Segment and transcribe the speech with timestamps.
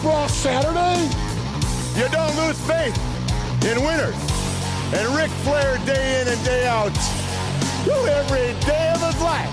[0.00, 1.02] Super Saturday?
[2.00, 2.96] You don't lose faith
[3.66, 4.16] in winners.
[4.94, 6.96] And Ric Flair, day in and day out,
[7.84, 9.52] every day of his life,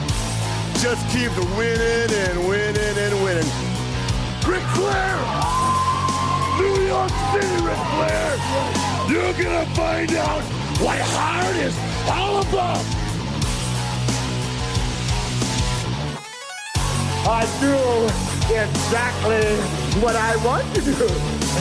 [0.79, 3.51] just keeps winning and winning and winning.
[4.47, 5.19] Ric Flair!
[6.55, 8.37] New York City, Ric Flair!
[9.11, 10.43] You're gonna find out
[10.79, 12.85] what hard is all about!
[17.27, 20.91] I do exactly what I want to do.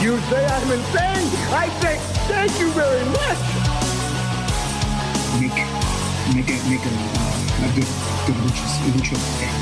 [0.01, 1.27] You say I'm insane.
[1.53, 3.39] I say thank you very much.
[5.41, 5.57] make
[6.35, 7.89] make a make a, uh, a good
[8.25, 9.57] good lucha lucha thing.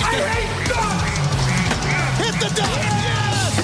[0.00, 1.04] I hate God!
[2.20, 2.72] Hit the deck!
[3.06, 3.54] Yes!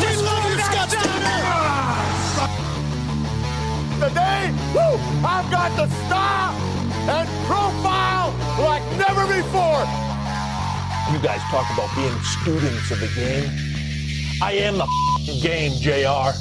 [0.00, 1.40] We love you, Scott Steiner!
[4.04, 4.42] Today,
[4.74, 6.54] woo, I've got the style
[7.08, 10.09] and profile like never before.
[11.20, 13.50] You guys talk about being students of the game.
[14.40, 16.32] I am the game, JR.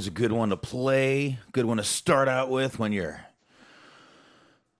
[0.00, 1.38] always a good one to play.
[1.52, 3.26] Good one to start out with when you're a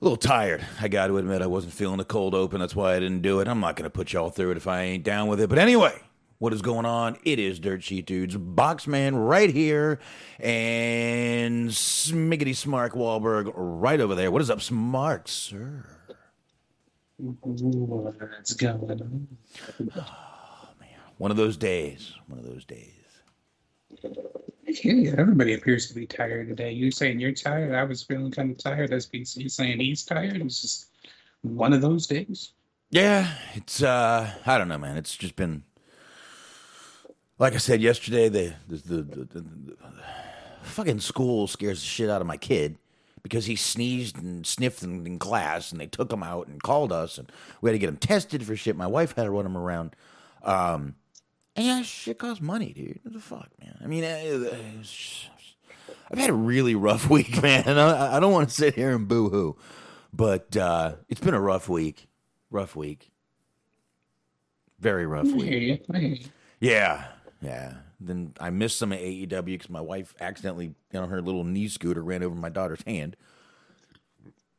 [0.00, 0.64] little tired.
[0.81, 2.58] I got to admit, I wasn't feeling the cold open.
[2.58, 3.47] That's why I didn't do it.
[3.47, 5.50] I'm not going to put y'all through it if I ain't down with it.
[5.50, 5.92] But anyway,
[6.38, 7.19] what is going on?
[7.22, 9.98] It is Dirt Sheet Dudes, Boxman right here,
[10.38, 14.31] and Smiggity Smark Wahlberg right over there.
[14.31, 15.84] What is up, Smark, sir?
[17.19, 19.28] What's going on?
[19.96, 20.88] Oh, man.
[21.19, 22.14] One of those days.
[22.26, 22.94] One of those days.
[24.78, 25.14] You.
[25.19, 26.72] Everybody appears to be tired today.
[26.72, 27.75] You saying you're tired?
[27.75, 28.90] I was feeling kind of tired.
[28.90, 30.37] That's BC saying he's tired.
[30.37, 30.87] It's just
[31.43, 32.52] one of those days.
[32.90, 34.96] Yeah, it's uh I don't know, man.
[34.96, 35.64] It's just been
[37.38, 39.76] like I said yesterday, the the the, the, the, the
[40.62, 42.76] fucking school scares the shit out of my kid
[43.22, 46.93] because he sneezed and sniffed in, in class and they took him out and called
[46.93, 47.31] us and
[47.61, 48.76] we had to get him tested for shit.
[48.76, 49.94] My wife had to run him around.
[50.43, 50.94] Um
[51.56, 53.00] and yeah, shit costs money, dude.
[53.02, 53.76] What the fuck, man?
[53.82, 55.29] I mean, it's just-
[56.11, 57.79] I've had a really rough week, man.
[57.79, 59.56] I, I don't want to sit here and boo hoo,
[60.12, 62.08] but uh, it's been a rough week.
[62.50, 63.11] Rough week.
[64.81, 65.44] Very rough I week.
[65.44, 65.79] hear you.
[65.93, 66.25] I hear you.
[66.58, 67.05] Yeah,
[67.41, 67.75] yeah.
[68.00, 71.69] Then I missed some of AEW because my wife accidentally, you know, her little knee
[71.69, 73.14] scooter ran over my daughter's hand.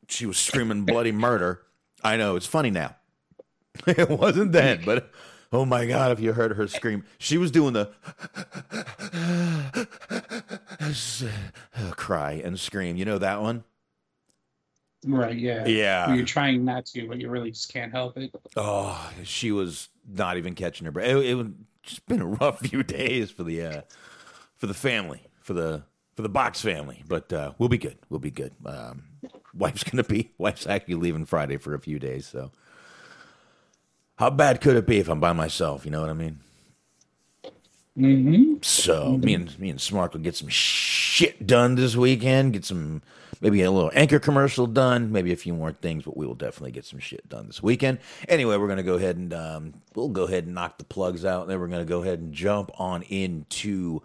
[0.07, 1.61] She was screaming bloody murder.
[2.03, 2.95] I know it's funny now.
[3.87, 5.11] it wasn't then, but
[5.51, 7.91] oh my god, if you heard her scream, she was doing the
[11.91, 12.97] cry and scream.
[12.97, 13.63] You know that one?
[15.05, 15.65] Right, yeah.
[15.65, 16.13] Yeah.
[16.13, 18.31] You're trying not to, but you really just can't help it.
[18.55, 21.07] Oh, she was not even catching her breath.
[21.07, 21.47] It, it was
[21.83, 23.81] just been a rough few days for the uh,
[24.57, 25.83] for the family, for the
[26.15, 27.03] for the box family.
[27.07, 27.97] But uh, we'll be good.
[28.09, 28.53] We'll be good.
[28.65, 29.03] Um,
[29.53, 32.27] wife's gonna be wife's actually leaving Friday for a few days.
[32.27, 32.51] So
[34.21, 35.83] how bad could it be if I'm by myself?
[35.83, 36.39] You know what I mean?
[37.97, 38.53] Mm-hmm.
[38.61, 42.53] So me and me and Smart will get some shit done this weekend.
[42.53, 43.01] Get some
[43.41, 45.11] maybe a little anchor commercial done.
[45.11, 47.97] Maybe a few more things, but we will definitely get some shit done this weekend.
[48.29, 51.41] Anyway, we're gonna go ahead and um, we'll go ahead and knock the plugs out.
[51.41, 54.03] And then we're gonna go ahead and jump on into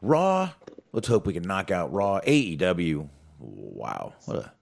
[0.00, 0.50] Raw.
[0.92, 2.20] Let's hope we can knock out Raw.
[2.20, 3.08] AEW.
[3.40, 4.52] Wow, what a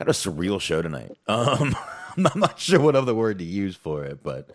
[0.00, 1.16] of a surreal show tonight.
[1.28, 1.76] Um,
[2.16, 4.50] I'm not sure what other word to use for it, but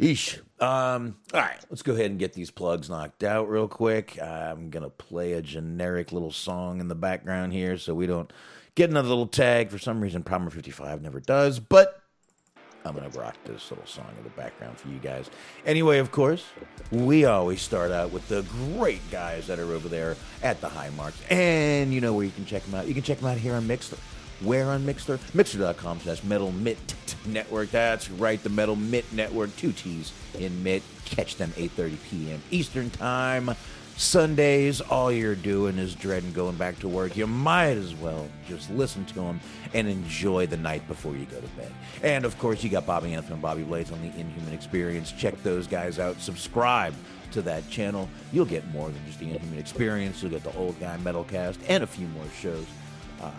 [0.00, 0.38] Eesh.
[0.60, 4.20] Um, all right, let's go ahead and get these plugs knocked out real quick.
[4.20, 8.32] I'm gonna play a generic little song in the background here, so we don't
[8.74, 9.70] get another little tag.
[9.70, 12.00] For some reason, Primer 55 never does, but
[12.84, 15.30] I'm gonna rock this little song in the background for you guys.
[15.64, 16.44] Anyway, of course,
[16.90, 18.42] we always start out with the
[18.74, 22.32] great guys that are over there at the High Marks, and you know where you
[22.32, 22.88] can check them out.
[22.88, 23.98] You can check them out here on Mixlr.
[24.44, 25.18] Where on Mixlr?
[25.32, 26.94] Mixlr.com slash Metal Mitt
[27.26, 27.70] Network.
[27.70, 29.54] That's right, the Metal Mitt Network.
[29.56, 30.82] Two T's in Mitt.
[31.04, 32.42] Catch them 8.30 p.m.
[32.50, 33.54] Eastern Time.
[33.96, 37.16] Sundays, all you're doing is dreading going back to work.
[37.16, 39.40] You might as well just listen to them
[39.72, 41.72] and enjoy the night before you go to bed.
[42.02, 45.12] And of course, you got Bobby Anthony and Bobby Blades on the Inhuman Experience.
[45.12, 46.20] Check those guys out.
[46.20, 46.92] Subscribe
[47.30, 48.08] to that channel.
[48.32, 50.20] You'll get more than just the Inhuman Experience.
[50.22, 52.66] You'll get the Old Guy Metalcast and a few more shows.
[53.22, 53.30] Uh,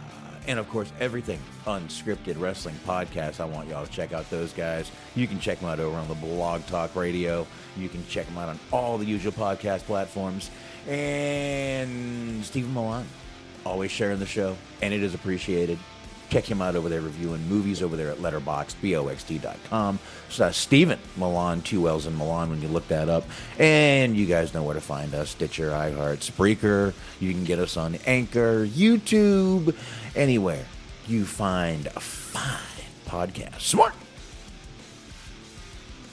[0.47, 3.39] and of course, everything unscripted wrestling podcast.
[3.39, 4.91] I want y'all to check out those guys.
[5.15, 7.45] You can check them out over on the Blog Talk Radio.
[7.77, 10.49] You can check them out on all the usual podcast platforms.
[10.87, 13.07] And Stephen Millan,
[13.65, 15.79] always sharing the show, and it is appreciated.
[16.29, 19.99] Check him out over there reviewing movies over there at letterboxboxt.com.
[20.29, 23.25] So that's uh, Stephen Millan, two L's in Millan when you look that up.
[23.59, 26.93] And you guys know where to find us Stitcher, iHeart, Spreaker.
[27.19, 29.75] You can get us on Anchor, YouTube,
[30.15, 30.65] anywhere
[31.07, 32.59] you find a fine
[33.05, 33.61] podcast.
[33.61, 33.93] Smart.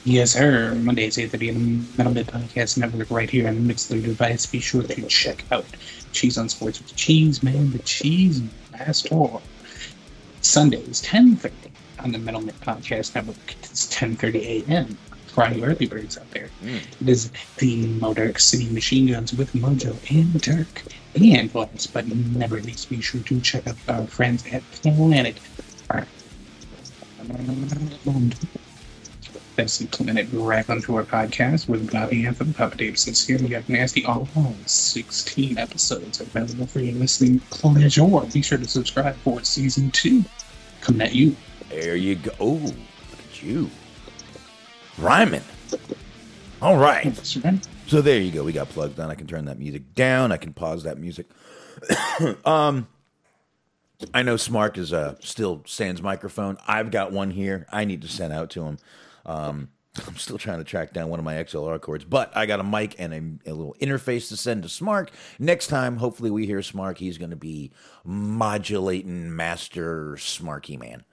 [0.05, 0.75] Yes, sir.
[0.75, 4.47] Mondays, 8.30 on the Metal Mitt Podcast Network right here on the Mixlr device.
[4.47, 5.65] Be sure to check out
[6.13, 9.29] Cheese on Sports with Cheese Man, the Cheese Master.
[10.41, 11.53] Sundays, 10.30
[12.01, 13.55] on the Metal Mitt Podcast Network.
[13.63, 14.99] It's 10.30 a.m.
[15.37, 16.49] you early birds out there.
[16.61, 16.79] Hmm.
[17.01, 20.83] It is the Motor City Machine Guns with Mojo and Dirk.
[21.15, 25.37] And last but never least, be sure to check out our friends at Planet.
[29.55, 33.39] That's the Planet Raglan Tour podcast with Bobby Anthem, Papa Davison's here.
[33.39, 38.07] We have Nasty All Along, 16 episodes available for your listening pleasure.
[38.33, 40.25] Be sure to subscribe for season two.
[40.81, 41.37] Coming at you.
[41.69, 42.31] There you go.
[42.41, 42.75] Oh, look
[43.31, 43.71] at you.
[44.99, 45.43] Rhyming.
[46.61, 47.17] All right.
[47.87, 48.45] So there you go.
[48.45, 49.11] We got plugged on.
[49.11, 50.33] I can turn that music down.
[50.33, 51.27] I can pause that music.
[52.45, 52.87] um,
[54.15, 56.57] I know Smart is uh, still Sans microphone.
[56.67, 57.67] I've got one here.
[57.71, 58.79] I need to send out to him.
[59.27, 59.69] Um,
[60.07, 62.65] I'm still trying to track down one of my XLR cords, but I got a
[62.65, 65.11] mic and a, a little interface to send to Smart.
[65.39, 66.99] Next time, hopefully, we hear Smart.
[66.99, 67.73] He's going to be
[68.05, 71.05] modulating master Smarky Man.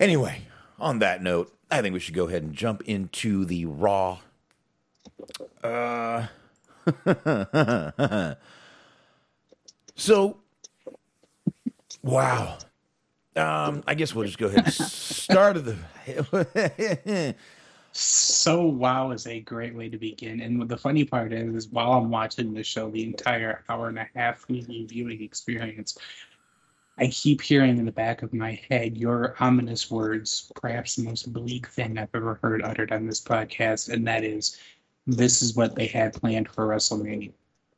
[0.00, 0.42] Anyway,
[0.78, 4.18] on that note, I think we should go ahead and jump into the Raw
[5.62, 6.26] uh,
[9.94, 10.38] so,
[12.02, 12.58] wow.
[13.36, 17.34] Um, I guess we'll just go ahead and start of the.
[17.92, 20.40] So wow is a great way to begin.
[20.40, 23.98] And the funny part is, is while I'm watching the show, the entire hour and
[23.98, 25.98] a half viewing experience,
[27.00, 31.32] I keep hearing in the back of my head your ominous words, perhaps the most
[31.32, 34.58] bleak thing I've ever heard uttered on this podcast, and that is,
[35.06, 37.32] this is what they had planned for WrestleMania.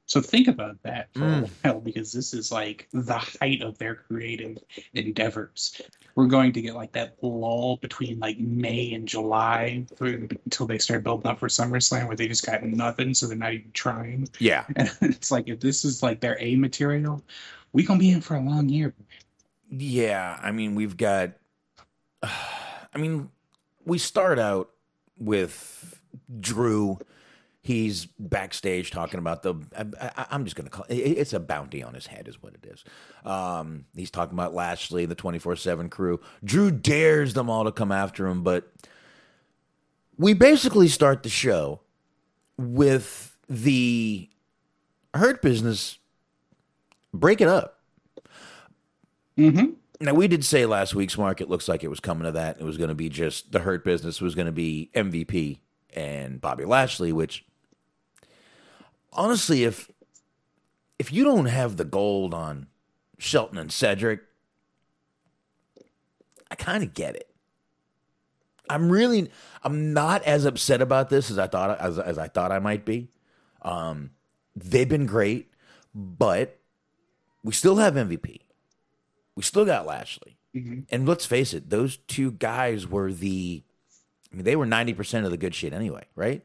[0.07, 1.45] So think about that for a hmm.
[1.63, 4.59] while, because this is like the height of their creative
[4.93, 5.81] endeavors.
[6.17, 10.79] We're going to get like that lull between like May and July through, until they
[10.79, 14.29] start building up for SummerSlam, where they just got nothing, so they're not even trying.
[14.41, 14.65] yeah.
[14.75, 17.23] And it's like if this is like their A material,
[17.73, 18.95] we gonna be in for a long year.
[19.71, 20.39] Yeah.
[20.43, 21.33] I mean, we've got.
[22.23, 23.31] I mean,
[23.85, 24.71] we start out
[25.19, 26.01] with
[26.41, 26.99] Drew.
[27.63, 29.55] He's backstage talking about the.
[29.97, 32.67] I, I'm just to call it, it's a bounty on his head, is what it
[32.67, 32.85] is.
[33.25, 36.21] Um, he's talking about Lashley, the 24 7 crew.
[36.45, 38.73] Drew dares them all to come after him, but
[40.19, 41.81] we basically start the show
[42.59, 44.29] with the
[45.15, 45.99] Hurt Business
[47.13, 47.79] break it up.
[49.39, 49.73] Mm-hmm.
[50.01, 52.59] Now we did say last week's market looks like it was coming to that.
[52.61, 55.59] It was going to be just the hurt business was going to be MVP
[55.95, 57.45] and Bobby Lashley, which
[59.13, 59.91] honestly, if
[60.99, 62.67] if you don't have the gold on
[63.19, 64.21] Shelton and Cedric,
[66.51, 67.29] I kind of get it.
[68.69, 69.31] I'm really
[69.63, 72.85] I'm not as upset about this as I thought as, as I thought I might
[72.85, 73.09] be.
[73.63, 74.11] Um,
[74.57, 75.53] they've been great,
[75.95, 76.59] but
[77.43, 78.41] we still have MVP.
[79.35, 80.37] We still got Lashley.
[80.55, 80.81] Mm-hmm.
[80.91, 83.63] And let's face it, those two guys were the
[84.33, 86.43] I mean, they were 90% of the good shit anyway, right?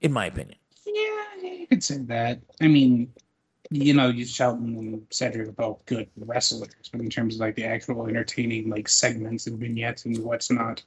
[0.00, 0.58] In my opinion.
[0.86, 2.40] Yeah, you could say that.
[2.60, 3.10] I mean,
[3.70, 7.56] you know, you Shelton and Cedric are both good wrestlers, but in terms of like
[7.56, 10.82] the actual entertaining like segments and vignettes and what's not,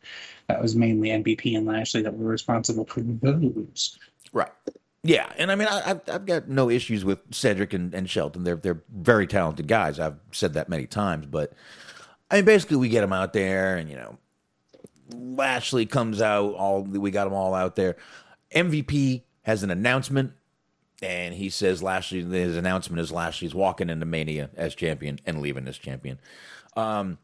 [0.48, 3.98] that was mainly MVP and Lashley that were responsible for those.
[4.32, 4.52] Right.
[5.04, 8.44] Yeah, and I mean, I, I've, I've got no issues with Cedric and, and Shelton.
[8.44, 10.00] They're they're very talented guys.
[10.00, 11.54] I've said that many times, but
[12.30, 14.18] I mean, basically, we get them out there, and you know,
[15.14, 16.56] Lashley comes out.
[16.56, 17.96] All we got them all out there.
[18.54, 20.34] MVP has an announcement,
[21.02, 22.24] and he says Lashley.
[22.24, 26.20] His announcement is Lashley's walking into Mania as champion and leaving as champion.
[26.76, 27.18] Um,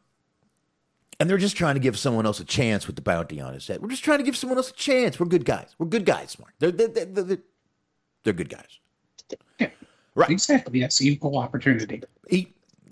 [1.20, 3.66] and they're just trying to give someone else a chance with the bounty on his
[3.66, 3.80] head.
[3.80, 5.20] We're just trying to give someone else a chance.
[5.20, 5.74] We're good guys.
[5.78, 6.54] We're good guys, Mark.
[6.58, 7.38] They're they're, they're,
[8.24, 8.78] they're, good guys.
[9.58, 9.68] Yeah.
[10.14, 10.30] Right.
[10.30, 10.80] Exactly.
[10.80, 12.02] Yes, equal opportunity.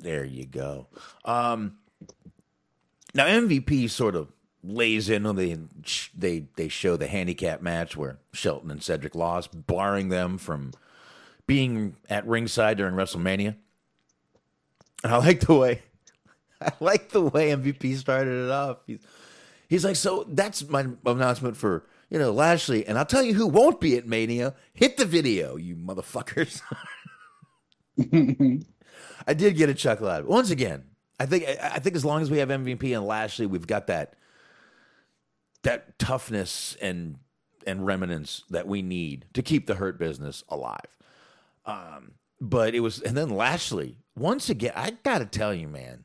[0.03, 0.89] There you go.
[1.25, 1.79] Um,
[3.15, 4.33] now MVP sort of
[4.65, 5.57] lays in on the
[6.17, 10.73] they they show the handicap match where Shelton and Cedric lost, barring them from
[11.47, 13.55] being at ringside during WrestleMania.
[15.05, 15.83] And I like the way
[16.61, 18.79] I like the way MVP started it off.
[18.87, 19.01] He's
[19.69, 23.47] he's like, so that's my announcement for you know Lashley, and I'll tell you who
[23.47, 24.54] won't be at Mania.
[24.75, 26.61] Hit the video, you motherfuckers.
[29.26, 30.31] I did get a chuckle out of it.
[30.31, 30.85] Once again,
[31.19, 34.12] I think I think as long as we have MVP and Lashley, we've got that
[35.62, 37.16] that toughness and
[37.66, 40.99] and remnants that we need to keep the hurt business alive.
[41.64, 44.73] Um, but it was, and then Lashley once again.
[44.76, 46.04] I got to tell you, man,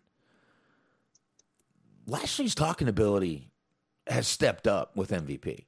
[2.05, 3.51] Lashley's talking ability
[4.05, 5.65] has stepped up with MVP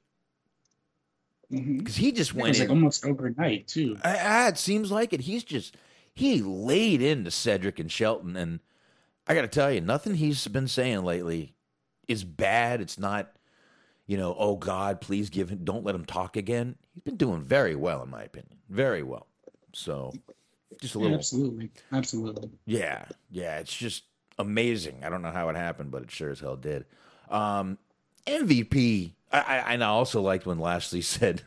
[1.50, 3.98] because he just It went like almost overnight too.
[4.04, 5.22] It seems like it.
[5.22, 5.76] He's just
[6.14, 8.60] he laid into Cedric and Shelton, and
[9.26, 11.54] I got to tell you, nothing he's been saying lately
[12.08, 12.80] is bad.
[12.80, 13.32] It's not,
[14.06, 16.76] you know, oh God, please give him, don't let him talk again.
[16.94, 19.26] He's been doing very well, in my opinion, very well.
[19.72, 20.12] So,
[20.80, 22.50] just a Yeah, little, absolutely, absolutely.
[22.66, 23.58] yeah, yeah.
[23.58, 24.04] It's just
[24.38, 25.04] amazing.
[25.04, 26.86] I don't know how it happened, but it sure as hell did.
[27.28, 27.78] Um,
[28.26, 29.14] MVP.
[29.38, 31.42] I, and I also liked when Lashley said,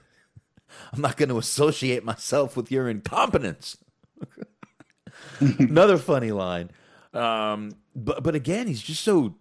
[0.91, 3.77] "I'm not going to associate myself with your incompetence."
[5.39, 6.71] Another funny line.
[7.13, 9.35] Um, but but again, he's just so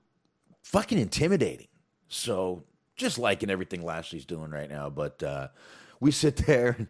[0.62, 1.68] fucking intimidating.
[2.08, 2.64] So
[2.96, 4.90] just liking everything Lashley's doing right now.
[4.90, 5.49] But uh,
[6.00, 6.88] we sit there and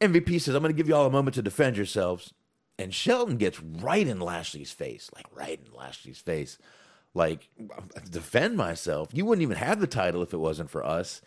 [0.00, 2.32] MVP says, I'm going to give you all a moment to defend yourselves.
[2.78, 6.56] And Shelton gets right in Lashley's face, like right in Lashley's face.
[7.14, 7.48] Like,
[8.10, 9.10] defend myself.
[9.12, 11.20] You wouldn't even have the title if it wasn't for us.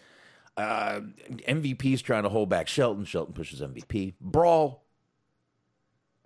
[0.56, 1.02] Uh,
[1.48, 3.06] MVP's trying to hold back Shelton.
[3.06, 4.14] Shelton pushes MVP.
[4.22, 4.84] Brawl.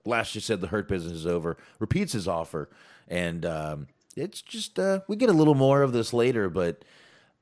[0.05, 1.57] Lashley said the hurt business is over.
[1.79, 2.69] Repeats his offer,
[3.07, 6.49] and um, it's just uh, we get a little more of this later.
[6.49, 6.85] But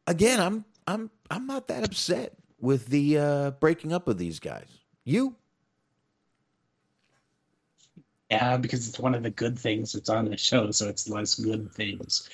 [0.07, 4.67] again, I'm I'm I'm not that upset with the uh, breaking up of these guys.
[5.03, 5.35] You?
[8.31, 11.35] Yeah, because it's one of the good things that's on the show, so it's less
[11.35, 12.29] good things.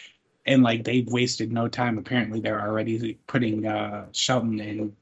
[0.46, 1.98] And like they've wasted no time.
[1.98, 4.96] Apparently, they're already putting uh, Shelton and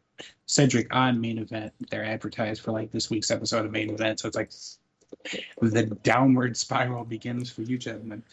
[0.48, 1.74] Cedric on main event.
[1.89, 4.51] They're advertised for like this week's episode of main event, so it's like
[5.62, 8.24] the downward spiral begins for you gentlemen.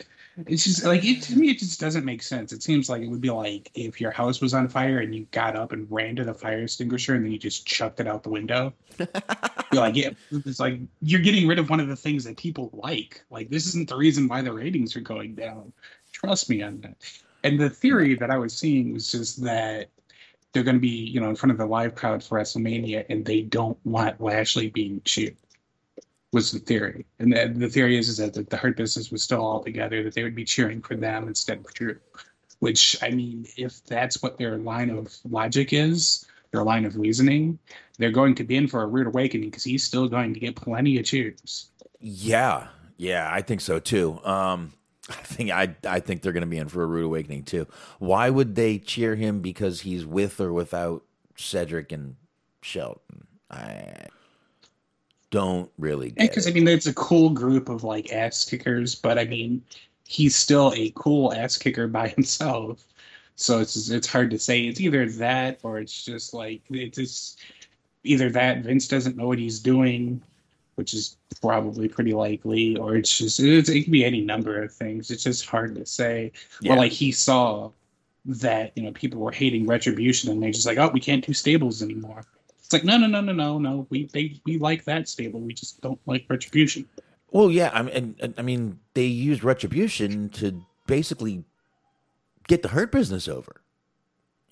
[0.47, 2.53] It's just like it, to me, it just doesn't make sense.
[2.53, 5.27] It seems like it would be like if your house was on fire and you
[5.31, 8.23] got up and ran to the fire extinguisher and then you just chucked it out
[8.23, 8.75] the window.
[8.99, 9.09] you're
[9.73, 13.23] like, yeah, it's like you're getting rid of one of the things that people like.
[13.31, 15.73] Like this isn't the reason why the ratings are going down.
[16.13, 16.97] Trust me on that.
[17.43, 19.89] And the theory that I was seeing was just that
[20.53, 23.25] they're going to be, you know, in front of the live crowd for WrestleMania, and
[23.25, 25.37] they don't want Lashley being cheered.
[26.37, 29.23] Was the theory, and the, the theory is, is that the, the Hurt Business was
[29.23, 31.97] still all together, that they would be cheering for them instead of Drew.
[32.59, 37.59] Which I mean, if that's what their line of logic is, their line of reasoning,
[37.97, 40.57] they're going to be in for a rude awakening because he's still going to get
[40.57, 41.71] plenty of cheers.
[42.01, 42.67] Yeah,
[42.99, 44.23] yeah, I think so too.
[44.23, 44.75] Um,
[45.09, 47.67] I think I I think they're going to be in for a rude awakening too.
[47.99, 51.03] Why would they cheer him because he's with or without
[51.37, 52.17] Cedric and
[52.61, 53.27] Shelton?
[53.51, 54.09] I
[55.31, 59.19] don't really get Because I mean, it's a cool group of like ass kickers, but
[59.19, 59.63] I mean,
[60.07, 62.85] he's still a cool ass kicker by himself.
[63.35, 64.63] So it's it's hard to say.
[64.63, 67.41] It's either that or it's just like it's just
[68.03, 70.23] either that Vince doesn't know what he's doing,
[70.77, 74.73] which is probably pretty likely, or it's just it's, it can be any number of
[74.73, 75.11] things.
[75.11, 76.33] It's just hard to say.
[76.63, 76.73] Yeah.
[76.73, 77.73] Or like he saw
[78.25, 81.35] that you know people were hating retribution and they're just like, oh, we can't do
[81.35, 82.25] stables anymore.
[82.67, 83.87] It's like no, no, no, no, no, no.
[83.91, 85.39] We they we like that stable.
[85.39, 86.89] We just don't like retribution.
[87.31, 91.45] Well, yeah, I mean, I mean, they used retribution to basically
[92.49, 93.61] get the hurt business over,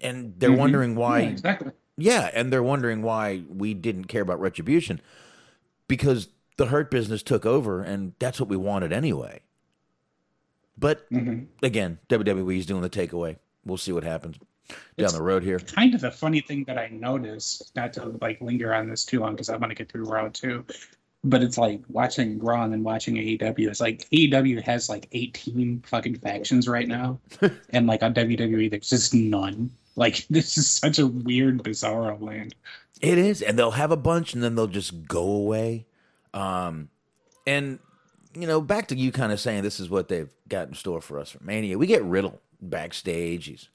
[0.00, 0.58] and they're Mhm.
[0.58, 1.22] wondering why.
[1.22, 1.72] Yeah, exactly.
[1.96, 5.00] Yeah, and they're wondering why we didn't care about retribution
[5.88, 9.40] because the hurt business took over, and that's what we wanted anyway.
[10.78, 11.46] But Mhm.
[11.64, 13.38] again, WWE's doing the takeaway.
[13.64, 14.38] We'll see what happens
[14.96, 15.58] down the road here.
[15.58, 19.20] Kind of the funny thing that I noticed, not to like linger on this too
[19.20, 20.64] long because I want to get through Raw too,
[21.24, 23.68] but it's like watching Raw and then watching AEW.
[23.68, 27.18] It's like AEW has like 18 fucking factions right now,
[27.70, 29.70] and like on WWE, there's just none.
[29.96, 32.54] Like this is such a weird, bizarre land.
[33.00, 35.86] It is, and they'll have a bunch, and then they'll just go away.
[36.32, 36.88] Um,
[37.46, 37.78] and
[38.34, 41.00] you know, back to you kind of saying this is what they've got in store
[41.00, 41.78] for us for Mania.
[41.78, 43.46] We get Riddle backstage.
[43.46, 43.68] He's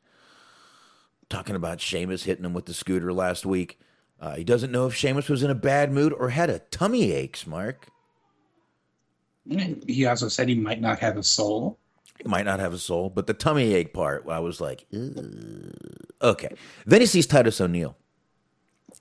[1.30, 3.80] talking about Sheamus hitting him with the scooter last week.
[4.20, 7.12] Uh, he doesn't know if Sheamus was in a bad mood or had a tummy
[7.12, 7.48] aches.
[7.48, 7.88] Mark
[9.88, 11.80] He also said he might not have a soul.
[12.22, 14.86] he might not have a soul, but the tummy ache part, I was like,
[16.22, 16.50] okay.
[16.86, 17.96] Then he sees Titus O'Neil,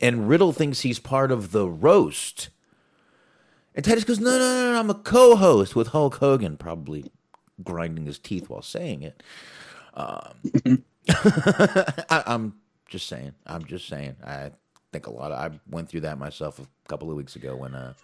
[0.00, 2.50] and Riddle thinks he's part of the roast.
[3.74, 7.10] And Titus goes, no, no, no, no, I'm a co-host with Hulk Hogan, probably
[7.62, 9.22] grinding his teeth while saying it.
[9.94, 12.54] Um, I, I'm
[12.88, 13.34] just saying.
[13.46, 14.16] I'm just saying.
[14.24, 14.50] I
[14.92, 17.74] think a lot of I went through that myself a couple of weeks ago when
[17.74, 17.94] uh,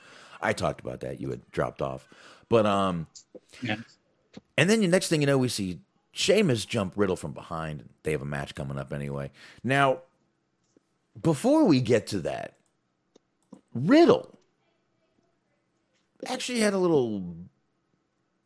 [0.40, 1.20] I talked about that.
[1.20, 2.08] You had dropped off,
[2.48, 3.06] but um,
[3.62, 3.76] Yeah.
[4.56, 5.80] and then the next thing you know, we see
[6.12, 7.88] Sheamus jump Riddle from behind.
[8.02, 9.30] They have a match coming up anyway.
[9.62, 9.98] Now,
[11.20, 12.54] before we get to that,
[13.74, 14.38] Riddle
[16.26, 17.22] actually had a little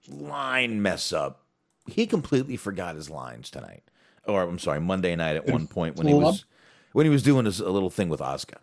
[0.09, 1.43] line mess up.
[1.87, 3.83] He completely forgot his lines tonight,
[4.29, 6.45] or I'm sorry, Monday night at one point when he was
[6.93, 8.59] when he was doing his, a little thing with Asuka.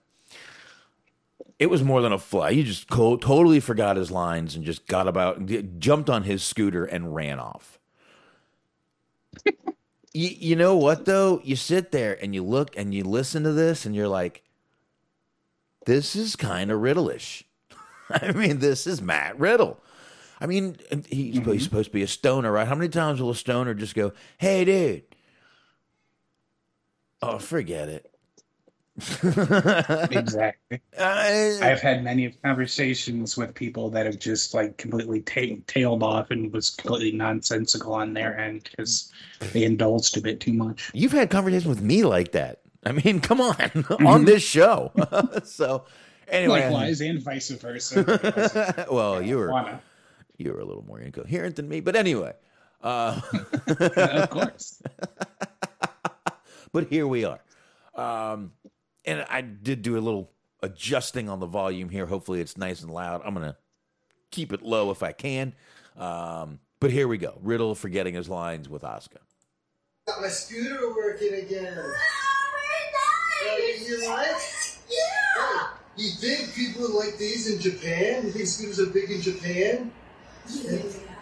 [1.58, 2.54] It was more than a fly.
[2.54, 5.46] He just co- totally forgot his lines and just got about,
[5.80, 7.80] jumped on his scooter and ran off.
[9.46, 11.40] you, you know what though?
[11.44, 14.44] You sit there and you look and you listen to this and you're like,
[15.86, 17.44] this is kind of riddleish.
[18.10, 19.80] I mean, this is Matt Riddle.
[20.42, 20.76] I mean,
[21.08, 21.52] he's, mm-hmm.
[21.52, 22.68] he's supposed to be a stoner, right?
[22.68, 25.15] How many times will a stoner just go, "Hey, dude"?
[27.28, 28.12] Oh, forget it.
[28.98, 30.82] Exactly.
[30.98, 36.32] I- I've had many conversations with people that have just like completely ta- tailed off
[36.32, 39.12] and was completely nonsensical on their end because
[39.54, 40.92] they indulged a bit too much.
[40.94, 42.62] You've had conversations with me like that.
[42.86, 43.56] I mean, come on,
[44.06, 44.92] on this show.
[45.44, 45.86] so,
[46.28, 48.86] anyway, Likewise, and vice versa.
[48.92, 49.82] well, you were Wanna.
[50.38, 52.34] you were a little more incoherent than me, but anyway.
[52.84, 53.20] Uh,
[53.68, 54.82] of course.
[56.76, 57.40] But here we are.
[57.96, 58.52] Um,
[59.06, 62.06] and I did do a little adjusting on the volume here.
[62.06, 63.22] Hopefully, it's nice and loud.
[63.24, 63.56] I'm gonna
[64.30, 65.54] keep it low if I can.
[65.96, 67.40] Um, but here we go.
[67.42, 69.20] Riddle forgetting his lines with Asuka.
[70.06, 71.82] Got my scooter working again.
[73.88, 74.36] You like?
[74.90, 75.68] Yeah.
[75.96, 78.26] You think people like these in Japan?
[78.26, 79.94] You think scooters are big in Japan?
[80.50, 80.72] Yeah.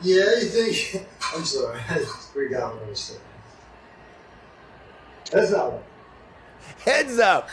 [0.02, 1.08] Yeah, you think?
[1.36, 1.80] I'm sorry.
[1.88, 2.00] I
[2.34, 3.22] forgot what I was saying.
[5.34, 5.84] That's up.
[6.80, 7.50] Heads up.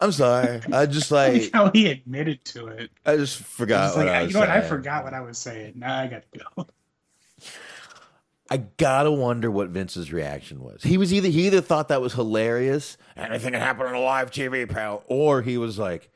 [0.00, 0.60] I'm sorry.
[0.72, 2.90] I just like like how he admitted to it.
[3.06, 4.50] I just forgot It's what like, I I- was you know what?
[4.50, 5.74] I forgot what I was saying.
[5.76, 6.66] Now I got to go.
[8.50, 10.82] I gotta wonder what Vince's reaction was.
[10.82, 14.30] He was either he either thought that was hilarious, anything can happen on a live
[14.30, 16.10] TV, pal, or he was like,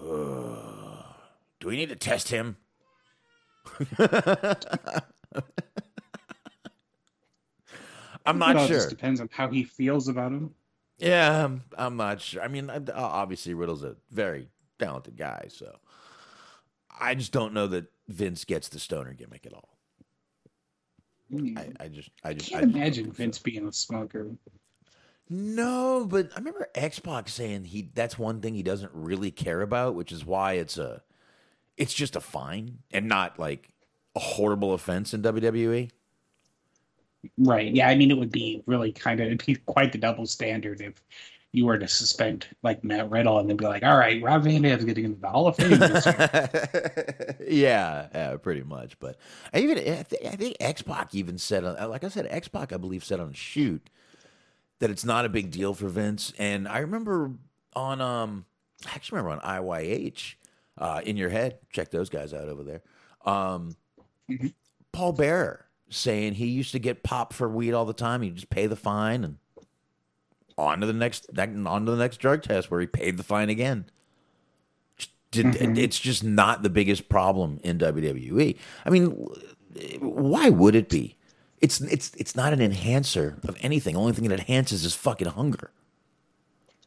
[0.00, 1.04] "Ugh,
[1.58, 2.58] "Do we need to test him?"
[8.28, 8.76] I'm not sure.
[8.76, 10.54] just depends on how he feels about him.
[10.98, 12.42] Yeah, I'm, I'm not sure.
[12.42, 15.76] I mean, uh, obviously Riddle's a very talented guy, so
[17.00, 19.78] I just don't know that Vince gets the stoner gimmick at all.
[21.32, 21.58] I, hmm.
[21.78, 23.22] I just, I I just, can't I just don't imagine think so.
[23.22, 24.28] Vince being a smoker.
[25.30, 29.94] No, but I remember X-Pac saying he that's one thing he doesn't really care about,
[29.94, 31.02] which is why it's a
[31.76, 33.70] it's just a fine and not like
[34.16, 35.22] a horrible offense in.
[35.22, 35.90] WWE.
[37.38, 37.74] Right.
[37.74, 37.88] Yeah.
[37.88, 41.02] I mean, it would be really kind of it'd be quite the double standard if
[41.52, 44.62] you were to suspend like Matt Riddle and then be like, all right, Rob Van
[44.62, 45.80] Dam's getting into the Hall of Fame.
[47.50, 48.98] Yeah, yeah, pretty much.
[48.98, 49.16] But
[49.54, 52.72] I even I, th- I think X Pac even said, like I said, X Pac
[52.72, 53.88] I believe said on shoot
[54.80, 56.32] that it's not a big deal for Vince.
[56.38, 57.32] And I remember
[57.74, 58.44] on um,
[58.86, 60.34] I actually remember on IYH,
[60.76, 62.82] uh, in your head, check those guys out over there.
[63.24, 63.74] Um,
[64.92, 68.22] Paul Bearer saying he used to get popped for weed all the time.
[68.22, 69.36] He'd just pay the fine and
[70.56, 73.48] on to the next on to the next drug test where he paid the fine
[73.48, 73.86] again.
[75.30, 75.76] Did- mm-hmm.
[75.76, 78.56] It's just not the biggest problem in WWE.
[78.84, 79.28] I mean,
[80.00, 81.16] why would it be?
[81.60, 83.94] It's it's it's not an enhancer of anything.
[83.94, 85.70] The only thing it enhances is fucking hunger.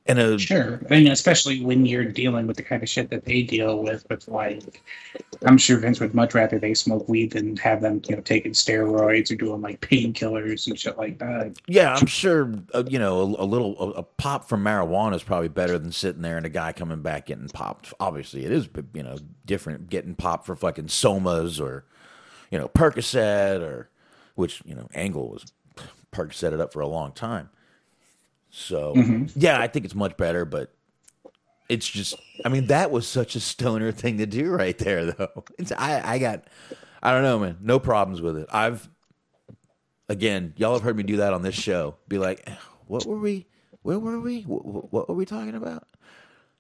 [0.07, 0.81] And a Sure.
[0.89, 4.03] I mean, especially when you're dealing with the kind of shit that they deal with,
[4.09, 4.81] with like,
[5.45, 8.53] I'm sure Vince would much rather they smoke weed than have them, you know, taking
[8.53, 11.55] steroids or doing like painkillers and shit like that.
[11.67, 12.51] Yeah, I'm sure.
[12.73, 15.91] Uh, you know, a, a little a, a pop from marijuana is probably better than
[15.91, 17.93] sitting there and a guy coming back getting popped.
[17.99, 18.67] Obviously, it is.
[18.93, 21.85] You know, different getting popped for fucking somas or
[22.49, 23.89] you know Percocet or
[24.35, 25.53] which you know Angle was
[26.11, 27.49] Percocet it up for a long time.
[28.51, 29.25] So mm-hmm.
[29.35, 30.73] yeah, I think it's much better, but
[31.69, 32.15] it's just.
[32.45, 35.45] I mean, that was such a stoner thing to do right there, though.
[35.57, 36.43] It's, I I got.
[37.01, 37.57] I don't know, man.
[37.61, 38.47] No problems with it.
[38.51, 38.87] I've
[40.09, 41.95] again, y'all have heard me do that on this show.
[42.07, 42.47] Be like,
[42.87, 43.47] what were we?
[43.81, 44.41] Where were we?
[44.43, 45.87] What, what were we talking about?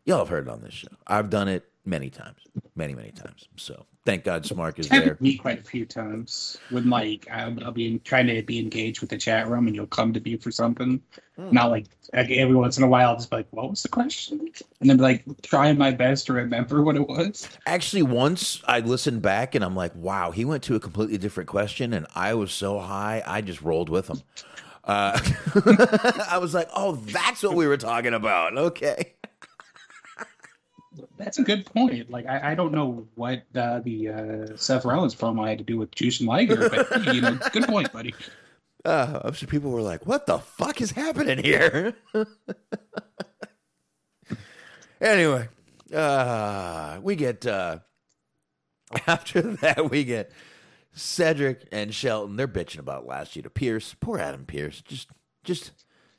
[0.05, 0.87] Y'all have heard it on this show.
[1.05, 2.41] I've done it many times,
[2.75, 3.47] many, many times.
[3.55, 5.17] So thank God Smark is there.
[5.19, 9.09] Me quite a few times when like I'll, I'll be trying to be engaged with
[9.09, 11.01] the chat room and you'll come to me for something.
[11.37, 13.89] Not like like, every once in a while, I'll just be like, "What was the
[13.89, 17.47] question?" And then be like trying my best to remember what it was.
[17.65, 21.49] Actually, once I listened back and I'm like, wow, he went to a completely different
[21.49, 24.21] question, and I was so high, I just rolled with him.
[24.83, 25.19] Uh,
[26.29, 28.57] I was like, oh, that's what we were talking about.
[28.57, 29.13] Okay.
[31.17, 32.09] That's a good point.
[32.09, 35.77] Like I, I don't know what uh, the uh, Seth Rollins promo had to do
[35.77, 38.13] with Juice and Liger, but you know, good point, buddy.
[38.83, 41.93] Uh, I'm sure people were like, what the fuck is happening here?
[45.01, 45.47] anyway,
[45.93, 47.79] uh, we get, uh,
[49.07, 50.31] after that, we get
[50.93, 52.35] Cedric and Shelton.
[52.35, 53.95] They're bitching about last year to Pearce.
[53.99, 54.81] Poor Adam Pearce.
[54.81, 55.09] Just,
[55.43, 55.71] just,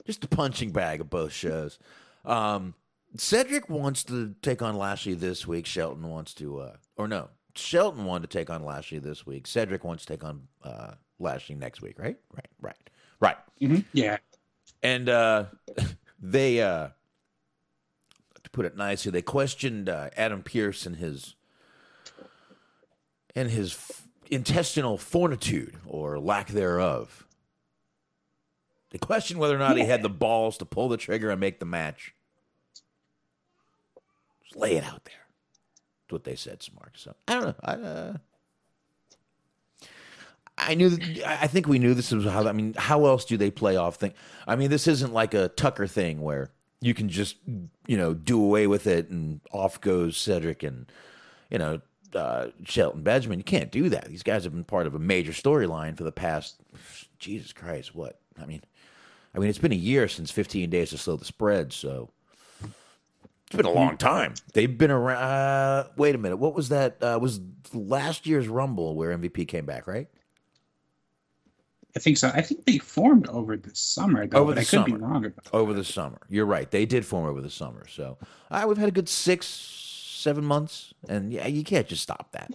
[0.07, 1.79] just a punching bag of both shows.
[2.25, 2.75] Um,
[3.17, 5.67] Cedric wants to take on Lashley this week.
[5.67, 9.47] Shelton wants to, uh, or no, Shelton wanted to take on Lashley this week.
[9.47, 12.17] Cedric wants to take on uh, Lashley next week, right?
[12.33, 13.37] Right, right, right.
[13.59, 14.17] Yeah,
[14.83, 15.45] And uh,
[16.21, 16.89] they, uh,
[18.43, 21.35] to put it nicely, they questioned uh, Adam Pearce and his
[23.35, 27.27] and his f- intestinal fortitude or lack thereof.
[28.91, 31.61] They questioned whether or not he had the balls to pull the trigger and make
[31.61, 32.15] the match.
[34.55, 35.15] Lay it out there.
[36.05, 36.93] That's what they said, Smart.
[36.97, 37.55] So I don't know.
[37.63, 38.17] I, uh,
[40.59, 40.91] I knew.
[40.91, 42.47] That, I think we knew this was how.
[42.47, 44.13] I mean, how else do they play off thing?
[44.47, 47.37] I mean, this isn't like a Tucker thing where you can just
[47.87, 50.91] you know do away with it and off goes Cedric and
[51.51, 51.81] you know
[52.15, 53.39] uh, Shelton Benjamin.
[53.39, 54.09] You can't do that.
[54.09, 56.57] These guys have been part of a major storyline for the past.
[57.19, 58.19] Jesus Christ, what?
[58.41, 58.63] I mean,
[59.35, 62.11] I mean, it's been a year since 15 days to slow the spread, so
[63.53, 64.35] it's been a long time.
[64.55, 65.23] They've been around.
[65.23, 67.03] Uh, wait a minute, what was that?
[67.03, 67.41] Uh, was
[67.73, 70.09] last year's Rumble where MVP came back, right?
[71.95, 72.31] I think so.
[72.35, 74.39] I think they formed over the summer, though.
[74.39, 75.07] Over but the I could be summer.
[75.07, 75.55] wrong about that.
[75.55, 76.19] over the summer.
[76.31, 76.71] You're right.
[76.71, 77.87] They did form over the summer.
[77.87, 78.17] So
[78.51, 82.51] uh, we've had a good six, seven months, and yeah, you can't just stop that.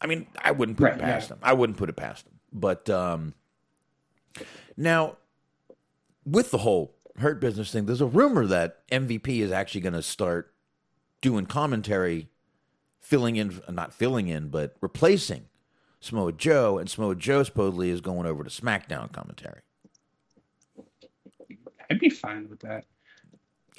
[0.00, 1.28] I mean, I wouldn't put Right, it past yeah.
[1.30, 1.38] them.
[1.42, 2.34] I wouldn't put it past them.
[2.52, 3.34] But um,
[4.76, 5.16] now,
[6.24, 10.02] with the whole hurt business thing, there's a rumor that MVP is actually going to
[10.02, 10.52] start
[11.20, 12.28] doing commentary,
[13.00, 15.46] filling in, not filling in, but replacing
[16.00, 19.60] Samoa Joe, and Samoa Joe supposedly is going over to SmackDown commentary.
[21.90, 22.84] I'd be fine with that.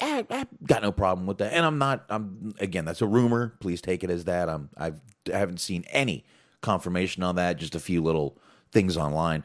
[0.00, 2.04] I, got no problem with that, and I'm not.
[2.10, 2.84] I'm again.
[2.84, 3.54] That's a rumor.
[3.60, 4.48] Please take it as that.
[4.48, 4.68] I'm.
[4.76, 5.00] I've.
[5.32, 6.24] I haven't seen any
[6.60, 7.56] confirmation on that.
[7.56, 8.36] Just a few little
[8.72, 9.42] things online,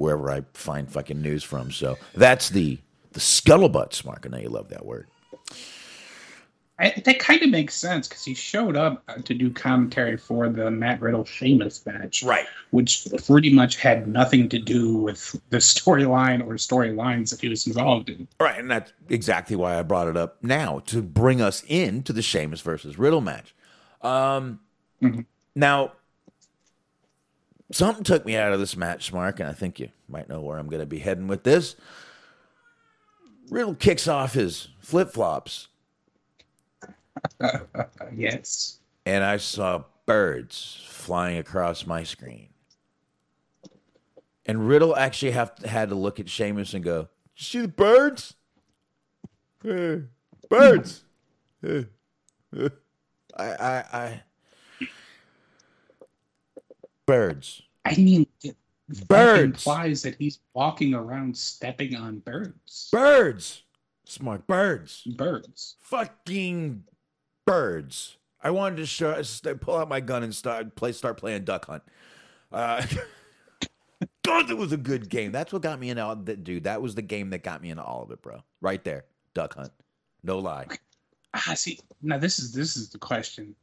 [0.00, 1.70] wherever I find fucking news from.
[1.70, 2.78] So that's the
[3.12, 4.04] the scuttlebutt.
[4.04, 5.06] Mark, I know you love that word.
[6.78, 10.70] I, that kind of makes sense because he showed up to do commentary for the
[10.70, 12.46] Matt Riddle Sheamus match, Right.
[12.70, 17.66] Which pretty much had nothing to do with the storyline or storylines that he was
[17.66, 18.26] involved in.
[18.40, 22.22] Right, and that's exactly why I brought it up now to bring us into the
[22.22, 23.54] Sheamus versus Riddle match.
[24.00, 24.60] Um,
[25.54, 25.92] Now,
[27.70, 30.58] something took me out of this match, Mark, and I think you might know where
[30.58, 31.76] I'm going to be heading with this.
[33.48, 35.68] Riddle kicks off his flip flops,
[38.14, 38.78] yes.
[39.04, 42.48] and I saw birds flying across my screen.
[44.46, 48.34] And Riddle actually have had to look at Sheamus and go, "You see the birds?
[49.62, 51.04] Birds."
[51.64, 51.82] Eh,
[52.56, 52.68] eh."
[53.36, 54.22] I, I, I,
[57.10, 58.26] birds, I mean,
[59.08, 62.88] birds, implies that he's walking around stepping on birds.
[62.92, 63.62] birds,
[64.04, 65.76] smart birds, Birds.
[65.80, 66.84] fucking
[67.46, 68.16] birds.
[68.42, 69.20] I wanted to show,
[69.60, 71.82] pull out my gun and start play, start playing Duck Hunt.
[72.52, 72.84] Uh,
[74.24, 75.32] God, that was a good game.
[75.32, 76.64] That's what got me into all that, dude.
[76.64, 78.42] That was the game that got me into all of it, bro.
[78.60, 79.72] Right there, Duck Hunt.
[80.22, 80.66] No lie.
[81.34, 83.54] Ah, see, now this is this is the question.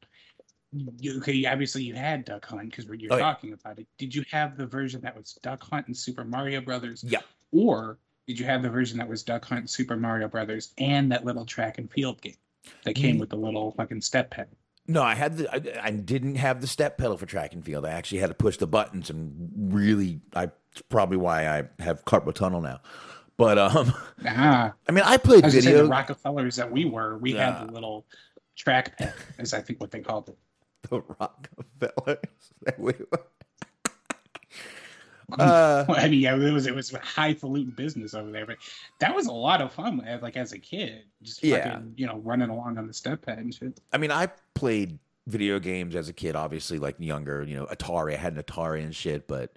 [0.73, 3.23] You, okay, obviously you had Duck Hunt because you're Oh, yeah.
[3.23, 3.87] talking about it.
[3.97, 7.03] Did you have the version that was Duck Hunt and Super Mario Brothers?
[7.07, 7.19] Yeah.
[7.51, 11.11] Or did you have the version that was Duck Hunt and Super Mario Brothers and
[11.11, 12.35] that little track and field game
[12.83, 13.19] that came Mm.
[13.21, 14.49] with the little fucking step pad?
[14.89, 15.53] No, I had the.
[15.81, 17.85] I, I didn't have the step pedal for track and field.
[17.85, 20.21] I actually had to push the buttons and really.
[20.33, 22.79] I it's probably why I have carpal tunnel now.
[23.37, 23.93] But um,
[24.25, 25.83] Ah, I mean, I played I gonna say video.
[25.83, 27.57] the Rockefellers that we were, we Yeah.
[27.59, 28.05] had the little
[28.55, 30.37] track pad, is I think what they called it.
[30.89, 32.53] The Rockefellers.
[32.77, 33.31] Wait, what?
[35.39, 38.57] uh, I mean, yeah, it was it was highfalutin business over there, but
[38.99, 40.01] that was a lot of fun.
[40.21, 41.81] Like as a kid, just Yeah.
[41.95, 43.79] you know, running along on the step pad and shit.
[43.91, 44.97] I mean, I played
[45.27, 48.13] video games as a kid, obviously, like younger, you know, Atari.
[48.13, 49.51] I had an Atari and shit, but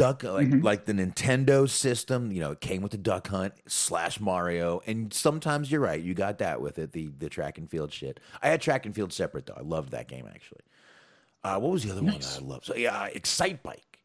[0.00, 0.62] Duck, like, Mhm.
[0.64, 5.12] like the Nintendo system, you know, it came with the Duck Hunt slash Mario, and
[5.12, 8.18] sometimes you're right, you got that with it, the the track and field shit.
[8.42, 9.54] I had track and field separate though.
[9.56, 10.62] I loved that game actually.
[11.44, 12.36] Uh, what was the other Nice.
[12.40, 12.64] one I loved?
[12.66, 13.98] So yeah, Excite Bike.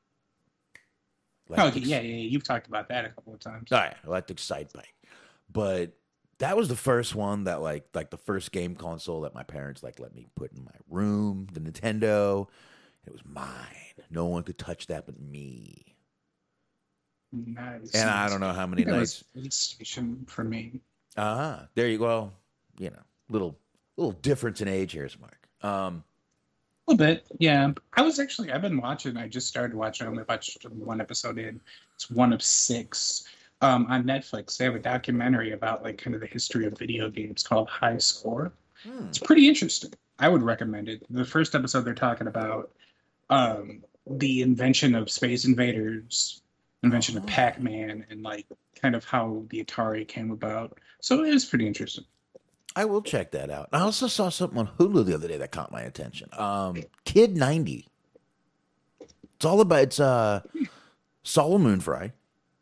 [1.47, 3.71] Like Oh, yeah, yeah, yeah, you've talked about that a couple of times.
[3.71, 4.95] all right, I liked Excite Bike,
[5.51, 5.91] but
[6.39, 9.84] that was the first one that like like the first game console that my parents
[9.84, 11.47] like let me put in my room.
[11.53, 12.47] The Nintendo,
[13.07, 13.47] it was mine.
[14.09, 15.95] No one could touch that but me.
[17.31, 17.91] Nice.
[17.93, 19.75] And I don't know how many think it was nights.
[19.77, 20.79] PlayStation for me.
[21.17, 21.59] Uh huh.
[21.75, 22.31] There you go.
[22.77, 23.57] You know, little
[23.97, 25.47] little difference in age here, Mark.
[25.61, 26.03] Um,
[26.87, 27.71] A little bit, yeah.
[27.93, 29.17] I was actually I've been watching.
[29.17, 30.07] I just started watching.
[30.07, 31.59] I only watched one episode in.
[31.95, 33.25] It's one of six.
[33.61, 37.09] Um, on Netflix, they have a documentary about like kind of the history of video
[37.09, 38.51] games called High Score.
[38.83, 39.05] hmm.
[39.07, 39.91] It's pretty interesting.
[40.19, 41.05] I would recommend it.
[41.09, 42.71] The first episode they're talking about
[43.29, 46.41] um, the invention of Space Invaders,
[46.83, 47.27] invention of Oh.
[47.27, 48.45] Pac-Man, and like
[48.79, 50.77] kind of how the Atari came about.
[51.01, 52.05] So it is pretty interesting.
[52.75, 53.69] I will check that out.
[53.71, 56.29] I also saw something on Hulu the other day that caught my attention.
[56.33, 57.88] Um, Kid ninety.
[59.35, 60.41] It's all about it's uh,
[61.23, 62.11] Soleil Moon Frye,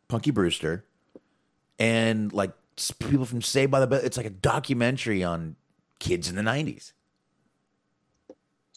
[0.08, 0.84] Punky Brewster,
[1.78, 2.52] and like
[2.98, 4.00] people from Saved by the Bell.
[4.02, 5.56] It's like a documentary on
[5.98, 6.92] kids in the nineties.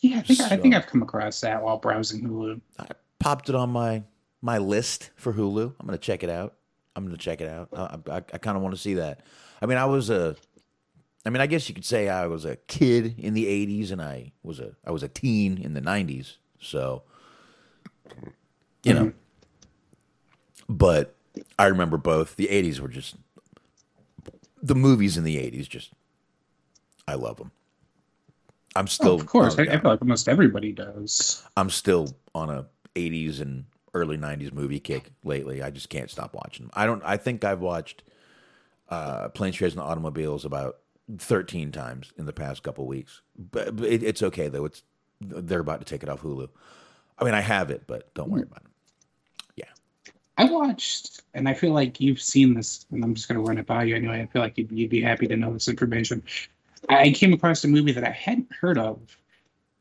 [0.01, 2.61] Yeah, I think I think I've come across that while browsing Hulu.
[2.77, 2.87] I
[3.19, 4.03] popped it on my
[4.41, 5.73] my list for Hulu.
[5.79, 6.55] I'm gonna check it out.
[6.95, 7.69] I'm gonna check it out.
[7.73, 9.21] I I, I kind of want to see that.
[9.61, 10.35] I mean, I was a,
[11.25, 14.01] I mean, I guess you could say I was a kid in the '80s, and
[14.01, 16.37] I was a I was a teen in the '90s.
[16.59, 17.03] So,
[18.83, 20.73] you know, mm-hmm.
[20.73, 21.15] but
[21.57, 22.35] I remember both.
[22.35, 23.15] The '80s were just
[24.61, 25.67] the movies in the '80s.
[25.67, 25.91] Just
[27.07, 27.51] I love them.
[28.77, 31.43] I'm still, Oh, of course, oh, I, I feel like almost everybody does.
[31.57, 35.61] I'm still on a 80s and early 90s movie kick lately.
[35.63, 36.65] I just can't stop watching.
[36.67, 36.71] them.
[36.75, 37.01] I don't.
[37.03, 38.03] I think I've watched
[38.89, 40.77] uh, Planes, Trains, and Automobiles about
[41.17, 43.21] 13 times in the past couple weeks.
[43.37, 44.65] But, but it, it's okay though.
[44.65, 44.83] It's
[45.19, 46.49] they're about to take it off Hulu.
[47.17, 48.71] I mean, I have it, but don't worry about it.
[49.55, 53.47] Yeah, I watched, and I feel like you've seen this, and I'm just going to
[53.47, 54.21] run it by you anyway.
[54.21, 56.21] I feel like you'd, you'd be happy to know this information.
[56.89, 58.99] I came across a movie that I hadn't heard of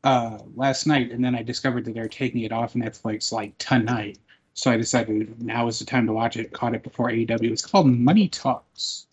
[0.03, 4.19] uh, last night, and then I discovered that they're taking it off Netflix like tonight.
[4.53, 6.51] So I decided now is the time to watch it.
[6.51, 7.51] Caught it before AEW.
[7.51, 9.07] It's called Money Talks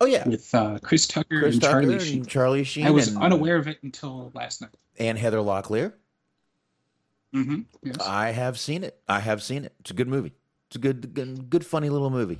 [0.00, 2.24] Oh yeah, with uh, Chris Tucker Chris and Tucker Charlie and Sheen.
[2.24, 2.86] Charlie Sheen.
[2.86, 4.70] I was and, unaware of it until last night.
[4.98, 5.92] and Heather Locklear.
[7.34, 7.62] Mm-hmm.
[7.82, 7.96] Yes.
[8.00, 9.00] I have seen it.
[9.08, 9.74] I have seen it.
[9.80, 10.32] It's a good movie.
[10.68, 12.38] It's a good, good, good funny little movie.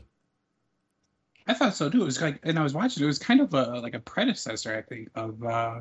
[1.48, 2.02] I thought so too.
[2.02, 3.02] It was like, and I was watching.
[3.02, 5.80] It was kind of a like a predecessor, I think, of uh,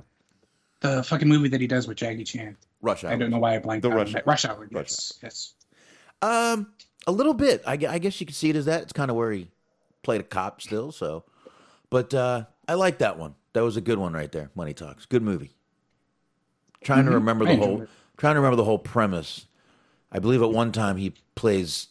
[0.80, 2.56] the fucking movie that he does with Jackie Chan.
[2.82, 3.12] Rush Hour.
[3.12, 4.16] I don't know why I blanked The Rush.
[4.16, 4.22] Hour.
[4.26, 4.68] Rush Hour.
[4.72, 5.54] Rush Yes, yes.
[6.22, 6.72] Um,
[7.06, 7.62] a little bit.
[7.68, 8.84] I, I guess you could see it as that.
[8.84, 9.50] It's kind of where he
[10.04, 10.92] played a cop still.
[10.92, 11.26] So,
[11.90, 13.36] but uh, I like that one.
[13.54, 14.50] That was a good one right there.
[14.56, 15.06] Money Talks.
[15.06, 15.52] Good movie.
[16.82, 17.16] Trying to Mhm.
[17.16, 17.82] remember the whole.
[17.82, 17.90] it.
[18.18, 19.48] Trying to remember the whole premise.
[20.12, 21.88] I believe at one time he plays.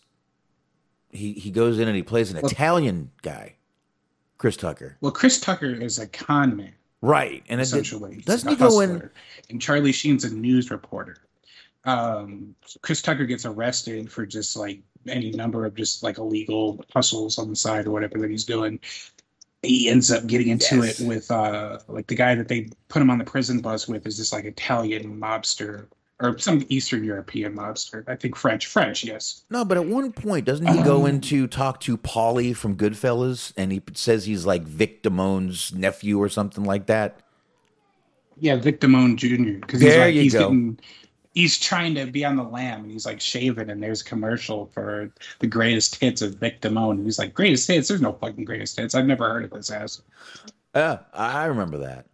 [1.10, 3.56] He he goes in and he plays an Well- Italian guy.
[4.38, 4.96] Chris Tucker.
[5.00, 6.72] Well, Chris Tucker is a con man,
[7.02, 7.42] Right.
[7.48, 8.16] And essentially.
[8.16, 9.08] He's doesn't a he go in.
[9.50, 11.16] And Charlie Sheen's a news reporter.
[11.84, 17.38] Um, Chris Tucker gets arrested for just like any number of just like illegal hustles
[17.38, 18.80] on the side or whatever that he's doing.
[19.62, 21.00] He ends up getting into Yes.
[21.00, 24.06] it with uh like the guy that they put him on the prison bus with
[24.06, 25.86] is this like Italian mobster
[26.20, 28.02] or some Eastern European mobster.
[28.08, 28.66] I think French.
[28.66, 29.44] French, yes.
[29.50, 32.76] No, but at one point, doesn't he go Um, in to talk to Paulie from
[32.76, 37.20] Goodfellas, and he says he's like Vic Damone's nephew or something like that?
[38.38, 39.60] Yeah, Vic Damone Jr.
[39.60, 40.40] Because he's There like he's go.
[40.40, 40.78] getting
[41.34, 44.66] he's trying to be on the lam and he's like shaving and there's a commercial
[44.72, 46.92] for the greatest hits of Vic Damone.
[46.92, 47.88] And he's like, Greatest hits?
[47.88, 48.94] There's no fucking greatest hits.
[48.94, 50.00] I've never heard of this ass.
[50.74, 52.06] Yeah, I remember that.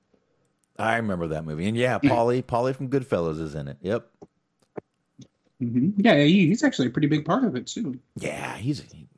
[0.82, 3.78] I remember that movie, and yeah, Paulie, Paulie from Goodfellas is in it.
[3.82, 4.06] Yep.
[5.58, 7.98] hmm Yeah, he, he's actually a pretty big part of it too.
[8.16, 9.08] Yeah, he's he-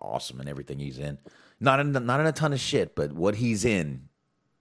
[0.00, 1.18] awesome in everything he's in.
[1.60, 4.08] Not in not in a ton of shit, but what he's in,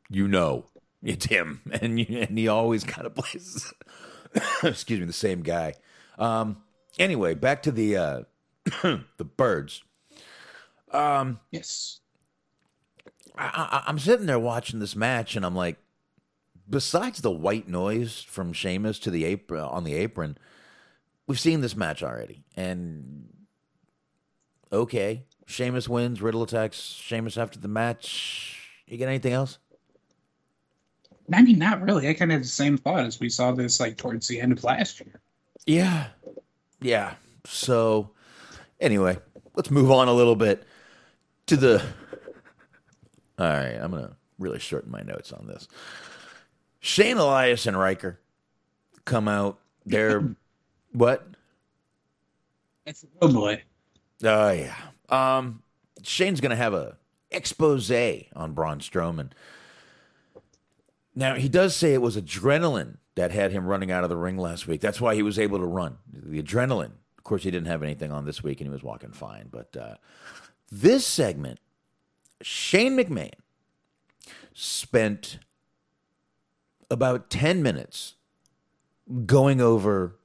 [0.10, 0.65] you know,
[1.04, 3.73] it's him, and you, and he always kind of plays.
[4.63, 5.73] excuse me, the same guy.
[6.17, 6.58] Um.
[6.99, 8.21] Anyway, back to the uh,
[8.84, 9.84] the birds.
[10.91, 11.99] Um, Yes.
[13.36, 15.78] I, I, I'm sitting there watching this match, and I'm like,
[16.69, 20.38] besides the white noise from Sheamus to the apron on the apron,
[21.28, 23.30] we've seen this match already, and
[24.71, 28.60] okay, Sheamus wins, Riddle attacks Sheamus after the match.
[28.88, 29.58] You get anything else?
[31.32, 32.10] I mean, not really.
[32.10, 34.52] I kind of had the same thought as we saw this like towards the end
[34.52, 35.21] of last year.
[35.65, 36.08] Yeah,
[36.82, 37.13] yeah.
[37.45, 38.12] So,
[38.80, 39.17] anyway,
[39.56, 40.63] let's move on a little bit
[41.47, 41.82] to the.
[43.39, 45.67] All right, I'm gonna really shorten my notes on this.
[46.84, 48.19] Shane Elias and Ryker
[49.06, 49.58] come out.
[49.86, 50.36] They're
[50.91, 51.26] what?
[52.86, 53.63] It's oh boy.
[54.22, 54.76] Oh yeah.
[55.08, 55.63] Um,
[56.04, 56.98] Shane's gonna have a
[57.32, 59.30] expose on Braun Strowman.
[61.15, 64.38] Now he does say it was adrenaline that had him running out of the ring
[64.38, 64.82] last week.
[64.82, 66.00] That's why he was able to run.
[66.12, 66.91] The adrenaline.
[67.17, 69.48] Of course, he didn't have anything on this week, and he was walking fine.
[69.50, 69.96] But uh,
[70.69, 71.60] this segment,
[72.41, 73.32] Shane McMahon
[74.54, 75.39] spent
[76.93, 78.15] about ten minutes
[79.25, 80.15] going over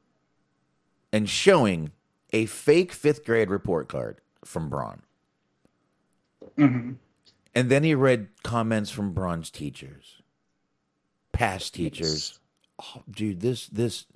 [1.12, 1.92] and showing
[2.32, 5.02] a fake fifth grade report card from Braun.
[6.56, 6.92] hmm
[7.54, 10.22] And then he read comments from Braun's teachers,
[11.32, 12.38] past teachers.
[12.80, 14.06] Oh, dude, this this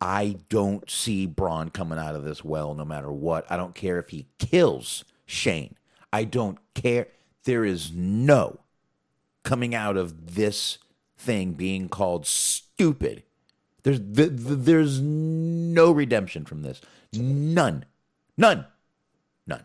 [0.00, 3.50] I don't see Braun coming out of this well no matter what.
[3.50, 5.76] I don't care if he kills Shane.
[6.12, 7.08] I don't care.
[7.44, 8.60] There is no
[9.48, 10.76] coming out of this
[11.16, 13.22] thing being called stupid.
[13.82, 16.82] There's th- th- there's no redemption from this.
[17.14, 17.86] None.
[18.36, 18.66] None.
[19.46, 19.64] None.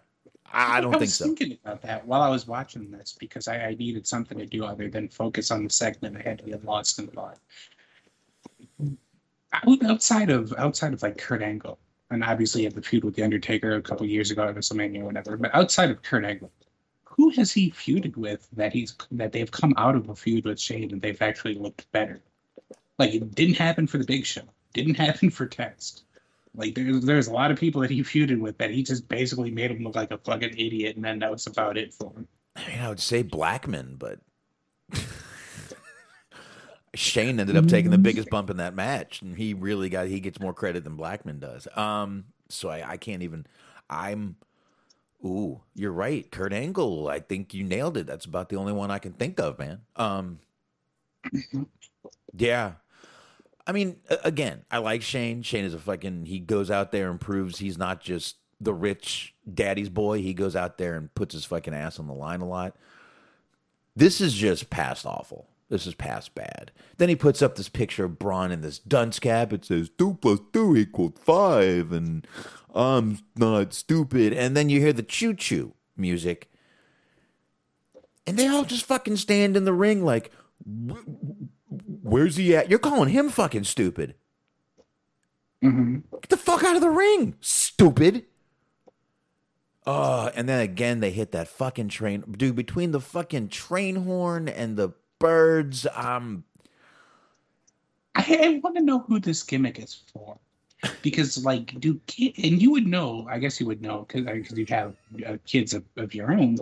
[0.53, 1.25] I don't I think was so.
[1.25, 4.63] thinking about that while I was watching this because I, I needed something to do
[4.63, 6.15] other than focus on the segment.
[6.15, 7.39] I had to get lost in thought.
[9.51, 11.77] Out- Outside of outside of like Kurt Angle,
[12.09, 15.05] and obviously had the feud with the Undertaker a couple years ago at WrestleMania or
[15.05, 15.35] whatever.
[15.35, 16.51] But outside of Kurt Angle,
[17.15, 20.60] who has he feuded with that he's that they've come out of a feud with
[20.60, 22.21] Shane and they've actually looked better?
[22.99, 26.04] Like it didn't happen for the Big Show, didn't happen for Test.
[26.56, 29.52] Like there's there's a lot of people that he feuded with that he just basically
[29.52, 32.28] made him look like a fucking idiot, and then that was about it for him.
[32.56, 34.19] I mean, I would say Blackman, but
[36.95, 40.19] Shane ended up taking the biggest bump in that match, and he really got he
[40.19, 41.67] gets more credit than Blackman does.
[41.76, 43.47] Um, so I, I can't even.
[43.89, 44.36] I'm.
[45.25, 47.07] Ooh, you're right, Kurt Angle.
[47.07, 48.07] I think you nailed it.
[48.07, 49.82] That's about the only one I can think of, man.
[49.95, 50.39] Um,
[52.38, 52.74] yeah.
[53.65, 55.41] I mean, again, I like Shane.
[55.41, 56.26] Shane is a fucking.
[56.26, 60.21] He goes out there and proves he's not just the rich daddy's boy.
[60.21, 62.76] He goes out there and puts his fucking ass on the line a lot.
[63.95, 65.47] This is just past awful.
[65.74, 66.71] This is past bad.
[66.97, 69.51] Then he puts up this picture of Braun in this dunce cap.
[69.51, 72.28] It says two plus two equals five, and
[72.76, 74.34] I'm not stupid.
[74.34, 76.51] And then you hear the choo choo music,
[78.28, 80.32] and they all just fucking stand in the ring like,
[82.03, 84.13] "Where's he at?" You're calling him fucking stupid.
[85.63, 86.01] Mm-hmm.
[86.21, 88.26] Get the fuck out of the ring, stupid.
[89.88, 92.24] Uh, and then again they hit that fucking train.
[92.38, 94.93] Dude, between the fucking train horn and the
[95.24, 96.43] birds, um
[98.15, 100.38] I, I want to know who this gimmick is for,
[101.01, 103.28] because like, do kid and you would know.
[103.30, 104.95] I guess you would know because because you have
[105.26, 106.57] uh, kids of, of your own.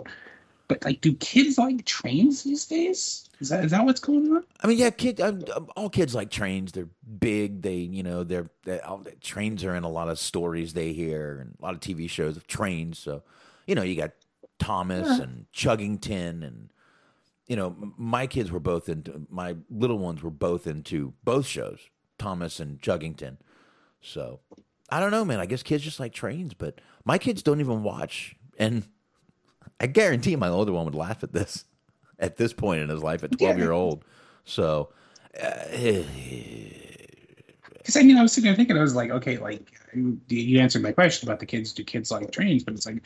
[0.68, 3.28] But like, do kids like trains these days?
[3.40, 4.44] Is that is that what's going on?
[4.62, 6.72] I mean, yeah, kid, um, um, all kids like trains.
[6.72, 6.88] They're
[7.18, 7.62] big.
[7.62, 11.38] They, you know, they're, they all, trains are in a lot of stories they hear
[11.40, 12.98] and a lot of TV shows of trains.
[12.98, 13.22] So,
[13.66, 14.12] you know, you got
[14.58, 16.70] Thomas and Chuggington and
[17.46, 21.80] you know my kids were both into my little ones were both into both shows,
[22.18, 23.38] Thomas and Chuggington.
[24.00, 24.40] So
[24.90, 25.40] I don't know, man.
[25.40, 28.36] I guess kids just like trains, but my kids don't even watch.
[28.58, 28.84] And
[29.80, 31.64] I guarantee my older one would laugh at this
[32.18, 34.04] at this point in his life at twelve year old.
[34.44, 34.90] So.
[35.40, 35.64] Uh,
[37.78, 40.82] Because I mean, I was sitting there thinking, I was like, okay, like you answered
[40.82, 41.72] my question about the kids.
[41.72, 42.62] Do kids like trains?
[42.62, 43.02] But it's like,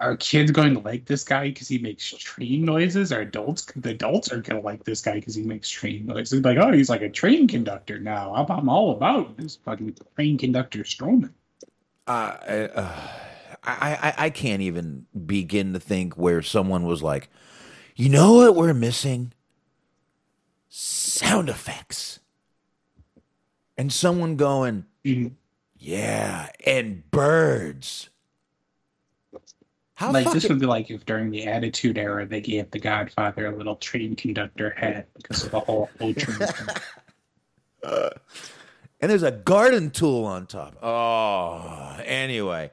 [0.00, 3.12] are kids going to like this guy because he makes train noises?
[3.12, 3.66] Or adults?
[3.76, 6.42] The adults are going to like this guy because he makes train noises.
[6.42, 8.34] Like, oh, he's like a train conductor now.
[8.34, 11.32] I'm, I'm all about this fucking train conductor Strowman.
[12.06, 13.10] uh, uh,
[13.64, 17.28] I, I I can't even begin to think where someone was like,
[17.96, 19.32] you know what we're missing?
[20.68, 22.20] Sound effects.
[23.76, 25.32] And someone going, Mhm.
[25.76, 28.10] yeah, and birds.
[29.98, 33.46] How Like this would be like if during the Attitude Era they gave the Godfather
[33.46, 36.38] a little train conductor hat because of the whole whole train.
[36.38, 36.66] thing.
[39.00, 40.76] and there's a garden tool on top.
[40.80, 42.70] Oh, anyway,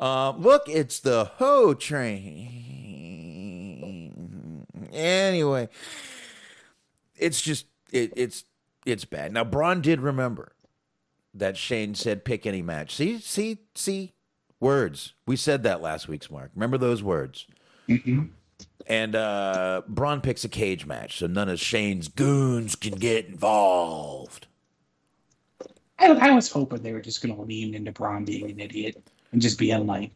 [0.00, 2.48] uh, look, it's the hoe train.
[4.92, 5.68] Anyway,
[7.16, 8.42] it's just it, it's
[8.84, 9.32] it's bad.
[9.32, 10.56] Now, Braun did remember
[11.32, 12.96] that Shane said pick any match.
[12.96, 14.12] See, see, see,
[14.60, 15.14] words.
[15.26, 16.50] We said that last week's mark.
[16.54, 17.46] Remember those words.
[18.86, 24.46] And uh, Braun picks a cage match, so none of Shane's goons can get involved.
[25.98, 29.02] I, I was hoping they were just going to lean into Braun being an idiot
[29.32, 30.10] and just being like,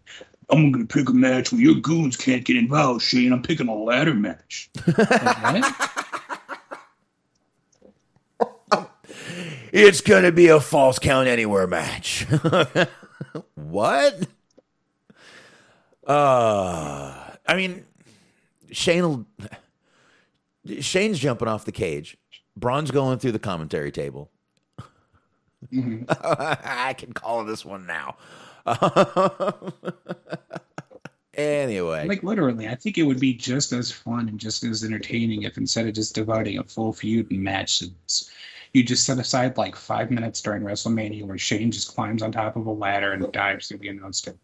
[0.50, 3.32] I'm going to pick a match where your goons can't get involved, Shane.
[3.32, 4.70] I'm picking a ladder match.
[4.98, 5.64] Like.
[9.72, 12.26] It's gonna be a false count anywhere match.
[13.54, 14.26] what?
[16.06, 17.14] Uh,
[17.46, 17.84] I mean,
[18.70, 19.26] Shane.
[20.80, 22.16] Shane's jumping off the cage.
[22.56, 24.30] Braun's going through the commentary table.
[25.72, 28.16] I can call this one now.
[31.34, 35.42] anyway, Like, literally, I think it would be just as fun and just as entertaining
[35.44, 38.30] if instead of just devoting a full feud and match, it's-
[38.72, 42.56] you just set aside like five minutes during WrestleMania where Shane just climbs on top
[42.56, 44.38] of a ladder and dives through the announce table.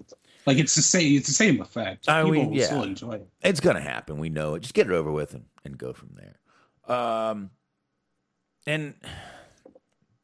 [0.47, 2.09] Like, it's the same, it's the same effect.
[2.09, 2.67] I People mean, will yeah.
[2.67, 3.29] still enjoy it.
[3.43, 4.19] it's gonna happen.
[4.19, 4.61] We know it.
[4.61, 6.39] Just get it over with and, and go from there.
[6.97, 7.51] Um,
[8.67, 8.95] and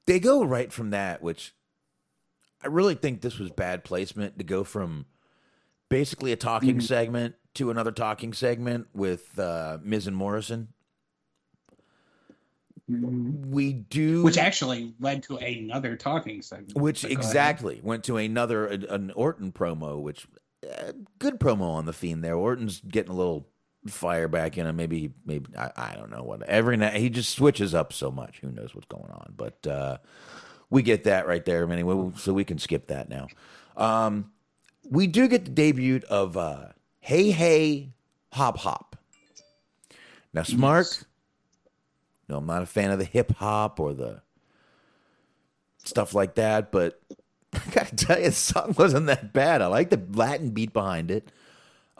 [0.06, 1.54] they go right from that, which
[2.62, 5.06] I really think this was bad placement to go from
[5.88, 10.68] basically a talking segment to another talking segment with uh, Miz and Morrison.
[12.90, 16.74] We do, Which actually led to another talking segment.
[16.76, 17.16] which ahead.
[17.16, 20.26] exactly went to another an Orton promo, which
[20.68, 22.34] uh, good promo on the Fiend there.
[22.34, 23.46] Orton's getting a little
[23.86, 24.76] fire back in him.
[24.76, 26.42] Maybe maybe I, I don't know what.
[26.42, 28.40] Every night he just switches up so much.
[28.40, 29.34] Who knows what's going on?
[29.36, 29.98] But uh,
[30.68, 33.28] we get that right there anyway, so we can skip that now.
[33.76, 34.32] Um,
[34.88, 36.68] we do get the debut of uh,
[36.98, 37.92] Hey Hey
[38.32, 38.96] Hop Hop.
[40.32, 41.02] Now, Smart.
[42.30, 44.22] No, I'm not a fan of the hip hop or the
[45.78, 47.00] stuff like that, but
[47.52, 49.60] I gotta tell you, the song wasn't that bad.
[49.60, 51.28] I like the Latin beat behind it.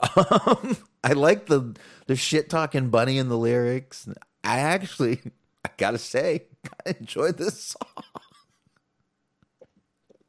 [0.17, 1.77] Um, I like the
[2.07, 4.09] the shit talking bunny in the lyrics.
[4.43, 5.21] I actually,
[5.65, 6.45] I gotta say,
[6.87, 8.05] I enjoyed this song.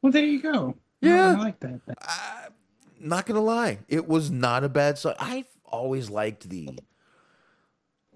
[0.02, 0.76] Well, there you go.
[1.00, 1.36] Yeah.
[1.38, 1.80] I like that.
[2.02, 2.48] I,
[3.00, 5.14] Not gonna lie, it was not a bad song.
[5.18, 6.78] I've always liked the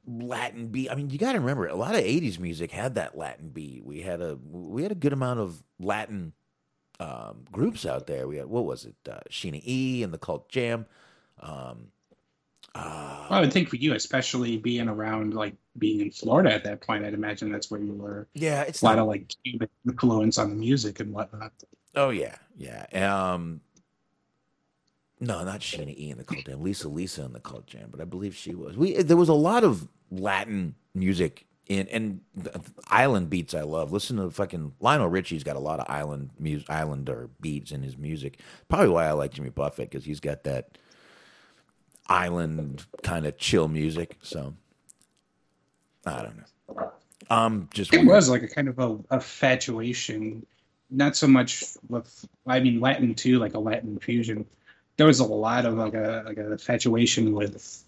[0.07, 0.91] Latin beat.
[0.91, 3.85] I mean, you got to remember, a lot of '80s music had that Latin beat.
[3.85, 6.33] We had a we had a good amount of Latin
[7.01, 8.27] um, groups out there.
[8.29, 10.87] We had what was it, uh, Sheena E and the Cult Jam.
[11.41, 11.89] Um,
[12.75, 16.65] uh, Well, I would think for you, especially being around, like being in Florida at
[16.65, 18.29] that point, I'd imagine that's where you were.
[18.35, 21.53] yeah, it's A lot not, of like Cuban influence on the music and whatnot.
[21.95, 22.87] oh yeah, yeah.
[22.93, 23.61] Um,
[25.19, 26.63] no, not Sheena E and the Cult Jam.
[26.63, 28.77] Lisa Lisa and the Cult Jam, but I believe she was.
[28.77, 32.21] We there was a lot of Latin music in and
[32.89, 33.55] island beats.
[33.55, 33.93] I love.
[33.93, 37.97] Listen to fucking Lionel Richie's got a lot of island music, islander beats in his
[37.97, 38.41] music.
[38.69, 40.79] Probably why I like Jimmy Buffett because he's got that
[42.09, 44.17] island kind of chill music.
[44.23, 44.55] So
[46.05, 46.93] I don't know.
[47.29, 50.47] I'm just It was like a kind of a, a fatuation,
[50.91, 54.47] not so much with, I mean, Latin too, like a Latin fusion.
[54.97, 57.85] There was a lot of like a like a fatuation with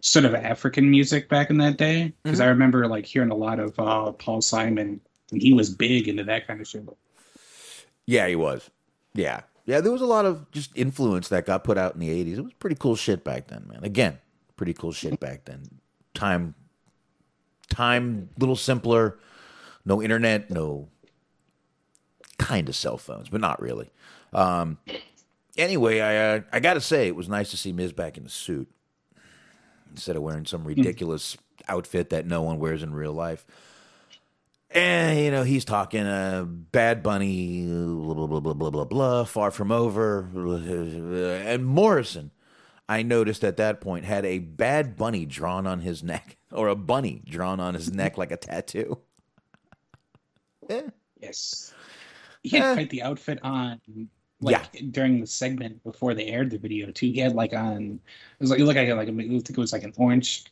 [0.00, 3.58] sort of African music back in that day because I remember like hearing a lot
[3.58, 6.84] of uh, Paul Simon, and he was big into that kind of shit.
[8.06, 8.70] Yeah, he was.
[9.14, 9.42] Yeah.
[9.66, 12.38] Yeah, there was a lot of just influence that got put out in the 80s.
[12.38, 13.84] It was pretty cool shit back then, man.
[13.84, 14.18] Again,
[14.56, 15.80] pretty cool shit back then.
[16.14, 16.54] Time
[17.68, 19.18] time little simpler,
[19.84, 20.88] no internet, no
[22.38, 23.90] kind of cell phones, but not really.
[24.32, 24.78] Um
[25.58, 28.24] anyway, I uh, I got to say it was nice to see Miz back in
[28.24, 28.70] the suit
[29.90, 31.36] instead of wearing some ridiculous
[31.68, 33.44] outfit that no one wears in real life.
[34.70, 39.24] And you know he's talking uh, Bad Bunny, blah blah blah blah blah blah blah.
[39.24, 40.28] Far from over,
[41.46, 42.30] and Morrison.
[42.90, 46.74] I noticed at that point had a Bad Bunny drawn on his neck, or a
[46.76, 48.98] bunny drawn on his neck like a tattoo.
[50.68, 50.82] yeah.
[51.20, 51.72] Yes.
[52.42, 52.74] He had Eh.
[52.74, 53.80] quite the outfit on.
[54.40, 57.98] Like during the segment before they aired the video too, he had like on
[58.38, 60.44] it was like it looked like like I think it was like an orange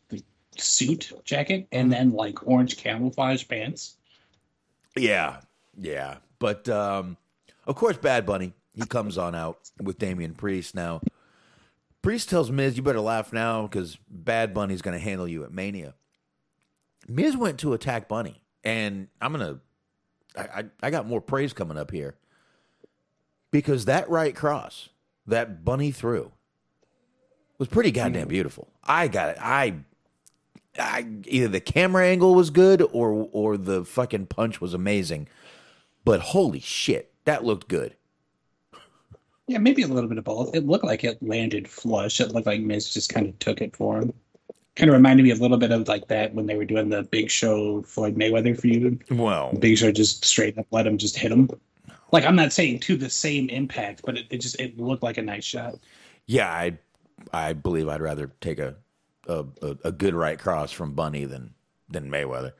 [0.59, 3.97] suit jacket and then like orange camouflage pants.
[4.97, 5.41] Yeah,
[5.79, 6.17] yeah.
[6.41, 7.17] But um,
[7.67, 10.75] of course, Bad Bunny he comes on out with Damian Priest.
[10.75, 11.01] Now,
[12.03, 15.53] Priest tells Miz, "You better laugh now because Bad Bunny's going to handle you at
[15.53, 15.95] Mania."
[17.09, 19.61] Miz went to attack Bunny, and I'm gonna,
[20.37, 22.17] I, I, I got more praise coming up here
[23.57, 24.91] because that right cross
[25.27, 26.31] that Bunny threw
[27.57, 28.69] was pretty goddamn beautiful.
[28.85, 29.39] I got it.
[29.41, 29.77] I
[30.79, 35.27] I, either the camera angle was good or or the fucking punch was amazing.
[36.05, 37.97] But holy shit, that looked good.
[39.47, 40.55] Yeah, maybe a little bit of both.
[40.55, 42.21] It looked like it landed flush.
[42.21, 44.13] It looked like Miz just kind of took it for him.
[44.75, 47.05] Kind of reminded me a little bit of like that when they were doing the
[47.05, 49.03] Big Show Floyd Mayweather feud.
[49.11, 51.49] Well, Big Show just straight up let him just hit him.
[52.17, 55.19] Like I'm not saying to the same impact, but it, it just it looked like
[55.19, 55.75] a nice shot.
[56.27, 56.79] yeah, I
[57.33, 58.77] I believe I'd rather take a
[59.29, 61.53] a, a, a good right cross from Bunny than
[61.91, 62.53] than Mayweather.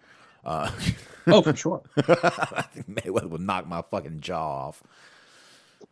[0.45, 0.71] Uh,
[1.29, 1.83] Oh, for sure.
[1.97, 4.83] I think Mayweather would knock my fucking jaw off.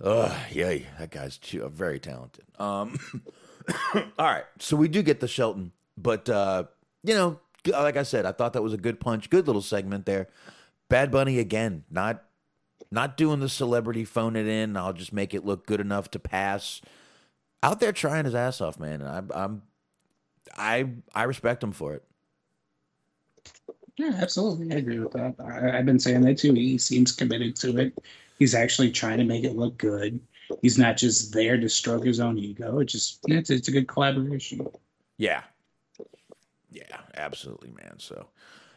[0.00, 2.44] Ugh, yeah, that guy's too, very talented.
[2.58, 2.98] Um,
[3.94, 6.64] all right, so we do get the Shelton, but uh,
[7.02, 10.06] you know, like I said, I thought that was a good punch, good little segment
[10.06, 10.28] there.
[10.88, 12.22] Bad Bunny again, not
[12.90, 14.76] not doing the celebrity phone it in.
[14.76, 16.80] I'll just make it look good enough to pass.
[17.62, 19.00] Out there trying his ass off, man.
[19.00, 19.62] And I'm, I'm
[20.56, 22.04] I I respect him for it.
[23.96, 24.74] Yeah, absolutely.
[24.74, 25.34] I agree with that.
[25.40, 26.52] I, I've been saying that too.
[26.52, 27.98] He seems committed to it.
[28.38, 30.20] He's actually trying to make it look good.
[30.60, 32.80] He's not just there to stroke his own ego.
[32.80, 34.66] It's just it's, it's a good collaboration.
[35.16, 35.42] Yeah.
[36.70, 37.94] Yeah, absolutely, man.
[37.98, 38.26] So,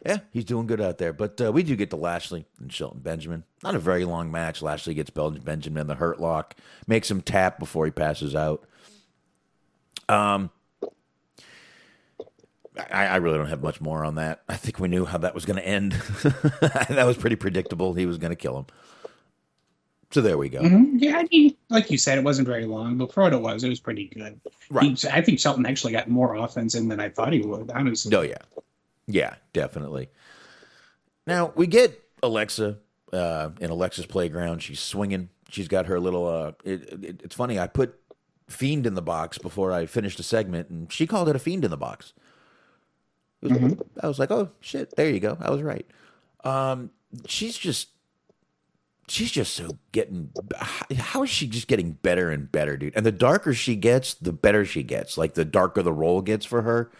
[0.08, 1.12] yeah, he's doing good out there.
[1.12, 3.44] But uh, we do get to Lashley and Shelton Benjamin.
[3.62, 4.62] Not a very long match.
[4.62, 6.54] Lashley gets Benjamin in the hurt lock,
[6.86, 8.64] makes him tap before he passes out.
[10.08, 10.50] Um,
[12.90, 14.42] I, I really don't have much more on that.
[14.48, 15.92] I think we knew how that was going to end.
[16.62, 17.92] that was pretty predictable.
[17.94, 18.66] He was going to kill him.
[20.10, 20.62] So there we go.
[20.62, 20.92] Mhm.
[20.94, 23.62] Yeah, I mean, like you said, it wasn't very long, but for what it was,
[23.62, 24.40] it was pretty good.
[24.70, 24.98] Right.
[24.98, 27.70] He- I think Shelton actually got more offense in than I thought he would.
[27.70, 28.14] Honestly.
[28.16, 28.38] Oh yeah,
[29.08, 30.10] yeah, definitely.
[31.26, 32.78] Now we get Alexa
[33.12, 34.62] uh, in Alexa's playground.
[34.62, 35.30] She's swinging.
[35.48, 36.28] She's got her little.
[36.28, 37.58] Uh, it, it, it's funny.
[37.58, 37.98] I put
[38.48, 41.64] fiend in the box before I finished a segment, and she called it a fiend
[41.64, 42.12] in the box.
[43.42, 45.36] Was- I was like, oh shit, there you go.
[45.40, 45.86] I was right.
[46.44, 46.90] Um,
[47.26, 47.88] she's just.
[49.10, 50.30] She's just so getting.
[50.94, 52.92] How is she just getting better and better, dude?
[52.94, 55.16] And the darker she gets, the better she gets.
[55.16, 56.90] Like the darker the role gets for her,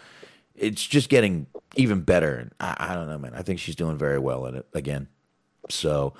[0.61, 1.47] it's just getting
[1.77, 2.35] even better.
[2.37, 3.35] And I, I don't know, man.
[3.35, 5.09] I think she's doing very well in it again.
[5.71, 6.15] So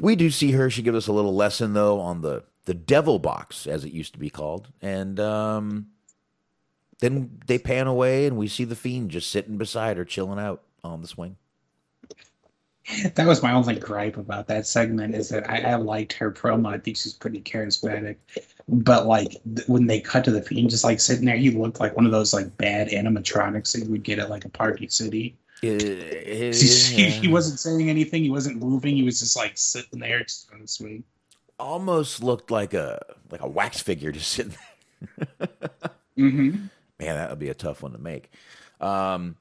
[0.00, 0.70] we do see her.
[0.70, 4.12] She gives us a little lesson though on the the devil box, as it used
[4.12, 5.86] to be called, and um,
[7.00, 10.62] then they pan away and we see the fiend just sitting beside her, chilling out
[10.84, 11.36] on the swing.
[13.14, 16.74] That was my only gripe about that segment is that I, I liked her promo.
[16.74, 18.16] I think she's pretty charismatic,
[18.70, 21.80] but like th- when they cut to the fiend, just like sitting there, he looked
[21.80, 24.86] like one of those like bad animatronics that you would get at like a Party
[24.88, 25.36] City.
[25.60, 28.22] He, he, he wasn't saying anything.
[28.22, 28.96] He wasn't moving.
[28.96, 31.04] He was just like sitting there, just on the swing.
[31.58, 34.54] almost looked like a like a wax figure just sitting
[35.38, 35.48] there.
[36.18, 36.66] Mm-hmm.
[36.98, 38.30] Man, that would be a tough one to make.
[38.78, 39.36] Um,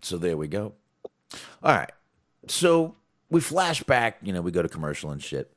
[0.00, 0.72] so there we go.
[1.62, 1.90] All right.
[2.46, 2.94] So
[3.28, 5.52] we flash back, you know, we go to commercial and shit.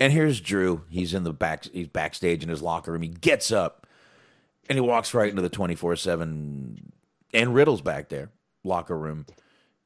[0.00, 0.82] And here's Drew.
[0.88, 3.02] He's in the back he's backstage in his locker room.
[3.02, 3.86] He gets up
[4.68, 6.78] and he walks right into the 24/7
[7.34, 8.30] and Riddle's back there,
[8.64, 9.26] locker room,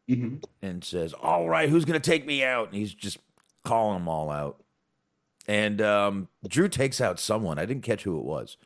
[0.09, 0.36] Mm-hmm.
[0.62, 3.18] and says, "All right, who's going to take me out?" And he's just
[3.64, 4.62] calling them all out.
[5.48, 7.59] And um, Drew takes out someone.
[7.59, 8.57] I didn't catch who it was.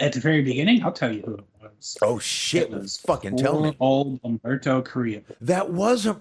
[0.00, 1.98] At the very beginning, I'll tell you who it was.
[2.00, 2.62] Oh shit!
[2.62, 3.76] It was fucking tell me.
[3.78, 5.20] Old Humberto Carrillo.
[5.42, 6.18] That was a.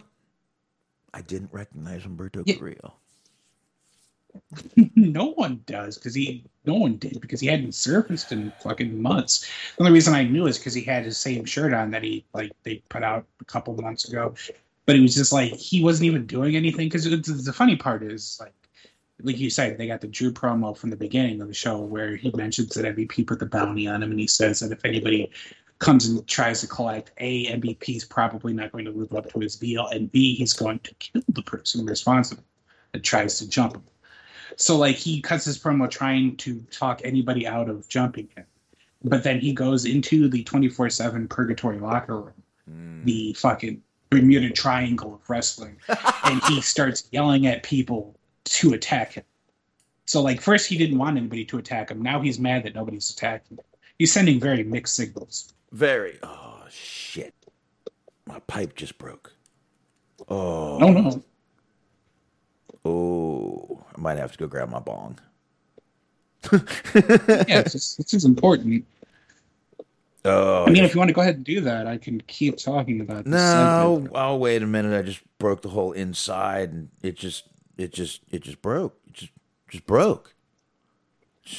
[1.14, 2.56] I didn't recognize Humberto Yeah.
[2.56, 2.96] Carrillo.
[4.96, 9.50] no one does because he no one did because he hadn't surfaced in fucking months.
[9.78, 12.26] The only reason I knew is because he had his same shirt on that he
[12.34, 14.34] like they put out a couple months ago.
[14.86, 18.38] But it was just like he wasn't even doing anything because the funny part is
[18.40, 18.54] like
[19.22, 22.16] like you said, they got the Drew promo from the beginning of the show where
[22.16, 25.32] he mentions that MVP put the bounty on him, and he says that if anybody
[25.80, 29.40] comes and tries to collect A, MVP is probably not going to live up to
[29.40, 32.44] his deal, and B, he's going to kill the person responsible
[32.92, 33.84] that tries to jump him.
[34.56, 38.46] So like he cuts his promo trying to talk anybody out of jumping him,
[39.04, 43.04] but then he goes into the twenty four seven purgatory locker room, mm.
[43.04, 45.78] the fucking Bermuda Triangle of wrestling,
[46.24, 48.16] and he starts yelling at people
[48.46, 49.24] to attack him.
[50.06, 52.02] So like first he didn't want anybody to attack him.
[52.02, 53.66] Now he's mad that nobody's attacking him.
[53.98, 55.54] He's sending very mixed signals.
[55.72, 56.20] Very.
[56.22, 57.34] Oh shit!
[58.26, 59.34] My pipe just broke.
[60.30, 60.78] Oh.
[60.80, 61.24] No, no.
[62.86, 65.18] Oh, I might have to go grab my bong.
[66.54, 68.86] yeah, this is important.
[70.24, 72.58] Oh, I mean, if you want to go ahead and do that, I can keep
[72.58, 73.26] talking about.
[73.26, 74.12] This no, segment.
[74.16, 74.98] oh, wait a minute.
[74.98, 78.98] I just broke the whole inside, and it just, it just, it just broke.
[79.08, 79.32] It just,
[79.70, 80.36] just broke.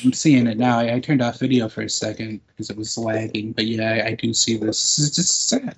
[0.04, 0.80] I'm seeing it now.
[0.80, 4.08] I, I turned off video for a second because it was lagging, but yeah, I,
[4.08, 4.98] I do see this.
[4.98, 5.76] It's just sad.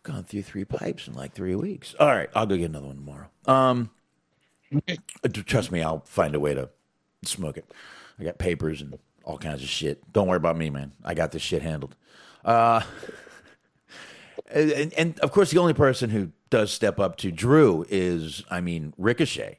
[0.00, 1.94] I've gone through three pipes in like three weeks.
[2.00, 3.28] All right, I'll go get another one tomorrow.
[3.46, 3.90] Um.
[5.46, 6.70] Trust me, I'll find a way to
[7.24, 7.70] smoke it.
[8.18, 10.12] I got papers and all kinds of shit.
[10.12, 10.92] Don't worry about me, man.
[11.04, 11.96] I got this shit handled.
[12.44, 12.82] Uh,
[14.52, 18.60] and, and of course, the only person who does step up to Drew is, I
[18.60, 19.58] mean, Ricochet.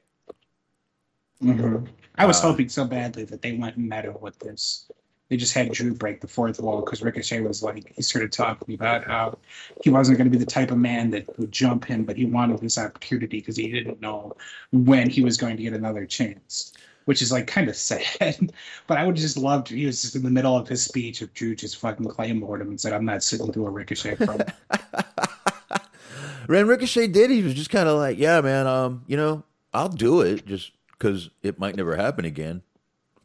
[1.44, 1.86] Mm-hmm.
[2.16, 4.89] I was uh, hoping so badly that they went meta with this.
[5.32, 8.75] They just had Drew break the fourth wall because Ricochet was like, he started talking
[8.75, 9.38] about how
[9.82, 12.25] he wasn't going to be the type of man that would jump him, but he
[12.25, 14.36] wanted this opportunity because he didn't know
[14.73, 16.73] when he was going to get another chance,
[17.05, 18.51] which is like kind of sad.
[18.88, 19.73] but I would just love to.
[19.73, 22.67] He was just in the middle of his speech if Drew just fucking claymored him
[22.67, 24.51] and said, I'm not sitting through a Ricochet promo.
[26.49, 27.32] Ren Ricochet did.
[27.32, 30.45] He was just kind of like, yeah, man, um, you know, I'll do it.
[30.45, 32.63] Just because it might never happen again.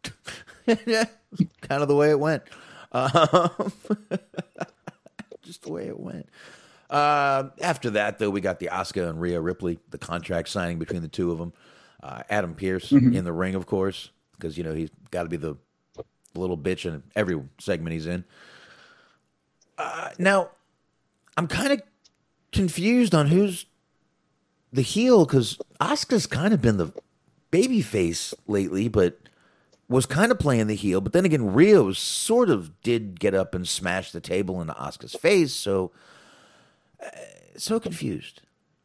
[0.87, 1.05] yeah,
[1.63, 2.43] kind of the way it went.
[2.93, 3.11] Um,
[5.43, 6.29] just the way it went.
[6.89, 11.03] Uh, after that, though, we got the Asuka and Rhea Ripley, the contract signing between
[11.03, 11.53] the two of them.
[12.03, 13.15] Uh, Adam Pearce mm-hmm.
[13.15, 15.57] in the ring, of course, because you know he's got to be the
[16.35, 18.25] little bitch in every segment he's in.
[19.79, 20.51] Uh, now,
[21.37, 21.83] I'm kind of
[22.53, 23.67] confused on who's
[24.73, 26.93] the heel because Asuka's kind of been the
[27.51, 29.19] babyface lately, but
[29.89, 31.01] was kind of playing the heel.
[31.01, 35.15] But then again, Rhea sort of did get up and smash the table into Asuka's
[35.15, 35.53] face.
[35.53, 35.93] So,
[37.03, 37.09] uh,
[37.57, 38.43] so confused,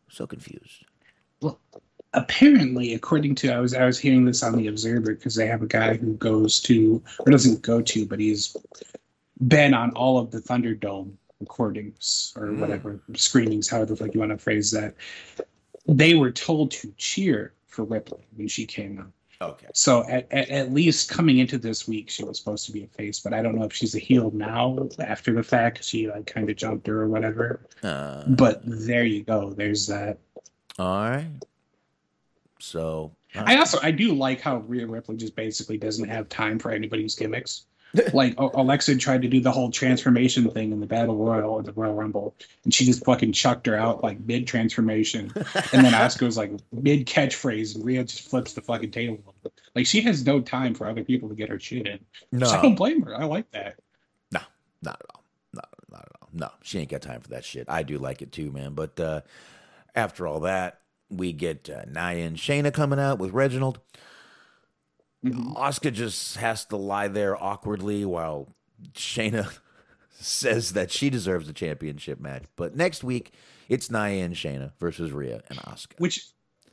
[0.09, 0.85] so confused.
[1.41, 1.59] Well,
[2.13, 5.61] apparently, according to I was I was hearing this on the Observer because they have
[5.61, 8.55] a guy who goes to or doesn't go to, but he's
[9.47, 12.59] been on all of the Thunderdome recordings or mm.
[12.59, 14.93] whatever screenings, however like you want to phrase that.
[15.87, 19.11] They were told to cheer for Ripley when she came out.
[19.41, 19.67] Okay.
[19.73, 22.87] So at, at, at, least coming into this week, she was supposed to be a
[22.87, 25.83] face, but I don't know if she's a heel now after the fact.
[25.83, 27.61] She like kind of jumped her or whatever.
[27.81, 29.51] Uh, but there you go.
[29.51, 30.19] There's that.
[30.77, 31.25] All right.
[32.59, 36.71] So I also I do like how Rhea Ripley just basically doesn't have time for
[36.71, 37.65] anybody's gimmicks.
[38.13, 41.73] like Alexa tried to do the whole transformation thing in the Battle Royal or the
[41.73, 46.37] Royal Rumble, and she just fucking chucked her out like mid transformation, and then Asuka's
[46.37, 49.35] like mid catchphrase, and Rhea just flips the fucking table.
[49.75, 51.99] Like she has no time for other people to get her shit in.
[52.31, 53.15] No, so I don't blame her.
[53.15, 53.75] I like that.
[54.31, 54.41] No,
[54.81, 55.23] not at all.
[55.53, 55.61] No,
[55.91, 56.29] not at all.
[56.33, 57.69] No, she ain't got time for that shit.
[57.69, 58.73] I do like it too, man.
[58.73, 59.21] But uh,
[59.95, 60.79] after all that,
[61.09, 63.79] we get uh, Nia and Shayna coming out with Reginald.
[65.25, 65.53] Mm-hmm.
[65.53, 68.55] Asuka just has to lie there awkwardly while
[68.93, 69.51] Shayna
[70.11, 72.43] says that she deserves a championship match.
[72.55, 73.33] But next week,
[73.69, 76.27] it's Nia and Shayna versus Rhea and Asuka, Which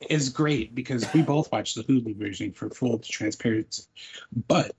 [0.09, 3.85] is great because we both watched the Hulu version for full transparency.
[4.47, 4.75] But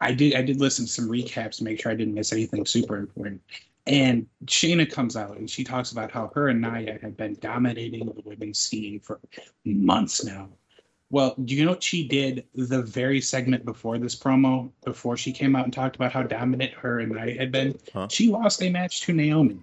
[0.00, 2.64] I did I did listen to some recaps to make sure I didn't miss anything
[2.64, 3.42] super important.
[3.86, 8.06] And Shayna comes out and she talks about how her and Nia have been dominating
[8.06, 9.18] the women's scene for
[9.64, 10.48] months now.
[11.10, 15.32] Well, do you know what she did the very segment before this promo, before she
[15.32, 17.78] came out and talked about how dominant her and I had been?
[17.94, 18.08] Huh?
[18.10, 19.58] She lost a match to Naomi.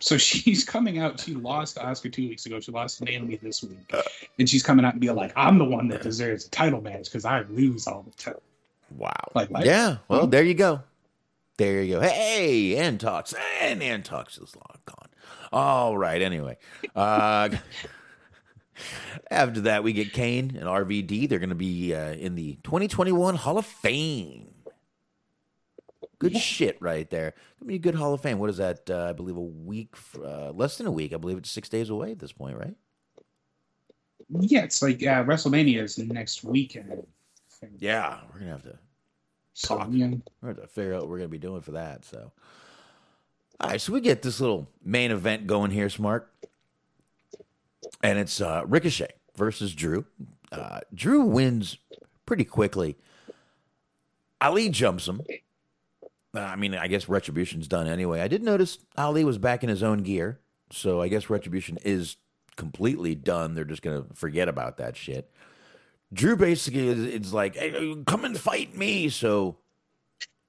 [0.00, 1.18] So she's coming out.
[1.18, 2.60] She lost to Asuka two weeks ago.
[2.60, 3.78] She lost to Naomi this week.
[3.92, 4.02] Uh,
[4.38, 7.04] and she's coming out and being like, I'm the one that deserves a title match
[7.04, 8.40] because I lose all the time.
[8.90, 9.12] Wow.
[9.34, 9.98] Like, like yeah.
[10.08, 10.82] Well, there you go.
[11.56, 12.00] There you go.
[12.00, 13.34] Hey, and talks.
[13.62, 15.08] And and talks is long gone.
[15.52, 16.20] All right.
[16.20, 16.58] Anyway.
[16.94, 17.50] Uh
[19.30, 21.28] After that, we get Kane and RVD.
[21.28, 24.48] They're going to be uh, in the 2021 Hall of Fame.
[26.18, 27.34] Good shit right there.
[27.58, 28.38] Gonna be a good Hall of Fame.
[28.38, 28.88] What is that?
[28.88, 31.12] Uh, I believe a week, uh, less than a week.
[31.12, 32.76] I believe it's six days away at this point, right?
[34.30, 37.04] Yeah, it's like uh, WrestleMania is next weekend.
[37.78, 38.78] Yeah, we're gonna have to
[39.54, 39.88] So, Talk.
[39.90, 40.06] yeah.
[40.40, 42.04] we're gonna have to figure out what we're gonna be doing for that.
[42.04, 42.30] So,
[43.60, 46.31] all right, so we get this little main event going here, Smart,
[48.02, 50.04] and it's uh, Ricochet versus Drew.
[50.50, 51.78] Uh, Drew wins
[52.26, 52.96] pretty quickly.
[54.40, 55.22] Ali jumps him.
[56.34, 58.20] Uh, I mean, I guess Retribution's done anyway.
[58.20, 60.40] I did notice Ali was back in his own gear,
[60.70, 62.16] so I guess Retribution is
[62.56, 63.54] completely done.
[63.54, 65.30] They're just gonna forget about that shit.
[66.12, 69.08] Drew basically is it's like, hey, come and fight me.
[69.08, 69.58] So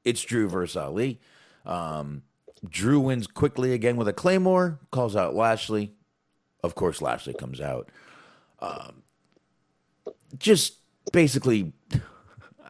[0.04, 1.20] it's Drew versus Ali.
[1.66, 2.24] Um,
[2.68, 5.94] Drew wins quickly again with a claymore, calls out Lashley.
[6.64, 7.90] Of course, Lashley comes out.
[8.60, 9.04] Um,
[10.40, 10.78] just
[11.12, 11.74] basically,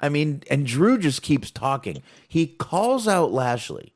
[0.01, 2.01] I mean, and Drew just keeps talking.
[2.27, 3.93] He calls out Lashley,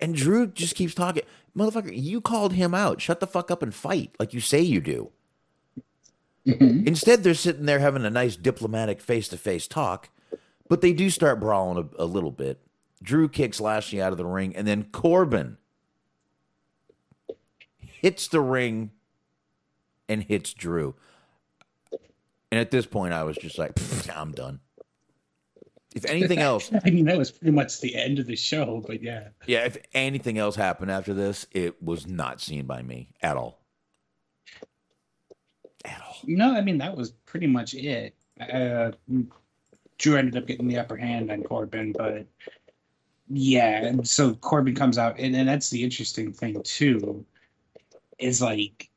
[0.00, 1.22] and Drew just keeps talking.
[1.56, 3.00] Motherfucker, you called him out.
[3.00, 5.10] Shut the fuck up and fight like you say you do.
[6.86, 10.08] Instead, they're sitting there having a nice diplomatic face to face talk,
[10.68, 12.60] but they do start brawling a, a little bit.
[13.02, 15.56] Drew kicks Lashley out of the ring, and then Corbin
[18.00, 18.90] hits the ring
[20.08, 20.94] and hits Drew.
[22.50, 23.78] And at this point, I was just like,
[24.14, 24.60] I'm done.
[25.94, 29.02] If anything else, I mean, that was pretty much the end of the show, but
[29.02, 29.28] yeah.
[29.46, 33.60] yeah, if anything else happened after this, it was not seen by me at all.
[35.84, 36.16] At all.
[36.24, 38.14] No, I mean, that was pretty much it.
[38.40, 38.92] Uh,
[39.98, 42.26] Drew ended up getting the upper hand on Corbin, but
[43.28, 47.24] yeah, and so Corbin comes out, and, and that's the interesting thing, too,
[48.20, 48.90] is like,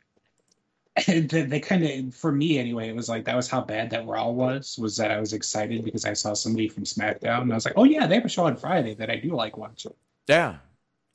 [1.07, 4.05] they, they kind of, for me anyway, it was like that was how bad that
[4.05, 7.55] Raw was, was that I was excited because I saw somebody from SmackDown, and I
[7.55, 9.93] was like, oh yeah, they have a show on Friday that I do like watching.
[10.27, 10.57] Yeah.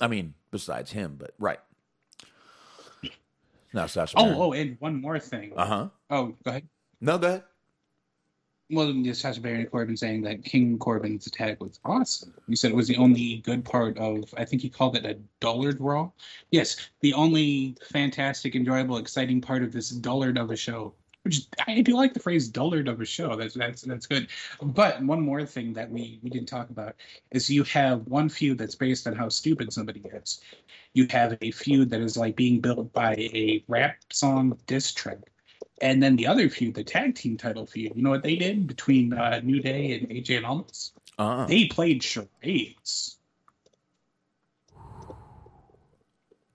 [0.00, 1.60] I mean, besides him, but right.
[3.72, 4.14] Now Sasha.
[4.18, 5.52] Oh, oh, and one more thing.
[5.56, 5.88] Uh huh.
[6.10, 6.68] Oh, go ahead.
[7.00, 7.44] No, go ahead.
[8.70, 12.34] Well, just Sasha Baron Corbin saying that King Corbin's attack was awesome.
[12.48, 15.16] You said it was the only good part of, I think he called it a
[15.40, 16.10] dullard Raw.
[16.50, 20.92] Yes, the only fantastic, enjoyable, exciting part of this dullard of a show.
[21.22, 23.36] Which I do like the phrase dullard of a show.
[23.36, 24.28] That's that's that's good.
[24.62, 26.94] But one more thing that we we didn't talk about
[27.32, 30.40] is you have one feud that's based on how stupid somebody is.
[30.94, 35.18] You have a feud that is like being built by a rap song diss track.
[35.80, 38.66] And then the other feud, the tag team title feud, you know what they did
[38.66, 40.92] between uh, New Day and AJ and Omos?
[41.18, 43.16] Uh They played charades.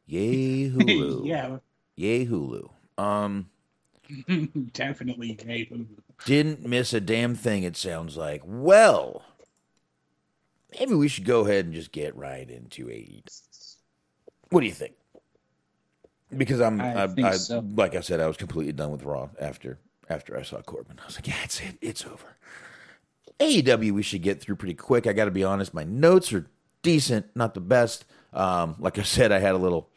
[0.05, 1.25] Yay Hulu.
[1.25, 1.57] yeah,
[1.95, 2.69] Yay Hulu.
[2.97, 3.49] Um,
[4.73, 5.37] definitely.
[5.43, 5.69] Hey,
[6.25, 7.63] didn't miss a damn thing.
[7.63, 8.41] It sounds like.
[8.45, 9.23] Well,
[10.77, 13.75] maybe we should go ahead and just get right into AEW.
[14.49, 14.93] What do you think?
[16.37, 17.63] Because I'm, I I, I, so.
[17.75, 19.79] like I said, I was completely done with Raw after
[20.09, 20.99] after I saw Corbin.
[21.01, 22.37] I was like, yeah, it's it, it's over.
[23.39, 25.07] AEW, we should get through pretty quick.
[25.07, 26.47] I got to be honest, my notes are
[26.81, 28.05] decent, not the best.
[28.31, 29.89] Um, like I said, I had a little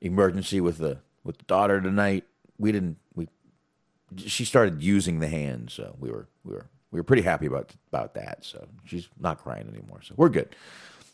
[0.00, 2.24] emergency with the with the daughter tonight.
[2.58, 3.28] We didn't we
[4.16, 7.72] she started using the hand, so we were we were we were pretty happy about
[7.88, 8.44] about that.
[8.44, 10.54] So she's not crying anymore, so we're good.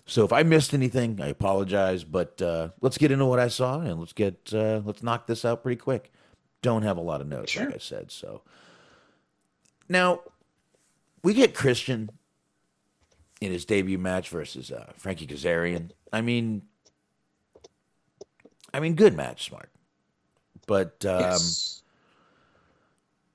[0.06, 2.04] So if I missed anything, I apologize.
[2.04, 5.44] But uh, let's get into what I saw and let's get uh, let's knock this
[5.44, 6.12] out pretty quick.
[6.62, 7.66] Don't have a lot of notes, Sure.
[7.66, 8.10] like I said.
[8.10, 8.42] So
[9.88, 10.20] now
[11.22, 12.10] we get Christian
[13.40, 15.90] in his debut match versus uh, Frankie Kazarian.
[16.12, 16.62] I mean,
[18.72, 19.70] I mean, good match, smart.
[20.66, 21.82] But um, yes.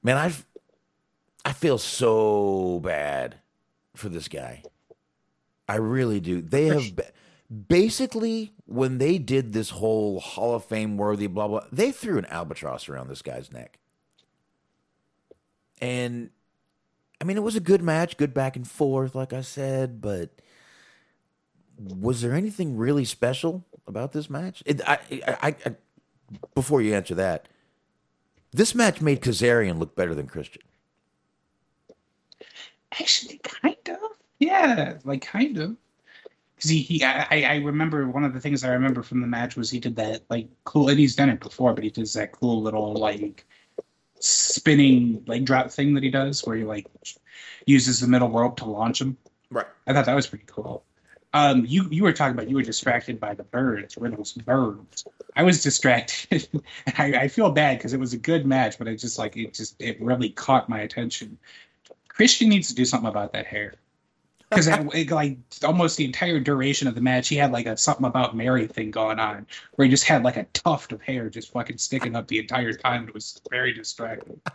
[0.02, 0.46] man, I've
[1.46, 3.36] I feel so bad
[3.96, 4.64] for this guy.
[5.70, 6.42] I really do.
[6.42, 7.12] They have ba-
[7.68, 11.66] basically when they did this whole Hall of Fame worthy blah blah.
[11.72, 13.78] They threw an albatross around this guy's neck,
[15.80, 16.32] and
[17.22, 20.02] I mean it was a good match, good back and forth, like I said.
[20.02, 20.42] But
[21.78, 24.64] was there anything really special about this match?
[24.66, 24.98] It, I,
[25.28, 25.76] I, I,
[26.56, 27.48] before you answer that,
[28.52, 30.64] this match made Kazarian look better than Christian.
[32.92, 33.76] Actually, kind.
[34.40, 35.76] Yeah, like kind of.
[36.56, 39.56] Because he, he I, I- remember one of the things I remember from the match
[39.56, 42.32] was he did that like cool, and he's done it before, but he does that
[42.34, 43.46] cool little like
[44.20, 46.88] spinning like drop thing that he does, where he like
[47.66, 49.18] uses the middle rope to launch him.
[49.52, 49.66] Right.
[49.88, 50.84] I thought that was pretty cool.
[51.34, 55.06] Um, you you were talking about you were distracted by the birds, Riddle's birds.
[55.36, 56.48] I was distracted.
[56.98, 59.54] I, I feel bad because it was a good match, but it just like it
[59.54, 61.38] just it really caught my attention.
[62.08, 63.76] Christian needs to do something about that hair
[64.50, 64.68] because
[65.12, 68.68] like almost the entire duration of the match, he had like a something about Mary
[68.68, 69.46] thing going on,
[69.76, 72.74] where he just had like a tuft of hair just fucking sticking up the entire
[72.74, 73.08] time.
[73.08, 74.40] It was very distracting.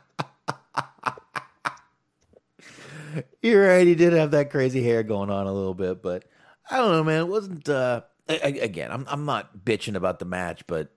[3.42, 3.86] You're right.
[3.86, 6.24] He did have that crazy hair going on a little bit, but
[6.70, 7.20] I don't know, man.
[7.20, 7.68] It wasn't.
[7.68, 10.90] uh a- Again, I'm I'm not bitching about the match, but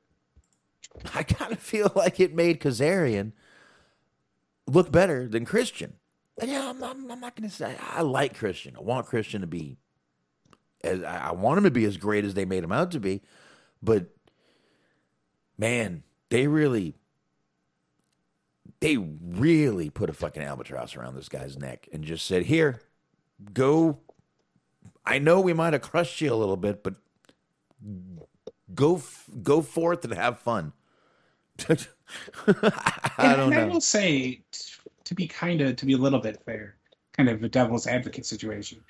[1.13, 3.33] I kind of feel like it made Kazarian
[4.65, 5.93] look better than Christian.
[6.39, 8.75] And yeah, I'm, I'm, I'm not going to say I like Christian.
[8.77, 9.77] I want Christian to be
[10.83, 12.99] as I I want him to be as great as they made him out to
[12.99, 13.21] be,
[13.81, 14.07] but
[15.57, 16.95] man, they really
[18.79, 22.81] they really put a fucking albatross around this guy's neck and just said, "Here,
[23.53, 23.99] go.
[25.05, 26.95] I know we might have crushed you a little bit, but
[28.73, 30.73] go f- go forth and have fun."
[33.17, 33.67] I don't and I know.
[33.67, 34.43] will say,
[35.07, 36.75] to be kind of to be a little bit fair,
[37.13, 38.83] kind of a devil's advocate situation.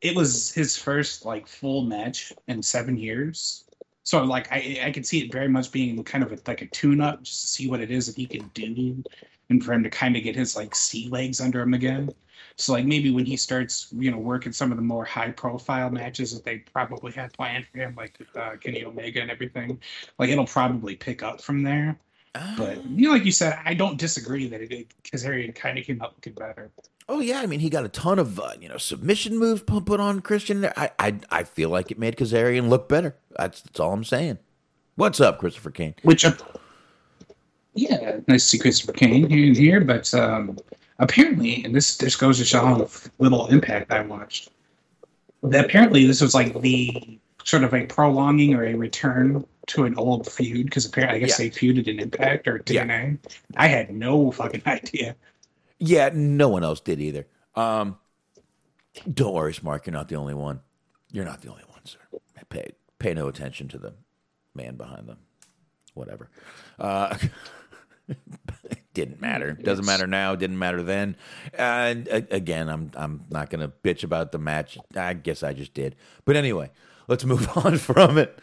[0.00, 3.64] It was his first like full match in seven years,
[4.04, 6.66] so like I I could see it very much being kind of a, like a
[6.66, 9.02] tune up just to see what it is that he can do,
[9.50, 12.10] and for him to kind of get his like sea legs under him again.
[12.54, 15.90] So like maybe when he starts you know working some of the more high profile
[15.90, 19.80] matches that they probably had planned for him, like uh, Kenny Omega and everything,
[20.20, 21.98] like it'll probably pick up from there.
[22.56, 26.00] But you know, like you said, I don't disagree that it Kazarian kind of came
[26.02, 26.70] out looking better.
[27.08, 29.80] Oh yeah, I mean he got a ton of uh, you know submission moves pu-
[29.80, 30.66] put on Christian.
[30.76, 33.16] I I I feel like it made Kazarian look better.
[33.36, 34.38] That's that's all I'm saying.
[34.96, 35.94] What's up, Christopher Kane?
[36.02, 36.32] Which, uh,
[37.74, 40.58] yeah, nice to see Christopher Kane here and here, but um,
[40.98, 44.50] apparently, and this this goes to show how little impact I watched.
[45.44, 49.94] That apparently this was like the sort of a prolonging or a return to an
[49.96, 51.46] old feud because apparently I guess Yeah.
[51.48, 53.12] they feuded in Impact or Yeah.
[53.56, 55.16] I had no fucking idea.
[55.78, 57.26] Yeah, no one else did either.
[57.54, 57.98] Um,
[59.12, 59.86] don't worry, Mark.
[59.86, 60.60] You're not the only one.
[61.12, 61.98] You're not the only one, sir.
[62.48, 63.94] Pay pay no attention to the
[64.54, 65.18] man behind them.
[65.94, 66.30] Whatever.
[66.78, 67.16] Uh,
[68.08, 68.18] it
[68.94, 69.52] didn't matter.
[69.52, 70.34] Doesn't matter now.
[70.34, 71.16] Didn't matter then.
[71.54, 74.78] And uh, again, I'm I'm not gonna bitch about the match.
[74.96, 75.94] I guess I just did.
[76.24, 76.70] But anyway,
[77.06, 78.38] let's move on from it.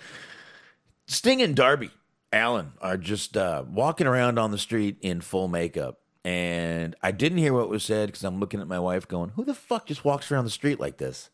[1.08, 1.92] Sting and Darby
[2.32, 6.00] Allin are just uh, walking around on the street in full makeup.
[6.24, 9.46] And I didn't hear what was said because I'm looking at my wife going, Who
[9.46, 11.30] the fuck just walks around the street like this?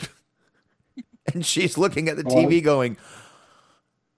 [1.32, 2.96] and she's looking at the TV going,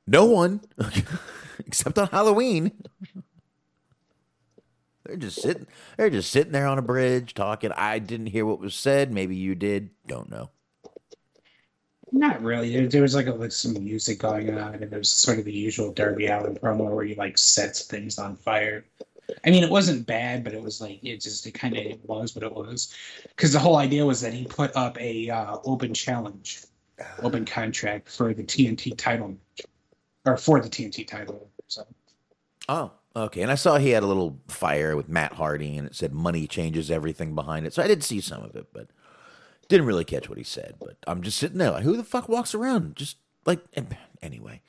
[0.06, 0.62] No one,
[1.66, 2.72] except on Halloween.
[5.04, 5.66] They're just sitting.
[5.96, 7.72] They're just sitting there on a bridge talking.
[7.72, 9.12] I didn't hear what was said.
[9.12, 9.90] Maybe you did.
[10.06, 10.50] Don't know.
[12.12, 12.72] Not really.
[12.72, 15.44] There, there was like, a, like some music going on, and there was sort of
[15.44, 18.84] the usual Darby Allin promo where he like sets things on fire.
[19.44, 22.00] I mean, it wasn't bad, but it was like it just it kind of it
[22.04, 22.94] was what it was.
[23.28, 26.64] Because the whole idea was that he put up a uh, open challenge,
[27.22, 29.36] open contract for the TNT title,
[30.24, 31.48] or for the TNT title.
[31.68, 31.86] So
[32.68, 33.42] Oh, okay.
[33.42, 36.46] And I saw he had a little fire with Matt Hardy, and it said "money
[36.46, 37.74] changes everything" behind it.
[37.74, 38.88] So I did see some of it, but
[39.70, 40.74] didn't really catch what he said.
[40.78, 42.96] But I'm just sitting there like, who the fuck walks around?
[42.96, 43.16] Just
[43.46, 43.60] like
[44.22, 44.60] anyway.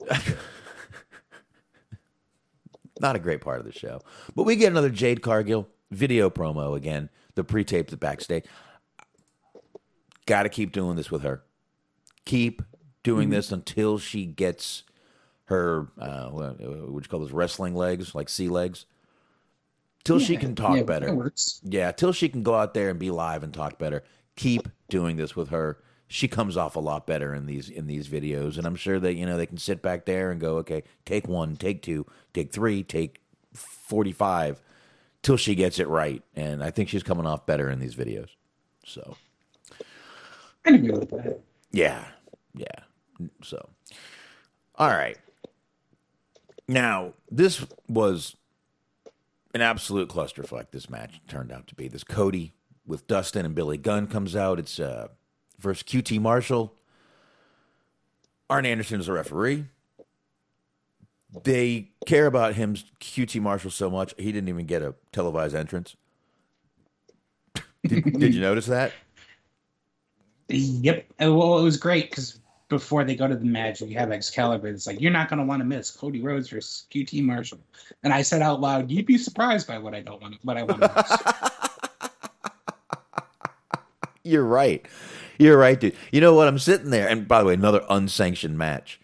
[3.00, 4.00] Not a great part of the show,
[4.34, 7.10] but we get another Jade Cargill video promo again.
[7.34, 8.44] The pre-taped the backstage.
[10.26, 11.42] Got to keep doing this with her.
[12.24, 12.62] Keep
[13.02, 14.84] doing this until she gets
[15.46, 18.86] her uh, what would you call those wrestling legs, like sea legs,
[20.04, 21.32] till she can talk yeah, better.
[21.62, 24.04] Yeah, till she can go out there and be live and talk better.
[24.36, 25.78] Keep doing this with her.
[26.06, 29.14] She comes off a lot better in these in these videos, and I'm sure that
[29.14, 32.52] you know they can sit back there and go, okay, take one, take two, take
[32.52, 33.20] three, take
[33.54, 34.60] forty five,
[35.22, 36.22] till she gets it right.
[36.36, 38.28] And I think she's coming off better in these videos.
[38.84, 39.16] So
[40.66, 41.40] I agree with that.
[41.72, 42.04] yeah,
[42.54, 42.66] yeah.
[43.42, 43.70] So
[44.76, 45.16] all right.
[46.68, 48.36] Now this was
[49.54, 50.66] an absolute clusterfuck.
[50.72, 51.88] This match turned out to be.
[51.88, 52.52] This Cody
[52.86, 54.58] with Dustin and Billy Gunn comes out.
[54.58, 55.08] It's uh,
[55.58, 56.74] versus QT Marshall.
[58.50, 59.66] Arn Anderson is a referee.
[61.44, 65.96] They care about him, QT Marshall, so much he didn't even get a televised entrance.
[67.84, 68.92] did, did you notice that?
[70.48, 71.06] Yep.
[71.20, 72.38] Well, it was great because
[72.68, 74.68] before they go to the match, you have Excalibur.
[74.68, 77.60] It's like you're not going to want to miss Cody Rhodes versus QT Marshall.
[78.02, 80.36] And I said out loud, "You'd be surprised by what I don't want.
[80.42, 81.50] What I want to miss."
[84.24, 84.84] You're right.
[85.38, 85.94] You're right, dude.
[86.12, 86.48] You know what?
[86.48, 89.00] I'm sitting there, and by the way, another unsanctioned match.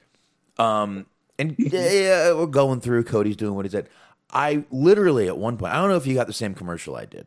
[0.59, 1.07] Um,
[1.39, 3.05] and yeah, yeah, we're going through.
[3.05, 3.89] Cody's doing what he said.
[4.33, 7.05] I literally at one point, I don't know if you got the same commercial I
[7.05, 7.27] did,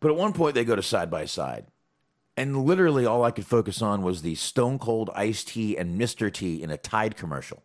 [0.00, 1.66] but at one point they go to side by side,
[2.36, 6.30] and literally all I could focus on was the Stone Cold Ice Tea and Mister
[6.30, 7.62] T in a Tide commercial.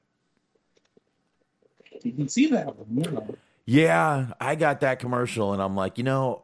[2.03, 3.03] You can see that one.
[3.03, 3.35] Yeah.
[3.65, 6.41] Yeah, I got that commercial, and I'm like, you know,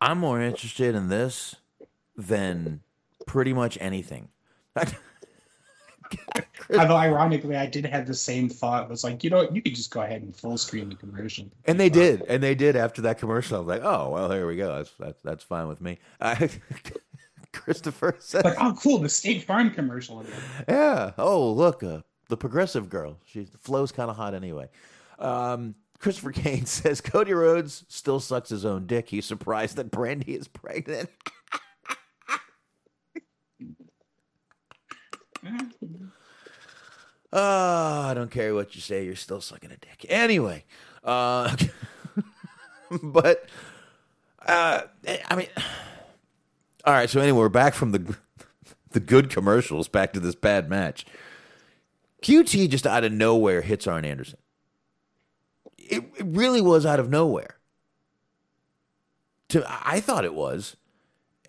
[0.00, 1.54] I'm more interested in this
[2.16, 2.80] than
[3.28, 4.28] pretty much anything.
[6.74, 8.84] Although ironically, I did have the same thought.
[8.84, 9.54] It was like, you know, what?
[9.54, 11.46] you could just go ahead and full screen the commercial.
[11.64, 13.56] And they did, and they did after that commercial.
[13.56, 14.76] I was like, oh well, here we go.
[14.76, 15.98] That's that's, that's fine with me.
[16.20, 16.50] I,
[17.52, 20.40] Christopher says, Like, oh, cool, the State Farm commercial again.
[20.68, 21.12] yeah.
[21.18, 23.18] Oh look, uh, the progressive girl.
[23.24, 24.68] She flows kind of hot anyway.
[25.18, 29.08] Um, Christopher Kane says Cody Rhodes still sucks his own dick.
[29.08, 31.10] He's surprised that Brandi is pregnant.
[37.32, 39.04] Oh, I don't care what you say.
[39.04, 40.06] You're still sucking a dick.
[40.08, 40.64] Anyway,
[41.04, 41.54] uh,
[43.02, 43.48] but
[44.46, 44.82] uh,
[45.28, 45.48] I mean,
[46.88, 47.10] all right.
[47.10, 48.16] So anyway, we're back from the
[48.92, 51.04] the good commercials back to this bad match.
[52.22, 54.38] QT just out of nowhere hits Arn Anderson.
[55.76, 57.58] It, it really was out of nowhere.
[59.50, 60.76] To I thought it was.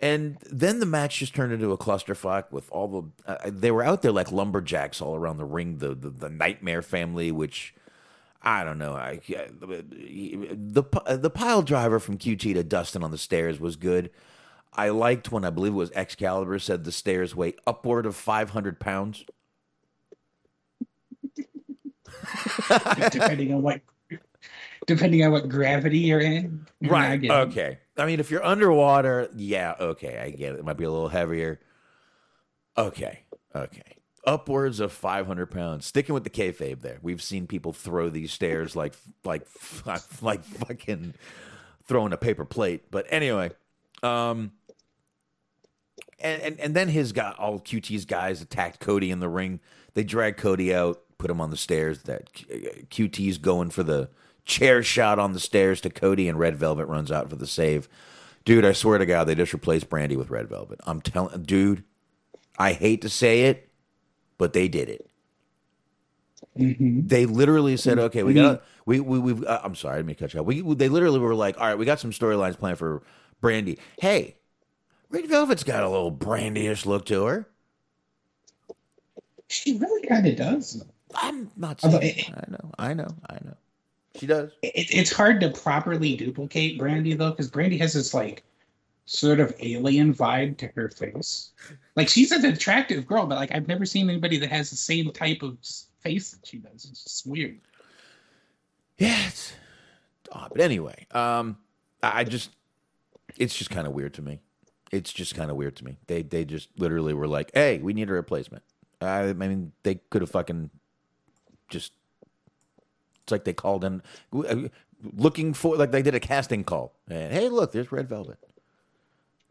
[0.02, 3.32] And then the match just turned into a clusterfuck with all the.
[3.32, 5.78] Uh, they were out there like lumberjacks all around the ring.
[5.78, 7.74] The the, the Nightmare family, which
[8.42, 8.92] I don't know.
[8.92, 10.84] I the
[11.16, 14.10] the pile driver from QT to Dustin on the stairs was good.
[14.72, 18.50] I liked when I believe it was Excalibur said the stairs weigh upward of five
[18.50, 19.24] hundred pounds.
[23.10, 23.80] depending on what
[24.86, 26.66] depending on what gravity you're in.
[26.80, 27.30] You're Right.
[27.30, 27.78] Okay.
[27.96, 30.60] I mean, if you're underwater, yeah, okay, I get it.
[30.60, 31.60] It might be a little heavier.
[32.76, 33.20] Okay.
[33.54, 33.96] Okay.
[34.26, 35.86] Upwards of 500 pounds.
[35.86, 36.98] Sticking with the kayfabe there.
[37.02, 38.94] We've seen people throw these stairs like,
[39.24, 39.46] like,
[40.22, 41.14] like fucking
[41.86, 42.90] throwing a paper plate.
[42.90, 43.50] But anyway,
[44.02, 44.52] um,
[46.20, 49.60] and, and, and then his guy, all QT's guys attacked Cody in the ring.
[49.94, 52.02] They drag Cody out, put him on the stairs.
[52.02, 54.10] That QT's going for the
[54.44, 57.88] chair shot on the stairs to Cody, and Red Velvet runs out for the save.
[58.44, 60.80] Dude, I swear to God, they just replaced Brandi with Red Velvet.
[60.86, 61.84] I'm telling, dude,
[62.58, 63.68] I hate to say it,
[64.38, 65.06] but they did it.
[66.56, 70.34] They literally said, "Okay, we got we we we uh, I'm sorry, let me cut
[70.34, 70.46] you off.
[70.46, 73.02] We they literally were like, "All right, we got some storylines planned for
[73.42, 73.78] Brandi.
[74.00, 74.36] Hey,
[75.10, 77.48] Red Velvet's got a little Brandi-ish look to her.
[79.48, 80.84] She really kind of does.
[81.14, 81.98] I'm not saying.
[82.02, 83.54] it- I know, I know, I know.
[84.16, 84.50] She does.
[84.62, 88.42] It, it's hard to properly duplicate Brandi though, because Brandi has this like
[89.06, 91.50] sort of alien vibe to her face.
[91.96, 95.10] Like she's an attractive girl, but like I've never seen anybody that has the same
[95.12, 95.56] type of
[96.00, 96.84] face that she does.
[96.90, 97.58] It's just weird.
[98.98, 99.52] Yeah, it's
[100.30, 100.50] odd.
[100.52, 101.56] But anyway, um,
[102.02, 102.50] I I just,
[103.36, 104.40] it's just kind of weird to me.
[104.90, 105.98] It's just kind of weird to me.
[106.06, 108.64] They they just literally were like, "Hey, we need a replacement."
[109.00, 110.70] I, I mean, they could have fucking
[111.68, 111.92] just.
[113.22, 114.02] It's like they called in,
[114.34, 114.68] uh,
[115.16, 116.92] looking for like they did a casting call.
[117.08, 118.38] And hey, look, there's Red Velvet.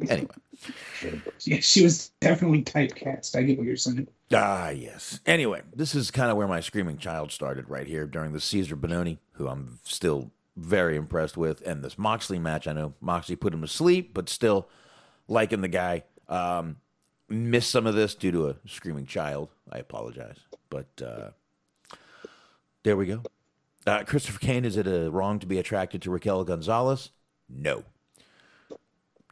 [0.07, 0.29] Anyway,
[1.41, 3.35] Yeah, she was definitely typecast.
[3.35, 4.07] I get what you're saying.
[4.33, 5.19] Ah, yes.
[5.25, 8.77] Anyway, this is kind of where my screaming child started right here during the Cesar
[8.77, 12.67] Bononi, who I'm still very impressed with, and this Moxley match.
[12.67, 14.69] I know Moxley put him to sleep, but still
[15.29, 16.03] liking the guy.
[16.27, 16.77] Um,
[17.29, 19.49] missed some of this due to a screaming child.
[19.71, 21.29] I apologize, but uh,
[22.83, 23.23] there we go.
[23.87, 27.11] Uh, Christopher Kane, is it uh, wrong to be attracted to Raquel Gonzalez?
[27.47, 27.83] No.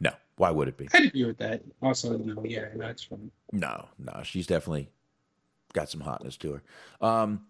[0.00, 0.12] No.
[0.36, 0.88] Why would it be?
[0.94, 1.62] I'd agree with that.
[1.82, 3.30] Also, no, yeah, that's fine.
[3.52, 4.88] No, no, she's definitely
[5.72, 7.06] got some hotness to her.
[7.06, 7.46] Um,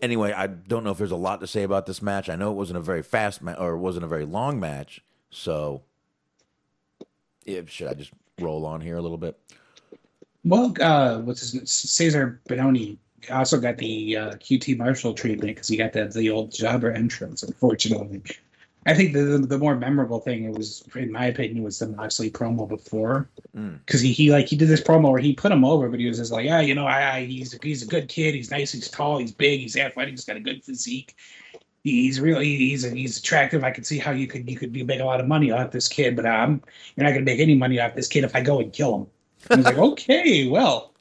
[0.00, 2.28] anyway, I don't know if there's a lot to say about this match.
[2.28, 5.02] I know it wasn't a very fast ma- or it wasn't a very long match,
[5.30, 5.82] so
[7.44, 9.38] if should I just roll on here a little bit?
[10.44, 11.66] Well, uh, what's his name?
[11.66, 12.98] Cesar Bononi
[13.30, 17.42] also got the uh, QT Marshall treatment because he got the the old jobber entrance.
[17.42, 18.22] Unfortunately,
[18.86, 21.88] I think the, the the more memorable thing it was, in my opinion, was the
[21.88, 23.28] Moxley promo before
[23.86, 26.06] because he, he like he did this promo where he put him over, but he
[26.06, 28.34] was just like, yeah, you know, I, I he's he's a good kid.
[28.34, 28.72] He's nice.
[28.72, 29.18] He's tall.
[29.18, 29.60] He's big.
[29.60, 30.12] He's athletic.
[30.12, 31.16] He's got a good physique.
[31.84, 33.62] He's really he's he's attractive.
[33.62, 35.86] I can see how you could you could make a lot of money off this
[35.86, 36.62] kid, but I'm
[36.96, 39.06] you're not gonna make any money off this kid if I go and kill him.
[39.50, 40.94] I was like, okay, well,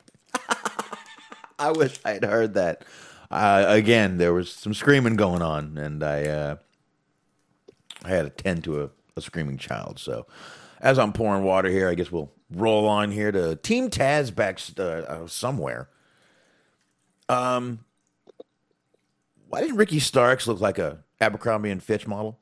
[1.57, 2.83] I wish I had heard that.
[3.31, 6.55] Uh, again, there was some screaming going on, and I uh,
[8.03, 9.99] I had to tend to a, a screaming child.
[9.99, 10.27] So,
[10.81, 14.59] as I'm pouring water here, I guess we'll roll on here to Team Taz back
[14.77, 15.87] uh, somewhere.
[17.29, 17.85] Um,
[19.53, 22.39] why didn't Ricky Starks look like a Abercrombie and Fitch model?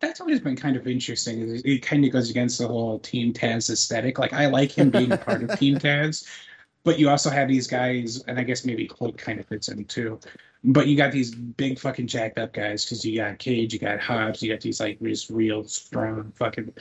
[0.00, 1.58] That's always been kind of interesting.
[1.64, 4.18] It kind of goes against the whole Team Taz aesthetic.
[4.18, 6.28] Like I like him being a part of Team Taz,
[6.84, 9.86] but you also have these guys, and I guess maybe Cloak kind of fits in
[9.86, 10.20] too.
[10.64, 14.00] But you got these big fucking jacked up guys because you got Cage, you got
[14.00, 16.74] Hobbs, you got these like just real strong fucking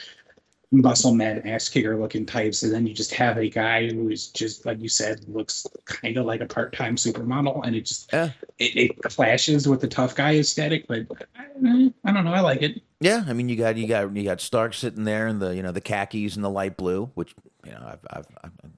[0.72, 4.28] muscle man ass kicker looking types, and then you just have a guy who is
[4.28, 8.12] just like you said looks kind of like a part time supermodel, and it just
[8.14, 8.32] Yeah.
[8.60, 10.88] it, it clashes with the tough guy aesthetic.
[10.88, 12.82] But I, I don't know, I like it.
[13.00, 15.64] Yeah, I mean you got you got you got Stark sitting there in the you
[15.64, 17.34] know the khakis and the light blue, which
[17.66, 18.72] you know I've I've I've,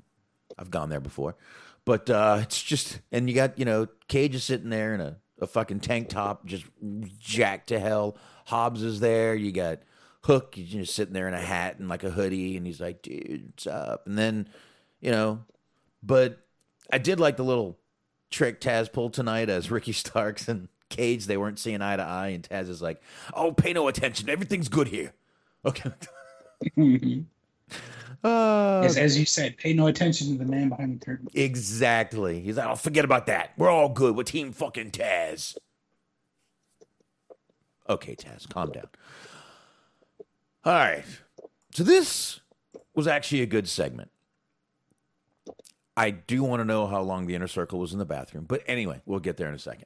[0.59, 1.35] I've gone there before,
[1.85, 5.17] but uh, it's just and you got you know Cage is sitting there in a,
[5.41, 6.65] a fucking tank top, just
[7.19, 8.15] jacked to hell.
[8.45, 9.33] Hobbs is there.
[9.33, 9.79] You got
[10.23, 13.01] Hook, he's just sitting there in a hat and like a hoodie, and he's like,
[13.01, 14.47] "Dude, what's up?" And then
[14.99, 15.43] you know,
[16.03, 16.39] but
[16.91, 17.77] I did like the little
[18.29, 22.27] trick Taz pulled tonight as Ricky Starks and Cage they weren't seeing eye to eye,
[22.29, 23.01] and Taz is like,
[23.33, 24.29] "Oh, pay no attention.
[24.29, 25.13] Everything's good here."
[25.65, 25.91] Okay.
[28.23, 31.27] Uh, as, as you said, pay no attention to the man behind the curtain.
[31.33, 32.39] exactly.
[32.39, 33.53] He's like, "Oh, forget about that.
[33.57, 34.15] We're all good.
[34.15, 35.57] We're team fucking Taz."
[37.89, 38.89] Okay, Taz, calm down.
[40.63, 41.03] All right.
[41.73, 42.39] So this
[42.93, 44.11] was actually a good segment.
[45.97, 48.63] I do want to know how long the inner circle was in the bathroom, but
[48.65, 49.85] anyway, we'll get there in a second.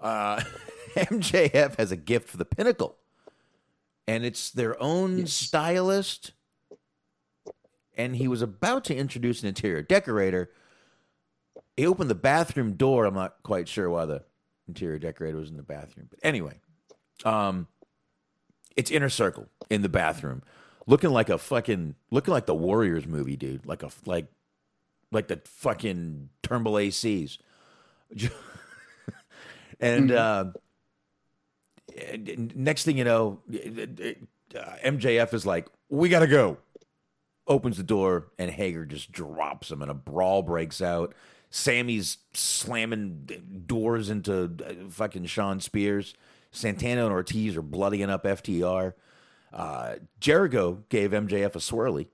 [0.00, 0.42] Uh,
[0.96, 2.96] MJF has a gift for the pinnacle,
[4.06, 6.32] and it's their own stylist.
[7.96, 10.50] And he was about to introduce an interior decorator.
[11.76, 13.04] He opened the bathroom door.
[13.04, 14.22] I'm not quite sure why the
[14.66, 16.60] interior decorator was in the bathroom, but anyway,
[17.24, 17.66] um,
[18.76, 20.42] it's inner circle in the bathroom,
[20.86, 23.66] looking like a fucking looking like the Warriors movie, dude.
[23.66, 24.26] Like a like
[25.10, 27.38] like the fucking Turnbull ACs.
[29.80, 30.46] and uh,
[32.54, 36.58] next thing you know, uh, MJF is like, "We gotta go."
[37.48, 41.12] Opens the door and Hager just drops him, and a brawl breaks out.
[41.50, 43.28] Sammy's slamming
[43.66, 46.14] doors into uh, fucking Shawn Spears.
[46.52, 48.92] Santana and Ortiz are bloodying up FTR.
[49.52, 52.08] Uh, Jericho gave MJF a swirly.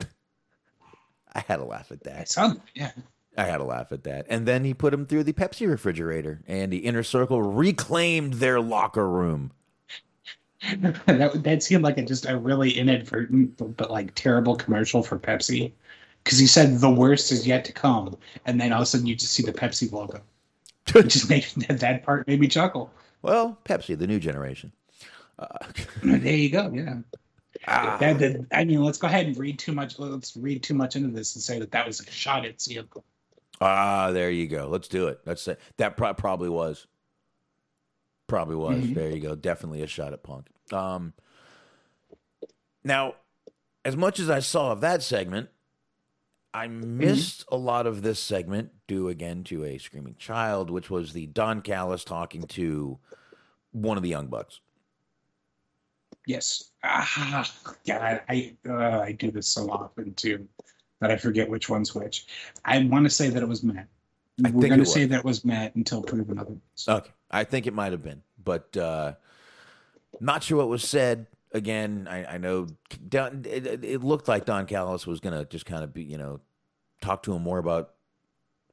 [1.34, 2.28] I had to laugh at that.
[2.28, 2.92] Sounds, yeah.
[3.36, 4.26] I had to laugh at that.
[4.28, 8.60] And then he put him through the Pepsi refrigerator, and the inner circle reclaimed their
[8.60, 9.52] locker room.
[11.06, 15.18] that that seemed like a, just a really inadvertent but, but like terrible commercial for
[15.18, 15.72] Pepsi
[16.22, 18.16] because he said the worst is yet to come,
[18.46, 20.22] and then all of a sudden you just see the Pepsi logo.
[20.94, 22.90] It just made that part made me chuckle.
[23.24, 24.72] Well, Pepsi, the new generation.
[26.02, 26.70] There you go.
[26.72, 26.96] Yeah.
[27.66, 27.96] Ah.
[27.98, 29.98] That, that- I mean, let's go ahead and read too much.
[29.98, 32.58] Let's read too much into this and say that that was a shot at.
[32.60, 33.04] Punk.
[33.62, 34.68] Ah, there you go.
[34.68, 35.20] Let's do it.
[35.24, 35.58] That's it.
[35.78, 36.86] That pro- probably was.
[38.26, 38.92] Probably was.
[38.92, 39.34] There you go.
[39.34, 40.46] Definitely a shot at Punk.
[40.72, 41.14] Um,
[42.84, 43.14] now,
[43.86, 45.48] as much as I saw of that segment,
[46.54, 51.12] I missed a lot of this segment due again to a screaming child, which was
[51.12, 52.96] the Don Callis talking to
[53.72, 54.60] one of the Young Bucks.
[56.26, 56.70] Yes.
[56.84, 57.50] Ah,
[57.86, 60.46] God, I uh, I do this so often too
[61.00, 62.26] that I forget which one's which.
[62.64, 63.88] I want to say that it was Matt.
[64.44, 66.60] I We're going to say that it was Matt until proven otherwise.
[66.88, 69.14] Okay, I think it might have been, but uh,
[70.20, 71.26] not sure what was said.
[71.54, 72.66] Again, I, I know
[73.08, 76.40] Don, it, it- looked like Don Callis was gonna just kind of be, you know,
[77.00, 77.92] talk to him more about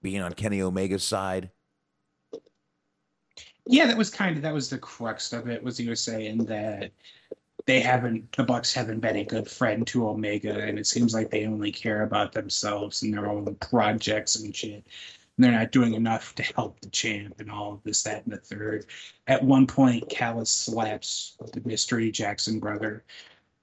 [0.01, 1.51] being on Kenny Omega's side.
[3.67, 5.63] Yeah, that was kind of that was the crux of it.
[5.63, 6.91] Was he was saying that
[7.67, 11.29] they haven't the Bucks haven't been a good friend to Omega, and it seems like
[11.29, 14.83] they only care about themselves and their own projects and shit.
[15.41, 18.31] And they're not doing enough to help the champ and all of this, that, and
[18.31, 18.85] the third.
[19.25, 23.03] At one point, Callis slaps the mystery Jackson brother,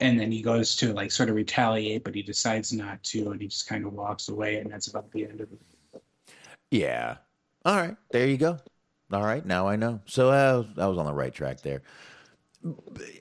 [0.01, 3.41] and then he goes to like sort of retaliate, but he decides not to, and
[3.41, 6.03] he just kind of walks away, and that's about the end of it.
[6.73, 7.19] Yeah.
[7.65, 8.59] All right, there you go.
[9.13, 10.01] All right, now I know.
[10.07, 11.83] So uh, I was on the right track there,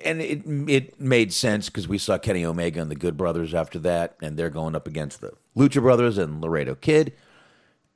[0.03, 3.77] and it it made sense because we saw Kenny Omega and the Good Brothers after
[3.77, 7.13] that, and they're going up against the Lucha Brothers and Laredo Kid.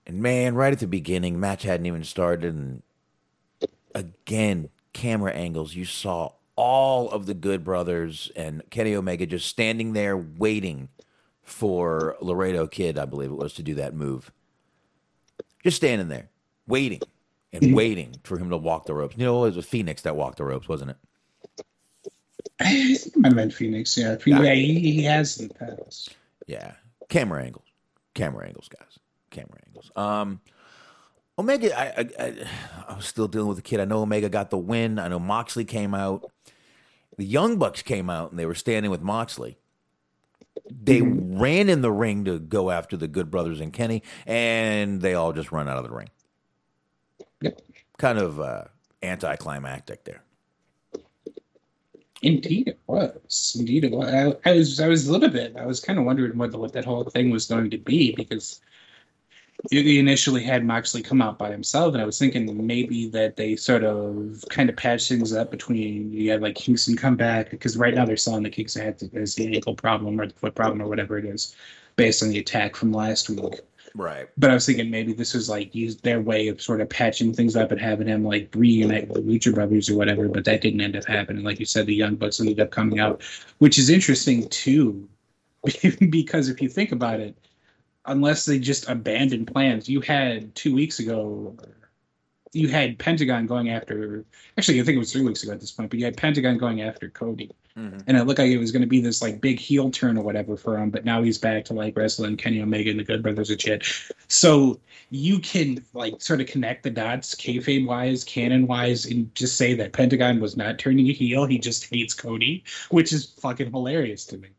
[0.05, 2.81] And man, right at the beginning, match hadn't even started, and
[3.93, 5.75] again, camera angles.
[5.75, 10.89] You saw all of the Good Brothers and Kenny Omega just standing there waiting
[11.43, 14.31] for Laredo Kid, I believe it was, to do that move.
[15.63, 16.29] Just standing there,
[16.67, 17.01] waiting
[17.53, 17.75] and mm-hmm.
[17.75, 19.15] waiting for him to walk the ropes.
[19.17, 20.97] You know, it was Fenix that walked the ropes, wasn't it?
[22.59, 23.97] I think have been Fenix.
[23.97, 26.15] Yeah, Fenix, yeah he, he has in the past.
[26.47, 26.73] Yeah,
[27.09, 27.65] camera angles,
[28.13, 28.90] camera angles, guys,
[29.31, 29.91] camera angles.
[29.95, 30.41] Um,
[31.39, 32.47] Omega, I, I, I,
[32.89, 33.79] I was still dealing with the kid.
[33.79, 34.99] I know Omega got the win.
[34.99, 36.31] I know Moxley came out.
[37.17, 39.57] The Young Bucks came out and they were standing with Moxley.
[40.69, 45.13] They ran in the ring to go after the Good Brothers and Kenny, and they
[45.13, 46.09] all just run out of the ring.
[47.41, 47.61] Yep.
[47.97, 48.65] Kind of uh,
[49.01, 50.23] anticlimactic there.
[52.21, 53.55] Indeed, it was.
[53.57, 54.07] Indeed, it was.
[54.07, 54.79] I, I was.
[54.79, 55.55] I was a little bit.
[55.57, 58.13] I was kind of wondering what the, what that whole thing was going to be
[58.13, 58.61] because
[59.69, 63.55] he initially had Moxley come out by himself, and I was thinking maybe that they
[63.55, 67.77] sort of kind of patched things up between you had like Kingston come back because
[67.77, 70.81] right now they're selling the Kingston had as the ankle problem or the foot problem
[70.81, 71.55] or whatever it is,
[71.95, 73.59] based on the attack from last week.
[73.93, 74.29] Right.
[74.37, 77.33] But I was thinking maybe this was like used their way of sort of patching
[77.33, 80.27] things up and having him like reunite with the Lucha Brothers or whatever.
[80.27, 81.43] But that didn't end up happening.
[81.43, 83.21] Like you said, the Young Bucks ended up coming out,
[83.59, 85.07] which is interesting too,
[86.09, 87.35] because if you think about it,
[88.05, 91.55] unless they just abandoned plans, you had two weeks ago.
[92.53, 94.25] You had Pentagon going after.
[94.57, 95.89] Actually, I think it was three weeks ago at this point.
[95.89, 97.99] But you had Pentagon going after Cody, mm-hmm.
[98.07, 100.23] and it looked like it was going to be this like big heel turn or
[100.23, 100.89] whatever for him.
[100.89, 103.87] But now he's back to like wrestling Kenny Omega and the Good Brothers and shit.
[104.27, 109.55] So you can like sort of connect the dots, kayfabe wise, canon wise, and just
[109.55, 111.45] say that Pentagon was not turning a heel.
[111.45, 114.49] He just hates Cody, which is fucking hilarious to me.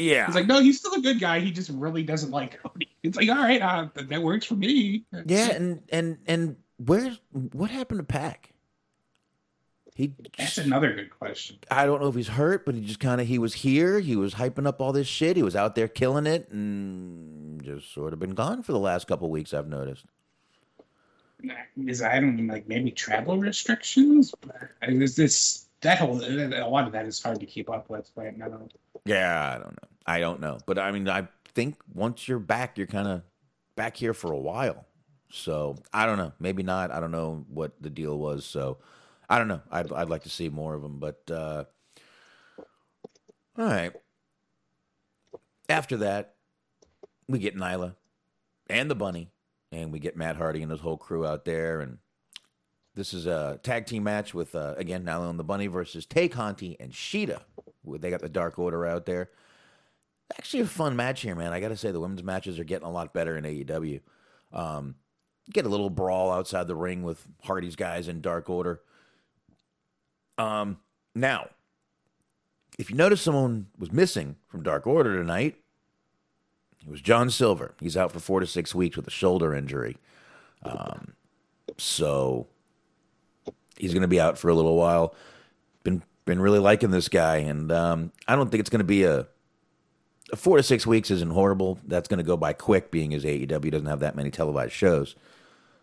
[0.00, 0.26] Yeah.
[0.26, 1.40] It's like, no, he's still a good guy.
[1.40, 2.88] He just really doesn't like Cody.
[3.02, 5.04] It's like, all right, uh, that works for me.
[5.26, 8.52] Yeah, and and and where's what happened to Pac?
[9.94, 11.58] He That's another good question.
[11.70, 14.00] I don't know if he's hurt, but he just kind of he was here.
[14.00, 15.36] He was hyping up all this shit.
[15.36, 19.06] He was out there killing it, and just sort of been gone for the last
[19.06, 19.52] couple of weeks.
[19.52, 20.06] I've noticed.
[21.86, 24.34] Is I don't like maybe travel restrictions.
[24.82, 28.36] Is this that whole a lot of that is hard to keep up with right
[28.36, 28.68] now.
[29.04, 29.88] Yeah, I don't know.
[30.06, 33.22] I don't know, but I mean, I think once you're back, you're kind of
[33.76, 34.86] back here for a while.
[35.30, 36.32] So I don't know.
[36.40, 36.90] Maybe not.
[36.90, 38.44] I don't know what the deal was.
[38.44, 38.78] So
[39.28, 39.62] I don't know.
[39.70, 41.64] I'd I'd like to see more of them, but uh,
[43.56, 43.92] all right.
[45.68, 46.34] After that,
[47.28, 47.94] we get Nyla
[48.68, 49.30] and the Bunny,
[49.70, 51.98] and we get Matt Hardy and his whole crew out there, and
[52.96, 56.28] this is a tag team match with uh, again Nyla and the Bunny versus Tay
[56.28, 57.42] Conti and Shida.
[57.84, 59.30] They got the Dark Order out there.
[60.38, 61.52] Actually, a fun match here, man.
[61.52, 64.00] I got to say the women's matches are getting a lot better in AEW.
[64.52, 64.94] Um,
[65.52, 68.80] get a little brawl outside the ring with Hardy's guys in Dark Order.
[70.38, 70.78] Um,
[71.14, 71.48] now,
[72.78, 75.56] if you notice someone was missing from Dark Order tonight,
[76.80, 77.74] it was John Silver.
[77.80, 79.98] He's out for four to six weeks with a shoulder injury.
[80.62, 81.12] Um,
[81.76, 82.46] so
[83.76, 85.14] he's going to be out for a little while.
[85.82, 89.04] Been been really liking this guy, and um, I don't think it's going to be
[89.04, 89.26] a, a
[90.34, 91.78] four to six weeks isn't horrible.
[91.86, 95.14] That's going to go by quick, being as AEW doesn't have that many televised shows.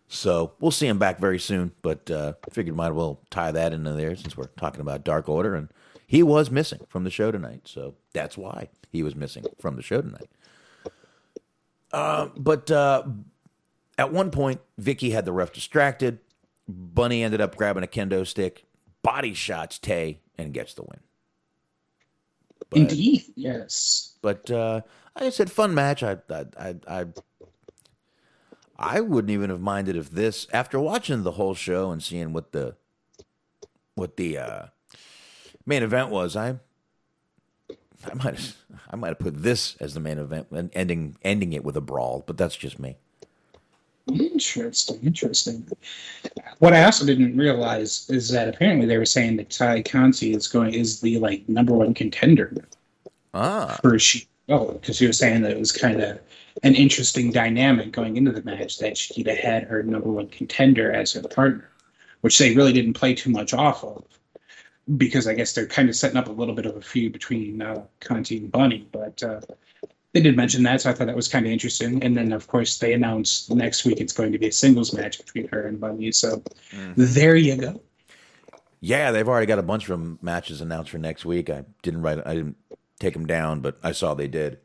[0.07, 1.73] So we'll see him back very soon.
[1.81, 5.27] But uh, figured might as well tie that into there since we're talking about Dark
[5.29, 5.69] Order, and
[6.07, 9.81] he was missing from the show tonight, so that's why he was missing from the
[9.81, 10.29] show tonight.
[11.91, 13.03] Uh, but uh,
[13.97, 16.19] at one point, Vickie had the ref distracted.
[16.67, 18.65] Bunny ended up grabbing a kendo stick,
[19.01, 20.99] body shots Tay, and gets the win.
[22.69, 24.15] But, Indeed, yes.
[24.21, 24.81] But uh,
[25.15, 26.03] like I said, fun match.
[26.03, 27.05] I, I, I, I,
[28.77, 32.51] I wouldn't even have minded if this, after watching the whole show and seeing what
[32.51, 32.75] the,
[33.95, 34.65] what the uh,
[35.65, 36.59] main event was, I,
[38.05, 38.55] I might, have,
[38.91, 41.81] I might have put this as the main event and ending, ending it with a
[41.81, 42.23] brawl.
[42.25, 42.97] But that's just me.
[44.07, 45.67] Interesting, interesting.
[46.59, 50.47] What I also didn't realize is that apparently they were saying that Tay Conti is
[50.47, 52.53] going is the like number one contender
[53.33, 54.27] Ah, for she.
[54.49, 56.19] Oh, because he was saying that it was kind of
[56.63, 61.11] an interesting dynamic going into the match that Shida had her number one contender as
[61.13, 61.69] her partner,
[62.21, 64.05] which they really didn't play too much off of
[64.97, 67.61] because I guess they're kind of setting up a little bit of a feud between
[67.61, 69.21] uh, Conti and Bunny, but.
[69.21, 69.41] Uh,
[70.17, 72.03] they did mention that, so I thought that was kind of interesting.
[72.03, 75.19] And then, of course, they announced next week it's going to be a singles match
[75.19, 76.11] between her and Bunny.
[76.11, 76.41] So
[76.95, 77.79] there you go.
[78.81, 81.51] yeah, they've already got a bunch of them matches announced for next week.
[81.51, 82.57] I didn't write, I didn't
[82.99, 84.57] take them down, but I saw they did.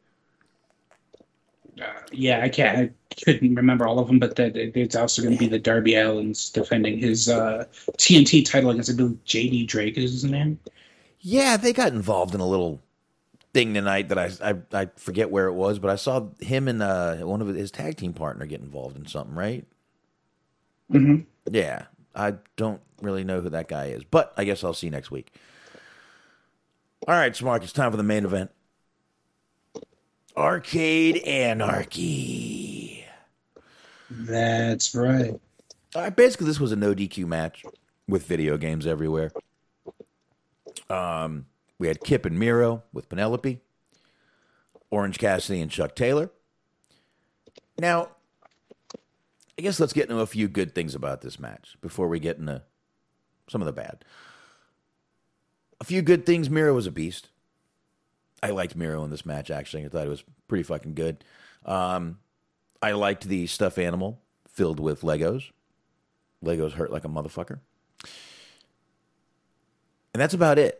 [1.78, 2.78] Uh, yeah, I can't.
[2.78, 5.96] I couldn't remember all of them, but that it's also going to be the Darby
[5.98, 7.66] Allin's defending his uh,
[7.98, 10.58] TNT title against I believe JD Drake is his name.
[11.20, 12.80] Yeah, they got involved in a little
[13.52, 16.82] thing tonight that I I, I forget where it was, but I saw him and
[16.82, 19.66] uh, one of his tag team partner get involved in something, right?
[20.92, 21.22] Mm-hmm.
[21.50, 24.90] Yeah, I don't really know who that guy is, but I guess I'll see you
[24.90, 25.34] next week.
[27.08, 28.50] All right, Smark, it's time for the main event.
[30.36, 33.04] Arcade Anarchy.
[34.10, 35.38] That's right.
[35.94, 37.64] All right, basically, this was a no DQ match
[38.08, 39.32] with video games everywhere.
[40.88, 41.46] Um,
[41.82, 43.60] we had Kip and Miro with Penelope,
[44.92, 46.30] Orange Cassidy and Chuck Taylor.
[47.76, 48.10] Now,
[49.58, 52.38] I guess let's get into a few good things about this match before we get
[52.38, 52.62] into
[53.48, 54.04] some of the bad.
[55.80, 56.48] A few good things.
[56.48, 57.30] Miro was a beast.
[58.44, 59.50] I liked Miro in this match.
[59.50, 61.24] Actually, I thought it was pretty fucking good.
[61.64, 62.20] Um,
[62.80, 65.50] I liked the stuffed animal filled with Legos.
[66.44, 67.58] Legos hurt like a motherfucker.
[70.14, 70.78] And that's about it.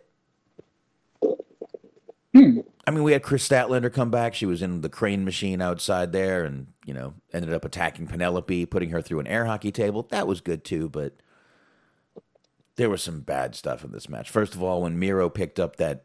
[2.35, 2.61] Hmm.
[2.87, 4.35] I mean, we had Kris Statlander come back.
[4.35, 8.67] She was in the crane machine outside there and, you know, ended up attacking Penelope,
[8.67, 10.07] putting her through an air hockey table.
[10.11, 11.15] That was good too, but
[12.77, 14.31] there was some bad stuff in this match.
[14.31, 16.05] First of all, when Miro picked up that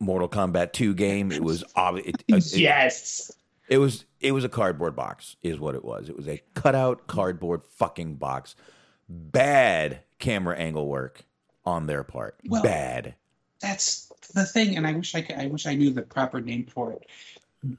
[0.00, 2.08] Mortal Kombat 2 game, it was obvious.
[2.08, 3.30] It, uh, it- yes.
[3.68, 6.08] it was it was a cardboard box, is what it was.
[6.08, 8.54] It was a cutout cardboard fucking box.
[9.08, 11.24] Bad camera angle work
[11.64, 12.36] on their part.
[12.46, 13.14] Well- Bad.
[13.60, 16.66] That's the thing, and I wish I could, I wish I knew the proper name
[16.66, 17.06] for it.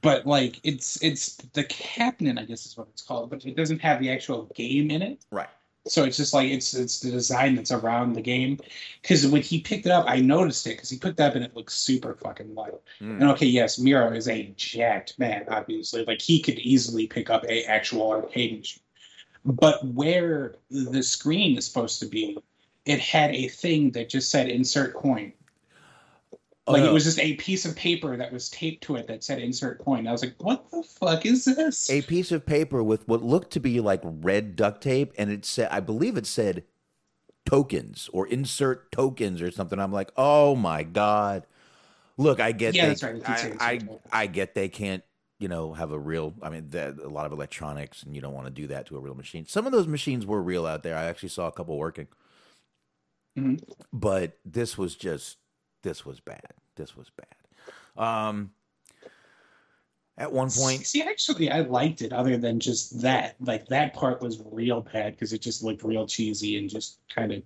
[0.02, 3.80] But like, it's it's the cabinet, I guess is what it's called, but it doesn't
[3.80, 5.24] have the actual game in it.
[5.30, 5.48] Right.
[5.86, 8.58] So it's just like it's it's the design that's around the game.
[9.02, 11.44] Because when he picked it up, I noticed it because he picked it up and
[11.44, 12.72] it looks super fucking light.
[13.00, 13.20] Mm.
[13.20, 16.04] And okay, yes, Miro is a jacked man, obviously.
[16.06, 18.82] Like he could easily pick up a actual arcade machine.
[19.44, 22.38] But where the screen is supposed to be,
[22.86, 25.34] it had a thing that just said insert coin.
[26.66, 29.22] Like Oh, it was just a piece of paper that was taped to it that
[29.22, 30.06] said insert coin.
[30.06, 31.90] I was like, what the fuck is this?
[31.90, 35.44] a piece of paper with what looked to be like red duct tape, and it
[35.44, 36.64] said, I believe it said
[37.44, 39.78] tokens or insert tokens or something.
[39.78, 41.46] I'm like, oh my god!
[42.16, 43.16] Look, I get Yeah, they, that's right.
[43.16, 43.80] It did say I, I.
[44.22, 45.02] I get they can't,
[45.38, 46.32] you know, have a real.
[46.40, 48.96] I mean, that, a lot of electronics, and you don't want to do that to
[48.96, 49.44] a real machine.
[49.44, 50.96] Some of those machines were real out there.
[50.96, 52.08] I actually saw a couple working,
[53.38, 53.62] Mhm.
[53.92, 55.36] but this was just,
[55.84, 56.42] this was bad.
[56.74, 58.02] This was bad.
[58.02, 58.50] Um,
[60.16, 62.12] at one point, See, actually, I liked it.
[62.12, 66.06] Other than just that, like that part was real bad because it just looked real
[66.06, 67.42] cheesy and just kind of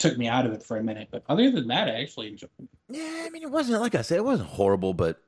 [0.00, 1.08] took me out of it for a minute.
[1.10, 2.50] But other than that, I actually enjoyed.
[2.60, 2.68] it.
[2.90, 5.20] Yeah, I mean, it wasn't like I said, it wasn't horrible, but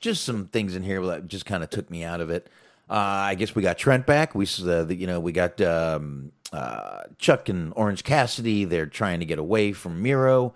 [0.00, 2.48] just some things in here that just kind of took me out of it.
[2.88, 4.34] Uh, I guess we got Trent back.
[4.36, 8.64] We, s- uh, the, you know, we got um, uh, Chuck and Orange Cassidy.
[8.64, 10.54] They're trying to get away from Miro.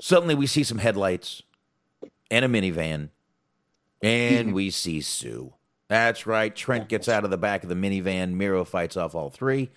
[0.00, 1.42] Suddenly, we see some headlights
[2.30, 3.10] and a minivan,
[4.02, 5.54] and we see Sue.
[5.88, 6.54] That's right.
[6.54, 8.32] Trent gets out of the back of the minivan.
[8.32, 9.70] Miro fights off all three,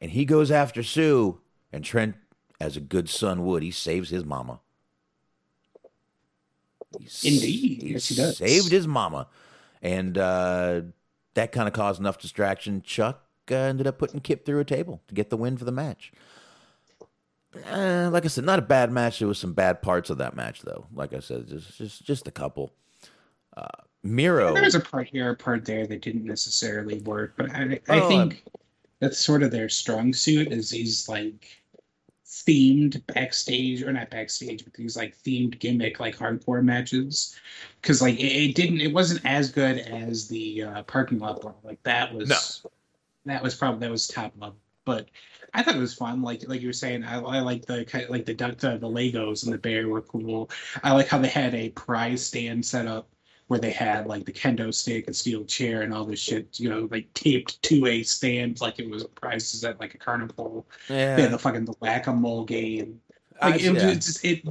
[0.00, 1.40] and he goes after Sue.
[1.72, 2.16] And Trent,
[2.60, 4.60] as a good son would, he saves his mama.
[6.98, 7.82] He Indeed.
[7.84, 8.38] Yes, he does.
[8.38, 9.28] Saved his mama.
[9.82, 10.82] And uh,
[11.34, 12.82] that kind of caused enough distraction.
[12.82, 15.72] Chuck uh, ended up putting Kip through a table to get the win for the
[15.72, 16.12] match.
[17.68, 19.18] Uh, like I said, not a bad match.
[19.18, 20.86] There was some bad parts of that match, though.
[20.94, 22.72] Like I said, just just just a couple.
[23.56, 23.66] Uh,
[24.02, 24.54] Miro.
[24.54, 28.00] There was a part here, a part there that didn't necessarily work, but I, I
[28.00, 28.44] Oh, think
[29.00, 31.48] that's sort of their strong suit is these like
[32.26, 37.36] themed backstage or not backstage, but these like themed gimmick like hardcore matches.
[37.82, 41.44] Because like it, it didn't, it wasn't as good as the uh, parking lot.
[41.64, 42.70] Like that was No.
[43.26, 45.08] that was probably that was top level, but.
[45.52, 47.02] I thought it was fun, like like you were saying.
[47.02, 49.88] I, I like the kind of, like the duck, the, the Legos and the bear
[49.88, 50.48] were cool.
[50.84, 53.08] I like how they had a prize stand set up
[53.48, 56.68] where they had like the kendo stick and steel chair and all this shit, you
[56.70, 60.68] know, like taped to a stand like it was prizes at like a carnival.
[60.86, 63.00] They had yeah, the fucking the whack a mole game.
[63.42, 63.94] I- Like it, was yeah.
[63.94, 64.44] just it.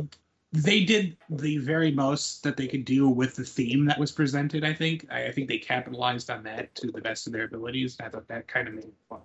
[0.52, 4.66] They did the very most that they could do with the theme that was presented.
[4.66, 5.06] I think.
[5.10, 7.96] I, I think they capitalized on that to the best of their abilities.
[8.04, 9.22] I thought that kind of made it fun.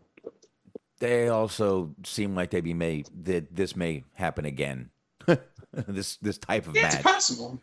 [1.05, 4.91] They also seem like they be may that this may happen again.
[5.73, 6.95] this this type of Yeah, match.
[6.95, 7.61] it's possible.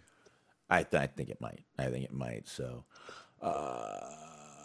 [0.70, 1.64] I, th- I think it might.
[1.78, 2.48] I think it might.
[2.48, 2.86] So,
[3.42, 4.00] uh,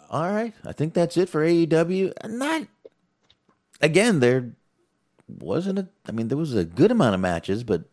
[0.09, 0.53] all right.
[0.65, 2.13] I think that's it for AEW.
[2.29, 2.67] Not
[3.81, 4.19] again.
[4.19, 4.53] There
[5.27, 5.87] wasn't a.
[6.05, 7.83] I mean, there was a good amount of matches, but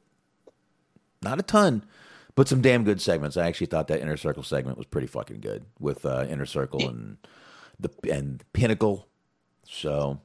[1.22, 1.84] not a ton.
[2.36, 3.36] But some damn good segments.
[3.36, 6.88] I actually thought that Inner Circle segment was pretty fucking good with uh, Inner Circle
[6.88, 7.16] and
[7.80, 9.08] the and Pinnacle.
[9.66, 10.20] So,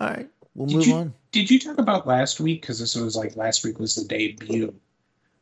[0.00, 1.14] all right, we'll Did move you, on.
[1.32, 2.62] Did you talk about last week?
[2.62, 4.74] Because this was like last week was the debut,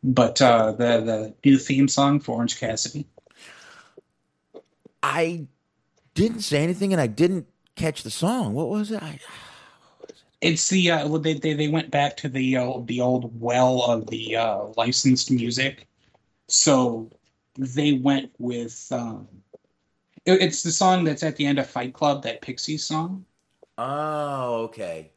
[0.02, 3.06] but uh, the the new theme song for Orange Cassidy.
[5.02, 5.46] I
[6.14, 7.46] didn't say anything, and I didn't
[7.76, 8.54] catch the song.
[8.54, 9.02] What was it?
[9.02, 9.18] I,
[9.98, 10.24] what was it?
[10.40, 13.82] It's the uh, well, they, they they went back to the uh, the old well
[13.82, 15.86] of the uh, licensed music,
[16.48, 17.10] so
[17.58, 19.28] they went with um,
[20.24, 23.24] it- it's the song that's at the end of Fight Club, that Pixie song.
[23.78, 25.12] Oh, okay.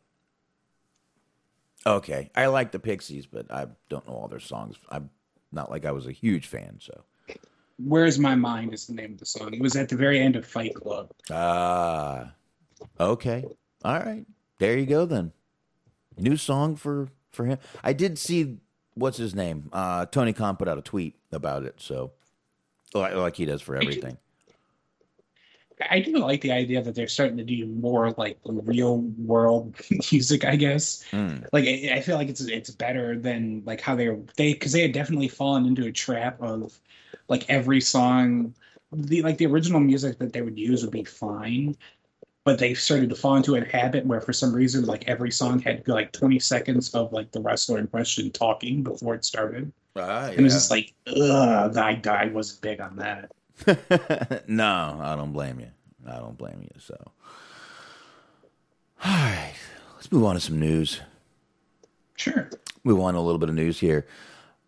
[1.86, 2.30] Okay.
[2.36, 4.76] I like the Pixies, but I don't know all their songs.
[4.90, 5.10] I'm
[5.52, 7.04] not like I was a huge fan, so.
[7.78, 9.54] Where's My Mind is the name of the song.
[9.54, 11.12] It was at the very end of Fight Club.
[11.32, 12.34] Ah.
[13.00, 13.46] okay.
[13.84, 14.26] All right.
[14.60, 15.32] There you go then.
[16.18, 17.58] New song for for him.
[17.82, 18.58] I did see
[18.96, 19.70] what's his name?
[19.72, 22.12] Uh Tony Khan put out a tweet about it, so
[22.94, 24.18] like, like he does for everything.
[25.90, 29.76] I do like the idea that they're starting to do more like real world
[30.12, 30.46] music.
[30.46, 31.46] I guess Mm.
[31.54, 34.72] like I, I feel like it's it's better than like how they were they because
[34.74, 36.80] they had definitely fallen into a trap of
[37.28, 38.54] like every song
[38.92, 41.76] the like the original music that they would use would be fine
[42.44, 45.60] but they started to fall into a habit where for some reason like every song
[45.60, 50.28] had like 20 seconds of like the wrestler in question talking before it started Ah,
[50.28, 53.32] and it was just like ugh I, I wasn't big on that
[54.48, 55.70] no, I don't blame you.
[56.08, 56.80] I don't blame you.
[56.80, 56.96] So,
[59.04, 59.54] all right,
[59.96, 61.02] let's move on to some news.
[62.16, 62.50] sure
[62.84, 64.06] Move on to a little bit of news here.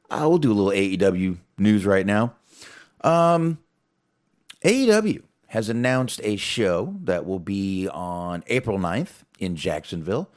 [0.09, 2.35] I will do a little AEW news right now.
[3.01, 3.59] Um,
[4.63, 10.30] AEW has announced a show that will be on April 9th in Jacksonville.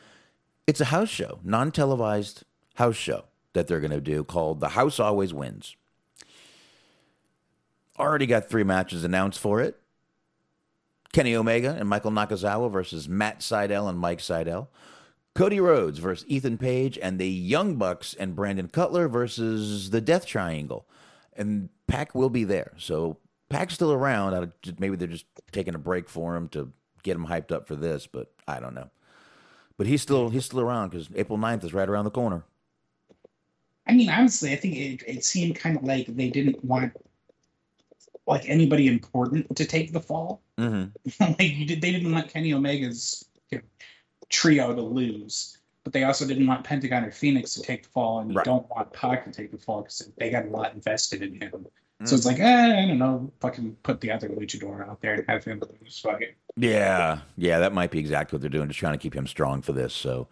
[0.66, 2.44] It's a house show, non televised
[2.76, 5.76] house show that they're going to do called The House Always Wins.
[7.98, 9.78] Already got three matches announced for it
[11.14, 14.66] Kenny Omega and Michael Nakazawa versus Matt Sydal and Mike Sydal.
[15.34, 20.26] Cody Rhodes versus Ethan Page, and the Young Bucks and Brandon Cutler versus the Death
[20.26, 20.86] Triangle.
[21.36, 22.72] And Pac will be there.
[22.78, 23.18] So
[23.48, 24.52] Pac's still around.
[24.78, 26.72] Maybe they're just taking a break for him to
[27.02, 28.90] get him hyped up for this, but I don't know.
[29.76, 32.44] But he's still he's still around because April 9th is right around the corner.
[33.86, 36.92] I mean, honestly, I think it, it seemed kind of like they didn't want
[38.26, 40.40] like anybody important to take the fall.
[40.58, 41.32] Mm-hmm.
[41.38, 43.64] like you did, they didn't want Kenny Omega's you know,
[44.30, 48.20] trio to lose, but they also didn't want Pentagon or Fenix to take the fall,
[48.20, 51.22] and you don't want Pac to take the fall because they got a lot invested
[51.22, 51.66] in him.
[52.02, 52.08] Mm.
[52.08, 55.24] So it's like, eh, I don't know, fucking put the other luchador out there and
[55.28, 55.98] have him lose.
[55.98, 56.36] Fuck it.
[56.56, 59.60] Yeah, yeah, that might be exactly what they're doing, just trying to keep him strong
[59.62, 59.92] for this.
[59.92, 60.28] So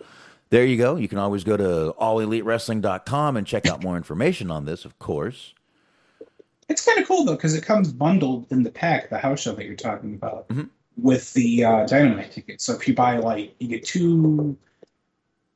[0.50, 0.96] there you go.
[0.96, 5.54] You can always go to allelitewrestling.com and check out more information on this, of course.
[6.68, 9.52] It's kind of cool though because it comes bundled in the pack, the house show
[9.52, 10.70] that you're talking about, Mhm.
[10.96, 12.60] with the uh, Dynamite ticket.
[12.60, 14.56] So if you buy like, you get two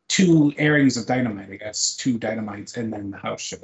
[0.08, 3.56] two airings of Dynamite, I guess, two Dynamites, and then the house show.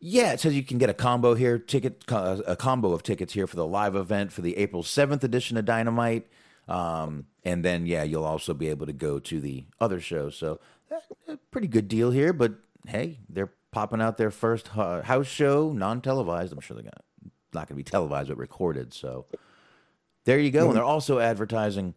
[0.00, 3.48] Yeah, it says you can get a combo here, ticket a combo of tickets here
[3.48, 6.28] for the live event for the April 7th edition of Dynamite.
[6.68, 10.36] Um, and then yeah, you'll also be able to go to the other shows.
[10.36, 10.60] So
[10.92, 12.52] eh, pretty good deal here, but
[12.86, 16.52] hey, they're popping out their first house show, non-televised.
[16.52, 17.02] I'm sure they're gonna
[17.52, 18.92] not going to be televised but recorded.
[18.92, 19.26] So
[20.24, 20.68] there you go.
[20.68, 21.94] And they're also advertising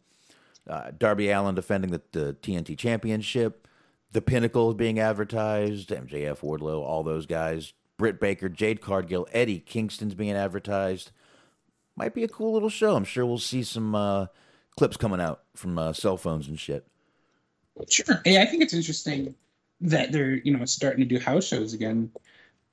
[0.68, 3.68] uh, Darby Allin defending the, the TNT Championship.
[4.14, 5.90] The Pinnacle being advertised.
[5.90, 7.74] MJF, Wardlow, all those guys.
[7.98, 11.12] Britt Baker, Jade Cargill, Eddie Kingston's being advertised.
[11.96, 12.96] Might be a cool little show.
[12.96, 14.28] I'm sure we'll see some uh,
[14.76, 16.88] clips coming out from uh, cell phones and shit.
[17.90, 18.22] Sure.
[18.26, 19.36] Yeah, I think it's interesting
[19.82, 22.12] that they're you know starting to do house shows again.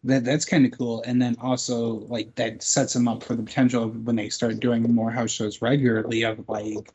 [0.05, 3.43] That that's kind of cool, and then also like that sets them up for the
[3.43, 6.93] potential of when they start doing more house shows regularly of like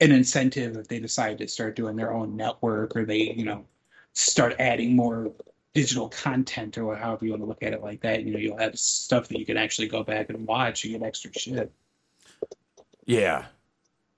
[0.00, 3.64] an incentive if they decide to start doing their own network or they you know
[4.12, 5.32] start adding more
[5.74, 8.24] digital content or however you want to look at it like that.
[8.24, 10.84] You know, you'll have stuff that you can actually go back and watch.
[10.84, 11.70] You get extra shit.
[13.04, 13.46] Yeah.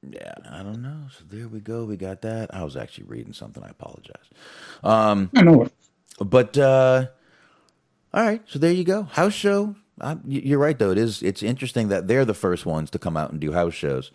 [0.09, 1.03] Yeah, I don't know.
[1.17, 1.85] So there we go.
[1.85, 2.55] We got that.
[2.55, 3.63] I was actually reading something.
[3.63, 4.25] I apologize.
[4.83, 5.69] Um, I know.
[6.19, 7.07] But uh,
[8.15, 9.03] all right, so there you go.
[9.05, 9.75] House show.
[10.01, 10.91] Y- you're right though.
[10.91, 11.23] It is.
[11.23, 14.11] It's interesting that they're the first ones to come out and do house shows.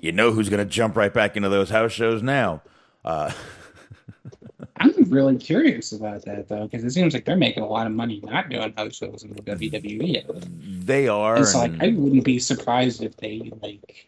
[0.00, 2.62] You know who's going to jump right back into those house shows now?
[3.04, 3.32] Uh,
[4.76, 7.92] I'm really curious about that though, because it seems like they're making a lot of
[7.92, 10.84] money not doing house shows in the WWE.
[10.86, 11.36] they are.
[11.36, 14.06] And so, like, I wouldn't be surprised if they like,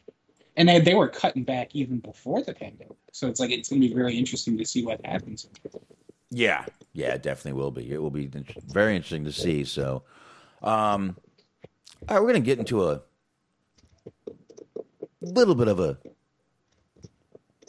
[0.57, 2.97] and they, they were cutting back even before the pandemic.
[3.13, 5.49] So it's like it's gonna be very interesting to see what happens.
[6.31, 7.93] Yeah, yeah, it definitely will be.
[7.93, 8.31] It will be
[8.69, 9.65] very interesting to see.
[9.65, 10.03] So,
[10.63, 11.17] um,
[12.09, 13.03] all right, we're gonna get into a
[15.21, 15.99] little bit of a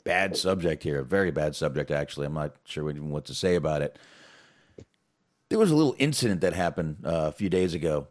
[0.04, 2.26] bad subject here, a very bad subject actually.
[2.26, 3.98] I'm not sure even what to say about it.
[5.50, 8.08] There was a little incident that happened uh, a few days ago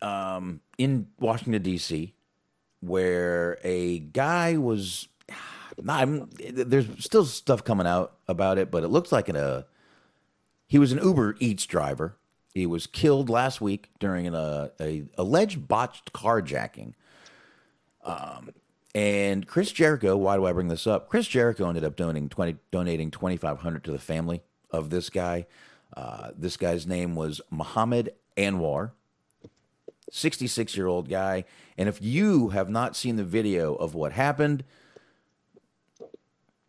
[0.00, 2.14] um, in Washington D.C.
[2.80, 5.08] where a guy was
[5.82, 9.62] nah, I'm, there's still stuff coming out about it, but it looks like an, uh,
[10.66, 12.16] he was an Uber Eats driver.
[12.54, 16.94] He was killed last week during an, uh, a alleged botched carjacking.
[18.04, 18.50] Um,
[18.94, 21.08] and Chris Jericho, why do I bring this up?
[21.08, 25.10] Chris Jericho ended up donating twenty donating twenty five hundred to the family of this
[25.10, 25.46] guy.
[25.96, 28.92] Uh, this guy's name was Muhammad Anwar,
[30.10, 31.44] sixty six year old guy.
[31.78, 34.64] And if you have not seen the video of what happened,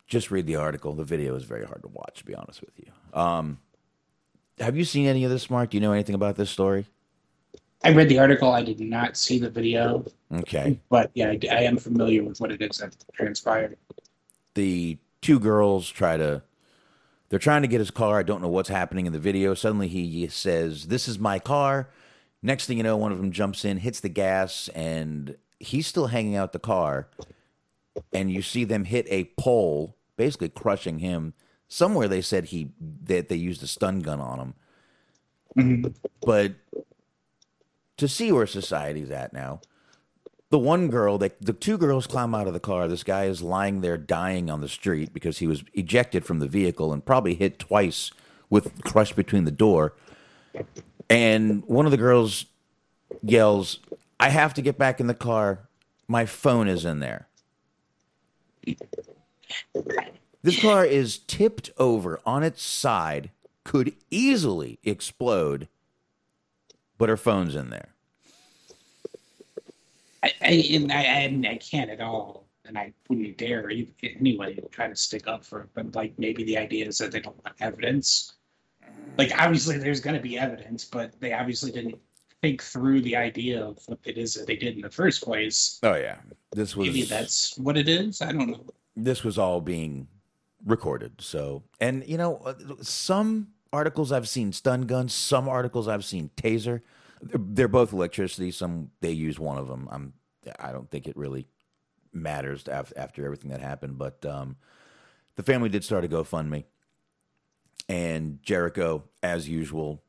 [0.07, 0.93] just read the article.
[0.93, 3.19] The video is very hard to watch, to be honest with you.
[3.19, 3.59] Um,
[4.59, 5.71] have you seen any of this, Mark?
[5.71, 6.85] Do you know anything about this story?
[7.83, 8.51] I read the article.
[8.51, 10.79] I did not see the video, Okay.
[10.89, 13.75] but yeah, I, I am familiar with what it is that transpired.
[14.53, 16.41] the two girls try to
[17.29, 19.87] they're trying to get his car i don't know what's happening in the video suddenly
[19.87, 21.87] he says this is my car
[22.41, 26.07] next thing you know one of them jumps in hits the gas and he's still
[26.07, 27.07] hanging out the car
[28.13, 31.33] and you see them hit a pole basically crushing him
[31.67, 32.71] somewhere they said he
[33.03, 34.53] that they used a stun gun on him
[35.57, 35.91] mm-hmm.
[36.21, 36.53] but
[37.97, 39.61] to see where society's at now
[40.51, 42.87] the one girl, they, the two girls climb out of the car.
[42.89, 46.47] This guy is lying there dying on the street because he was ejected from the
[46.47, 48.11] vehicle and probably hit twice
[48.49, 49.93] with crushed between the door.
[51.11, 52.45] And one of the girls
[53.21, 53.79] yells,
[54.17, 55.67] I have to get back in the car.
[56.07, 57.27] My phone is in there.
[60.41, 63.29] This car is tipped over on its side,
[63.65, 65.67] could easily explode,
[66.97, 67.89] but her phone's in there.
[70.23, 73.69] I, I, I, I can't at all, and I wouldn't dare
[74.01, 75.69] anyway try to stick up for it.
[75.73, 78.33] But like maybe the idea is that they don't want evidence.
[79.17, 81.97] Like obviously there's going to be evidence, but they obviously didn't
[82.41, 85.79] think through the idea of what it is that they did in the first place.
[85.83, 86.17] Oh yeah,
[86.51, 88.21] this was Maybe that's what it is.
[88.21, 88.65] I don't know.
[88.95, 90.07] this was all being
[90.65, 91.13] recorded.
[91.19, 96.29] So, and you know, uh, some articles I've seen stun guns, some articles I've seen
[96.35, 96.81] taser.
[97.21, 98.51] They're, they're both electricity.
[98.51, 99.87] Some they use one of them.
[99.91, 100.13] I'm
[100.59, 101.47] I don't think it really
[102.13, 103.97] matters after, after everything that happened.
[103.97, 104.57] But um,
[105.35, 106.65] the family did start a GoFundMe,
[107.91, 110.01] and Jericho, as usual,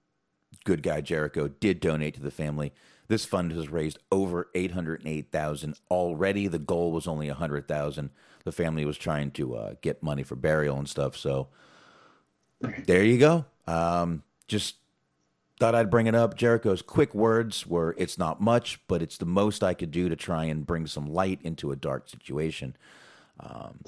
[0.64, 2.72] good guy Jericho did donate to the family.
[3.08, 6.46] This fund has raised over eight hundred eight thousand already.
[6.46, 8.10] The goal was only a hundred thousand.
[8.44, 11.16] The family was trying to uh, get money for burial and stuff.
[11.16, 11.48] So
[12.86, 13.46] there you go.
[13.66, 14.76] Um, just
[15.58, 16.36] thought I'd bring it up.
[16.36, 20.14] Jericho's quick words were, "It's not much, but it's the most I could do to
[20.14, 22.76] try and bring some light into a dark situation."
[23.40, 23.80] Um,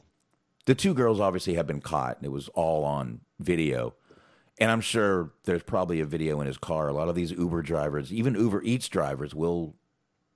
[0.67, 2.17] the two girls obviously have been caught.
[2.17, 3.95] And it was all on video.
[4.59, 6.89] And I'm sure there's probably a video in his car.
[6.89, 9.75] A lot of these Uber drivers, even Uber Eats drivers, will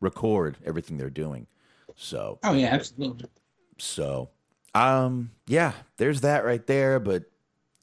[0.00, 1.46] record everything they're doing.
[1.94, 3.28] So, Oh yeah, absolutely.
[3.78, 4.30] so,
[4.74, 6.98] um, yeah, there's that right there.
[7.00, 7.24] But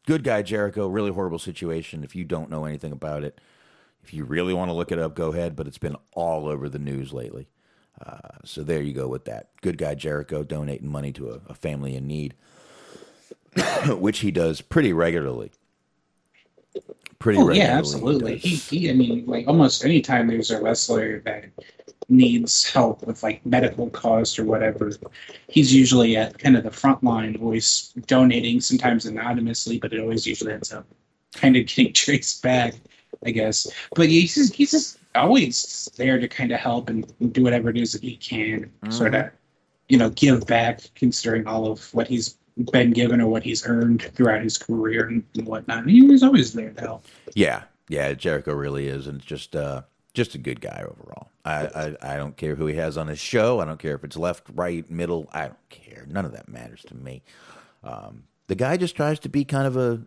[0.05, 2.03] good guy Jericho, really horrible situation.
[2.03, 3.39] If you don't know anything about it,
[4.03, 5.55] if you really want to look it up, go ahead.
[5.55, 7.47] But it's been all over the news lately.
[8.03, 9.49] Uh, so there you go with that.
[9.61, 12.33] Good guy Jericho donating money to a, a family in need,
[13.87, 15.51] which he does pretty regularly.
[17.19, 17.59] Pretty Oh regularly.
[17.59, 18.33] yeah, absolutely.
[18.35, 18.43] does.
[18.69, 21.45] He, he, I mean, like almost any time there's a wrestler that
[22.09, 24.91] needs help with like medical costs or whatever,
[25.47, 30.27] he's usually at kind of the front line, always donating, sometimes anonymously, but it always
[30.27, 30.85] usually ends up
[31.33, 32.75] kind of getting traced back,
[33.25, 33.67] I guess.
[33.95, 37.77] But he's just, he's just always there to kind of help and do whatever it
[37.77, 39.29] is that he can, sort of,
[39.89, 42.37] you know, give back, considering all of what he's
[42.71, 45.79] been given or what he's earned throughout his career and, and whatnot.
[45.79, 47.05] And he was always there to help.
[47.33, 49.81] Yeah, yeah, Jericho really is, and just uh,
[50.13, 51.29] just a good guy overall.
[51.43, 51.65] I,
[52.01, 53.59] I I don't care who he has on his show.
[53.59, 55.29] I don't care if it's left, right, middle.
[55.33, 56.05] I don't care.
[56.09, 57.21] None of that matters to me.
[57.83, 60.01] Um, the guy just tries to be kind of a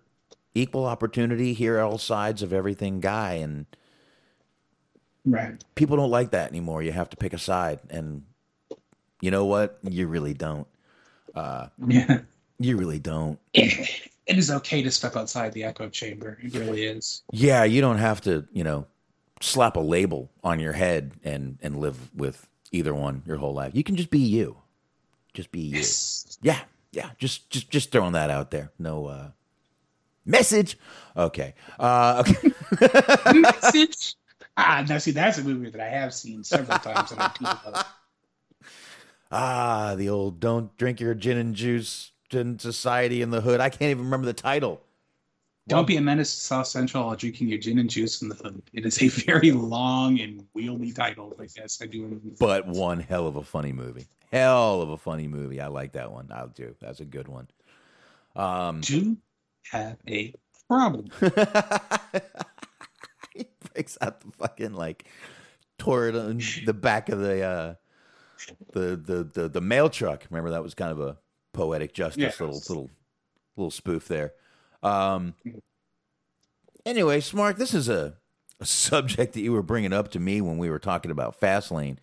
[0.54, 3.66] equal opportunity, hear all sides of everything guy, and
[5.30, 5.62] Right.
[5.74, 6.82] people don't like that anymore.
[6.82, 8.22] You have to pick a side, and
[9.20, 9.78] you know what?
[9.82, 10.66] You really don't.
[11.86, 12.20] Yeah.
[12.58, 13.38] You really don't.
[13.54, 16.38] It, it is okay to step outside the echo chamber.
[16.42, 17.22] It really is.
[17.32, 18.86] Yeah, you don't have to, you know,
[19.40, 23.72] slap a label on your head and and live with either one your whole life.
[23.74, 24.56] You can just be you.
[25.34, 25.82] Just be you.
[26.42, 26.60] Yeah,
[26.92, 27.10] yeah.
[27.18, 28.70] Just just just throwing that out there.
[28.78, 29.28] No uh
[30.26, 30.76] message.
[31.16, 31.54] Okay.
[31.78, 32.52] Uh okay.
[33.40, 34.16] Message.
[34.60, 37.84] Ah, now see, that's a movie that I have seen several times and I
[39.30, 43.60] ah, the old don't drink your gin and juice in society in the hood.
[43.60, 44.80] I can't even remember the title.
[45.68, 48.34] Don't be a menace to South Central while drinking your gin and juice in the
[48.34, 48.60] hood.
[48.72, 51.80] It is a very long and wieldy title, I guess.
[51.80, 52.20] I do.
[52.40, 54.06] But one hell of a funny movie.
[54.32, 55.60] hell of a funny movie.
[55.60, 56.30] I like that one.
[56.34, 56.74] I'll do.
[56.80, 57.46] That's a good one.
[58.34, 59.16] Um, Do
[59.70, 60.34] have a
[60.68, 61.10] problem.
[63.78, 65.04] breaks out the fucking like
[65.78, 67.74] tore it on the back of the uh
[68.72, 70.26] the the the, the mail truck.
[70.30, 71.16] Remember that was kind of a
[71.52, 72.40] poetic justice Yes.
[72.40, 72.90] little little
[73.56, 74.32] little spoof there.
[74.82, 75.34] Um
[76.84, 78.14] anyway, Smart, this is a,
[78.60, 81.98] a subject that you were bringing up to me when we were talking about Fastlane.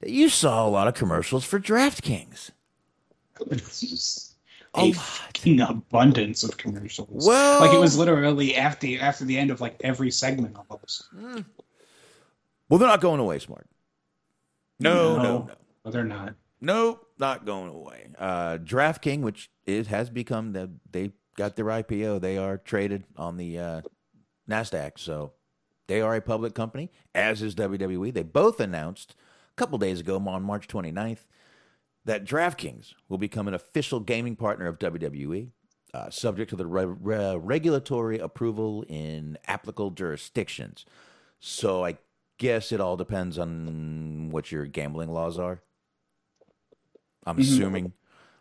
[0.00, 2.50] That you saw a lot of commercials for DraftKings.
[4.74, 7.26] A fucking abundance of commercials.
[7.26, 11.08] Well- like it was literally after after the end of like every segment almost.
[12.68, 13.66] Well, they're not going away, Smart.
[14.80, 15.50] No, no, no.
[15.84, 16.34] no, they're not.
[16.60, 18.08] Nope, not going away.
[18.18, 22.20] Uh, DraftKings, which is has become the they got their IPO.
[22.20, 23.80] They are traded on the uh,
[24.48, 25.32] Nasdaq, so
[25.86, 26.90] they are a public company.
[27.14, 28.12] As is WWE.
[28.12, 29.14] They both announced
[29.52, 31.26] a couple days ago on March 29th
[32.08, 35.50] that DraftKings will become an official gaming partner of WWE,
[35.92, 40.86] uh, subject to the re- re- regulatory approval in applicable jurisdictions.
[41.38, 41.98] So I
[42.38, 45.60] guess it all depends on what your gambling laws are.
[47.26, 47.92] I'm assuming.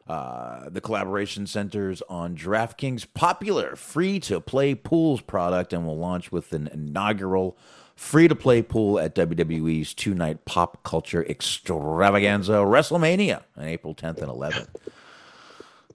[0.07, 6.31] Uh, the collaboration centers on DraftKings' popular free to play pools product and will launch
[6.31, 7.57] with an inaugural
[7.97, 14.21] free to play pool at WWE's two night pop culture extravaganza WrestleMania on April 10th
[14.21, 14.69] and 11th.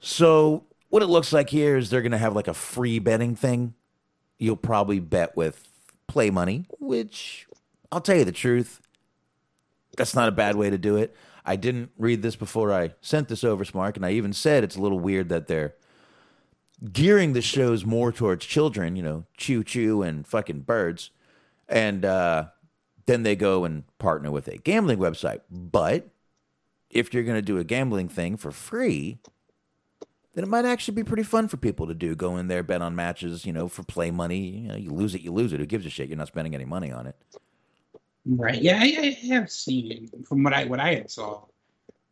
[0.00, 3.34] So, what it looks like here is they're going to have like a free betting
[3.34, 3.74] thing.
[4.38, 5.68] You'll probably bet with
[6.08, 7.46] play money, which
[7.90, 8.82] I'll tell you the truth,
[9.96, 11.16] that's not a bad way to do it.
[11.44, 14.76] I didn't read this before I sent this over, Smark, and I even said it's
[14.76, 15.74] a little weird that they're
[16.92, 21.10] gearing the shows more towards children, you know, choo choo and fucking birds.
[21.68, 22.46] And uh,
[23.06, 25.40] then they go and partner with a gambling website.
[25.50, 26.08] But
[26.90, 29.18] if you're going to do a gambling thing for free,
[30.34, 32.14] then it might actually be pretty fun for people to do.
[32.14, 34.38] Go in there, bet on matches, you know, for play money.
[34.40, 35.60] You know, you lose it, you lose it.
[35.60, 36.08] Who gives a shit?
[36.08, 37.16] You're not spending any money on it.
[38.24, 38.60] Right.
[38.62, 41.44] Yeah, I, I have seen from what I what I had saw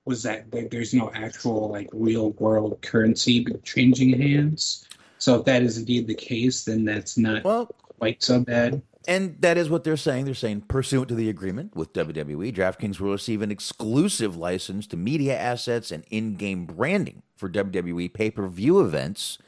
[0.04, 4.86] was that there- there's no actual like real world currency changing hands.
[5.18, 8.82] So if that is indeed the case, then that's not Well, quite so bad.
[9.08, 10.26] And that is what they're saying.
[10.26, 14.96] They're saying, pursuant to the agreement with WWE, DraftKings will receive an exclusive license to
[14.96, 19.38] media assets and in game branding for WWE pay per view events.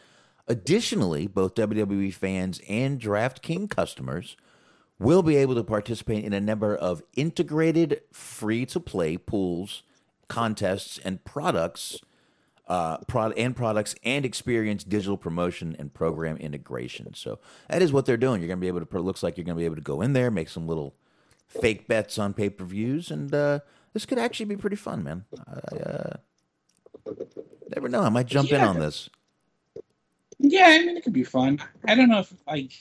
[0.48, 4.36] Additionally, both WWE fans and DraftKings customers
[4.98, 9.82] will be able to participate in a number of integrated free to play pools,
[10.28, 12.00] contests, and products
[12.68, 17.12] uh, prod- and products and experience digital promotion and program integration.
[17.14, 18.40] So that is what they're doing.
[18.40, 18.96] You're going to be able to.
[18.96, 20.94] It looks like you're going to be able to go in there, make some little
[21.46, 23.60] fake bets on pay per views, and uh,
[23.92, 25.24] this could actually be pretty fun, man.
[25.46, 26.16] I, uh,
[27.74, 28.00] never know.
[28.00, 29.10] I might jump in on this.
[30.38, 31.62] Yeah, I mean it could be fun.
[31.86, 32.72] I don't know if like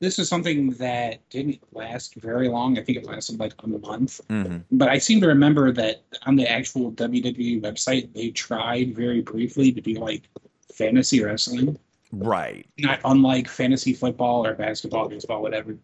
[0.00, 2.78] this is something that didn't last very long.
[2.78, 4.20] I think it lasted like a month.
[4.28, 9.22] hmm But I seem to remember that on the actual WWE website, they tried very
[9.22, 10.28] briefly to be like
[10.72, 11.78] fantasy wrestling.
[12.12, 12.66] Right.
[12.78, 15.76] not unlike fantasy football or basketball, baseball, whatever,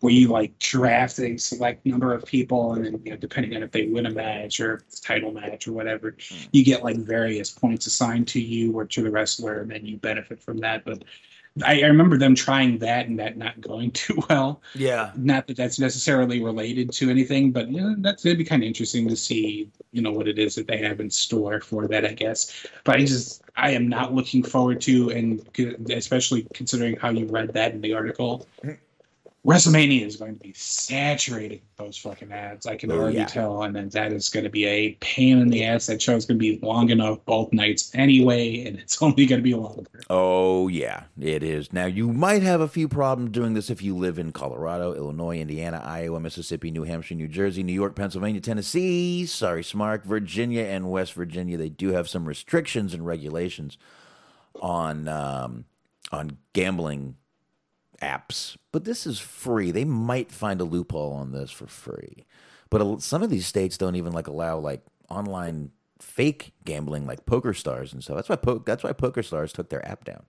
[0.00, 3.62] where you like draft a select number of people, and then you know, depending on
[3.62, 6.16] if they win a match or if it's a title match or whatever,
[6.52, 9.96] you get like various points assigned to you or to the wrestler, and then you
[9.96, 10.84] benefit from that.
[10.84, 11.02] But
[11.64, 14.62] I, I remember them trying that and that not going too well.
[14.74, 15.12] Yeah.
[15.16, 18.66] Not that that's necessarily related to anything, but you know, that's it'd be kind of
[18.66, 22.04] interesting to see, you know, what it is that they have in store for that,
[22.04, 22.66] I guess.
[22.84, 25.40] But I just, I am not looking forward to, and
[25.90, 28.76] especially considering how you read that in the article, mm.
[29.46, 32.66] WrestleMania is going to be saturated with those fucking ads.
[32.66, 33.24] I can Oh, already yeah.
[33.24, 35.86] tell, and then that is going to be a pain in the ass.
[35.86, 39.38] That show is going to be long enough both nights anyway, and it's only going
[39.40, 39.86] to be longer.
[40.10, 41.72] Oh, yeah, it is.
[41.72, 45.38] Now, you might have a few problems doing this if you live in Colorado, Illinois,
[45.38, 50.90] Indiana, Iowa, Mississippi, New Hampshire, New Jersey, New York, Pennsylvania, Tennessee, sorry, Smart, Virginia, and
[50.90, 51.56] West Virginia.
[51.56, 53.78] They do have some restrictions and regulations
[54.60, 55.64] on um,
[56.12, 57.16] on gambling
[58.00, 59.70] apps, but this is free.
[59.70, 62.24] They might find a loophole on this for free.
[62.70, 67.52] But some of these states don't even like allow like online fake gambling like Poker
[67.52, 68.16] Stars and stuff.
[68.16, 70.22] That's why po- that's why Poker Stars took their app down.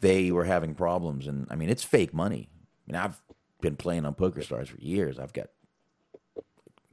[0.00, 2.48] They were having problems, and I mean it's fake money.
[2.88, 3.20] I mean I've
[3.60, 5.18] been playing on Poker Stars for years.
[5.18, 5.48] I've got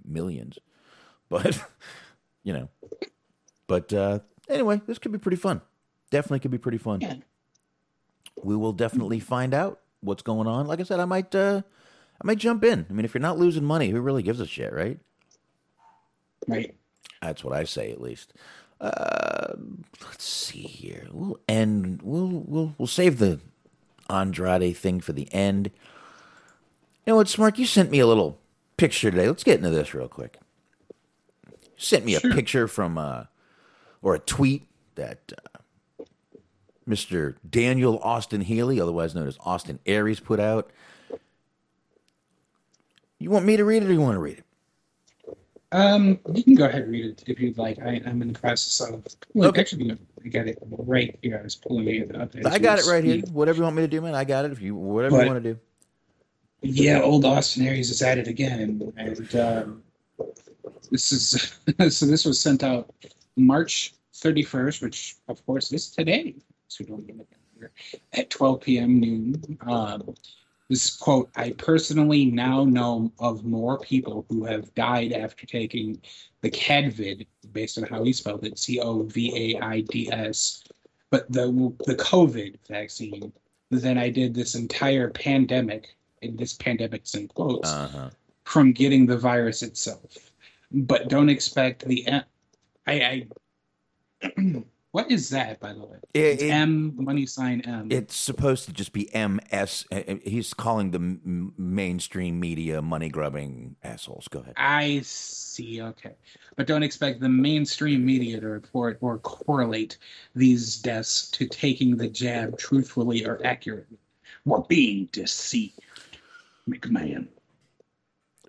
[0.06, 0.60] millions,
[1.30, 1.60] but
[2.44, 2.70] you know.
[3.68, 4.20] But uh,
[4.50, 5.62] anyway, this could be pretty fun.
[6.12, 7.00] Definitely could be pretty fun.
[7.02, 7.16] Yeah.
[8.44, 10.68] We will definitely find out what's going on.
[10.68, 11.62] Like I said, I might uh,
[12.22, 12.86] I might jump in.
[12.90, 15.00] I mean, if you're not losing money, who really gives a shit, right?
[16.48, 16.76] Right.
[17.22, 18.34] That's what I say, at least.
[18.80, 19.54] Uh,
[20.04, 21.08] let's see here.
[21.12, 22.02] We'll end.
[22.02, 23.40] We'll we'll we'll save the
[24.10, 25.72] Andrade thing for the end.
[27.06, 27.58] You know what, Smart?
[27.60, 28.40] You sent me a little
[28.78, 29.28] picture today.
[29.28, 30.40] Let's get into this real quick.
[31.48, 33.26] You sent me a picture from uh,
[34.02, 35.51] or a tweet that uh,
[36.92, 37.36] Mr.
[37.50, 40.72] Daniel Austin Healy, otherwise known as Austin Aries, put out.
[43.20, 44.46] You want me to read it, or you want to read it?
[45.74, 47.80] Um, you can go ahead and read it if you'd like.
[47.80, 49.06] I, I'm in the process of.
[49.34, 49.62] Well, Okay.
[49.62, 51.40] Actually, I got it right here.
[51.40, 52.32] I was pulling it up.
[52.46, 53.22] I got it right here.
[53.32, 54.52] Whatever you want me to do, man, I got it.
[54.52, 55.60] If you whatever you want to do.
[56.62, 59.84] Yeah, old Austin Aries is at it again, and um,
[60.92, 61.58] this is
[61.96, 62.06] so.
[62.06, 62.94] This was sent out
[63.38, 66.36] March 31st, which of course is today.
[66.72, 67.28] So don't get it
[67.58, 67.72] here
[68.14, 69.00] at 12 p.m.
[69.02, 69.58] noon.
[69.62, 70.16] Um,
[70.70, 76.02] this quote: "I personally now know of more people who have died after taking
[76.40, 79.04] the Cadvid, based on how he spelled it, C-O-V-A-I-D-S,
[81.10, 83.34] but the the COVID vaccine."
[83.70, 88.10] Than I did this entire pandemic and this pandemic's in quotes, Uh huh.
[88.44, 90.34] from getting the virus itself.
[90.72, 92.06] But don't expect the
[92.86, 93.28] I,
[94.24, 94.32] I
[94.92, 95.98] what is that by the way?
[96.14, 97.88] It- It's it- M money sign M.
[97.92, 99.86] It's supposed to just be MS.
[99.92, 104.28] uh, uh, He's calling the m- mainstream media money grubbing assholes.
[104.28, 104.54] Go ahead.
[104.58, 105.82] I see.
[105.82, 106.16] Okay,
[106.58, 109.98] but don't expect the mainstream media to report or correlate
[110.36, 113.98] these deaths to taking the jab truthfully or accurately.
[114.46, 115.80] We're being deceived,
[116.68, 117.28] McMahon.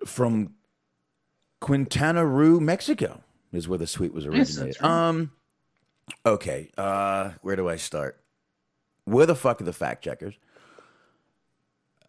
[0.05, 0.55] From
[1.61, 4.67] Quintana Roo, Mexico, is where the tweet was originated.
[4.75, 4.89] Yes, right.
[5.09, 5.31] Um.
[6.25, 6.71] Okay.
[6.77, 7.31] Uh.
[7.41, 8.19] Where do I start?
[9.05, 10.35] Where the fuck are the fact checkers?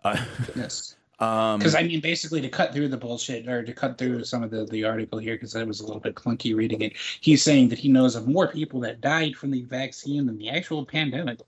[0.03, 0.23] Uh,
[0.55, 0.97] Yes.
[1.19, 1.59] um.
[1.59, 4.51] Because I mean, basically, to cut through the bullshit or to cut through some of
[4.51, 7.69] the, the article here, because I was a little bit clunky reading it, he's saying
[7.71, 11.41] that he knows of more people that died from the vaccine than the actual pandemic.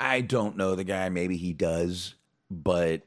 [0.00, 1.10] I don't know the guy.
[1.10, 2.14] Maybe he does,
[2.50, 3.02] but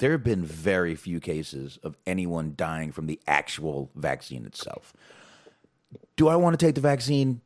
[0.00, 4.94] there have been very few cases of anyone dying from the actual vaccine itself.
[6.16, 7.42] Do I want to take the vaccine?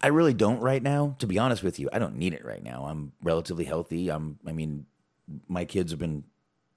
[0.00, 1.16] I really don't right now.
[1.18, 2.86] To be honest with you, I don't need it right now.
[2.86, 4.08] I'm relatively healthy.
[4.10, 4.38] I'm.
[4.46, 4.86] I mean,
[5.48, 6.24] my kids have been.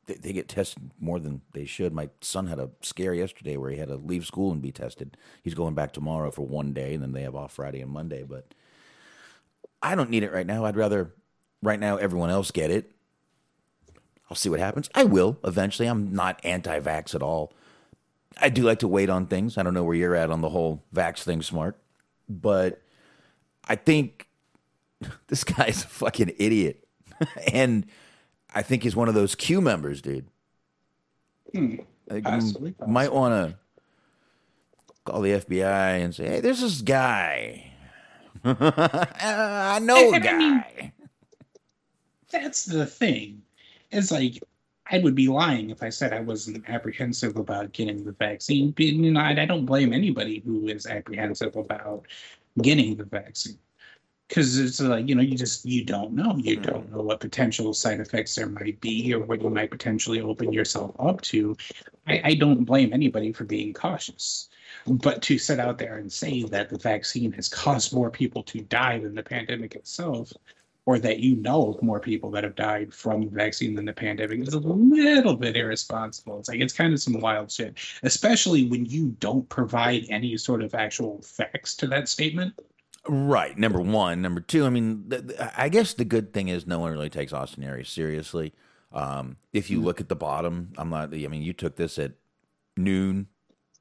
[0.06, 1.94] They, they get tested more than they should.
[1.94, 5.16] My son had a scare yesterday where he had to leave school and be tested.
[5.44, 8.24] He's going back tomorrow for one day, and then they have off Friday and Monday.
[8.24, 8.54] But
[9.82, 10.66] I don't need it right now.
[10.66, 11.14] I'd rather
[11.62, 12.92] right now everyone else get it.
[14.32, 14.90] I'll see what happens.
[14.96, 15.90] I will eventually.
[15.90, 17.52] I'm not anti-vax at all.
[18.40, 19.58] I do like to wait on things.
[19.58, 21.78] I don't know where you're at on the whole vax thing, smart,
[22.30, 22.82] but
[23.68, 24.30] I think
[25.28, 26.88] this guy's a fucking idiot,
[27.54, 27.86] and
[28.56, 30.28] I think he's one of those Q members, dude.
[31.54, 31.76] Hmm.
[32.24, 33.58] Possibly, might want to
[35.04, 37.74] call the FBI and say, "Hey, there's this guy.
[38.46, 40.94] I know a And I mean- guy."
[42.32, 43.42] That's the thing.
[43.92, 44.42] It's like
[44.92, 48.72] I would be lying if I said I wasn't apprehensive about getting the vaccine.
[48.72, 52.06] But, You know, I, I don't blame anybody who is apprehensive about
[52.62, 53.58] getting the vaccine.
[54.28, 56.38] Because it's like you know you just you don't know.
[56.38, 56.72] You mm-hmm.
[56.72, 60.54] don't know what potential side effects there might be or what you might potentially open
[60.54, 61.58] yourself up to.
[62.08, 64.48] I, I don't blame anybody for being cautious.
[64.88, 68.62] But to sit out there and say that the vaccine has caused more people to
[68.62, 70.32] die than the pandemic itself
[70.86, 73.94] or that you know of more people that have died from the vaccine than the
[73.94, 76.40] pandemic is a little bit irresponsible.
[76.40, 80.64] It's like it's kind of some wild shit, especially when you don't provide any sort
[80.64, 82.54] of actual facts to that statement.
[83.08, 83.58] Right.
[83.58, 84.22] Number one.
[84.22, 84.66] Number two.
[84.66, 87.64] I mean, th- th- I guess the good thing is no one really takes Austin
[87.64, 88.54] Aries seriously.
[88.92, 91.14] Um, if you look at the bottom, I'm not.
[91.14, 92.14] I mean, you took this at
[92.76, 93.28] noon.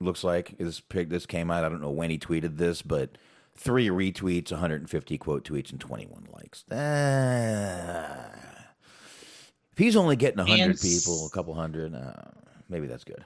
[0.01, 1.10] Looks like this pic.
[1.10, 1.64] This came out.
[1.64, 3.18] I don't know when he tweeted this, but
[3.60, 6.64] three retweets, 150 quote tweets, and 21 likes.
[6.72, 8.30] Ah.
[9.72, 12.30] if he's only getting 100 And people, a couple hundred, uh,
[12.68, 13.24] maybe that's good.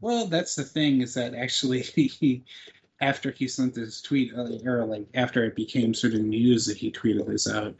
[0.00, 2.42] Well, that's the thing is that actually he,
[3.00, 6.76] after he sent this tweet, uh, or like after it became sort of news that
[6.76, 7.74] he tweeted this out,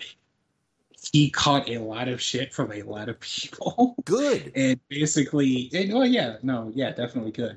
[1.12, 3.97] he caught a lot of shit from a lot of people.
[4.05, 4.52] Good.
[4.55, 7.56] and basically and, oh yeah no yeah definitely good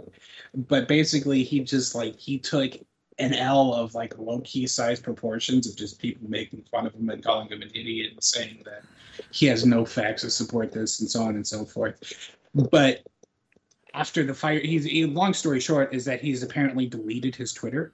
[0.56, 2.72] but basically he just like he took
[3.20, 7.24] an l of like low-key size proportions of just people making fun of him and
[7.24, 8.84] calling him an idiot and saying that
[9.32, 12.36] he has no facts to support this and so on and so forth
[12.72, 13.04] but
[13.94, 17.94] after the fire he's he- long story short is that he's apparently deleted his twitter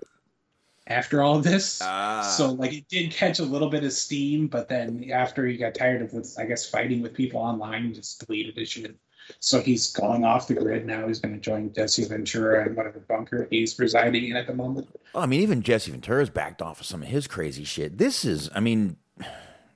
[0.88, 2.22] after all this Ah.
[2.22, 5.76] so like it did catch a little bit of steam, but then after he got
[5.76, 8.96] tired of, I guess, fighting with people online, just deleted his shit.
[9.40, 11.08] So he's going off the grid now.
[11.08, 14.88] He's going to join Jesse Ventura in whatever bunker he's residing in at the moment.
[15.14, 17.98] Well, I mean, even Jesse Ventura's backed off of some of his crazy shit.
[17.98, 18.98] This is, I mean,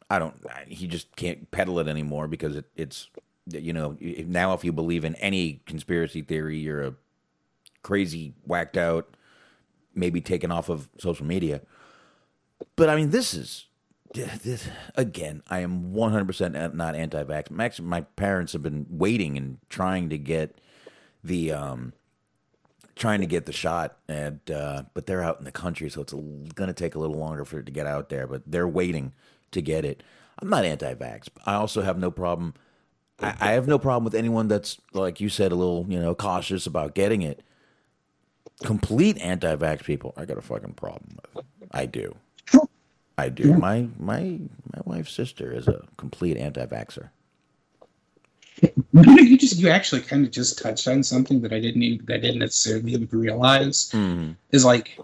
[0.10, 0.36] I don't.
[0.68, 3.10] He just can't peddle it anymore because it, it's,
[3.48, 6.94] you know, now if you believe in any conspiracy theory, you're a
[7.84, 9.16] crazy, whacked out,
[9.96, 11.62] maybe taken off of social media.
[12.76, 13.66] But I mean, this is
[14.14, 15.44] this again.
[15.50, 17.60] I am 100% not anti-vax.
[17.60, 20.60] Actually, my parents have been waiting and trying to get
[21.24, 21.94] the um
[22.96, 26.14] trying to get the shot and uh but they're out in the country so it's
[26.14, 29.14] going to take a little longer for it to get out there but they're waiting
[29.52, 30.04] to get it
[30.40, 32.54] i'm not anti-vax i also have no problem
[33.20, 36.14] I, I have no problem with anyone that's like you said a little you know
[36.14, 37.42] cautious about getting it
[38.64, 42.16] complete anti-vax people i got a fucking problem with i do
[43.18, 43.54] I do.
[43.54, 44.40] My my
[44.74, 47.10] my wife's sister is a complete anti-vaxer.
[48.62, 52.16] You just you actually kind of just touched on something that I didn't even, that
[52.16, 54.36] I didn't necessarily even realize Mm.
[54.52, 54.98] is like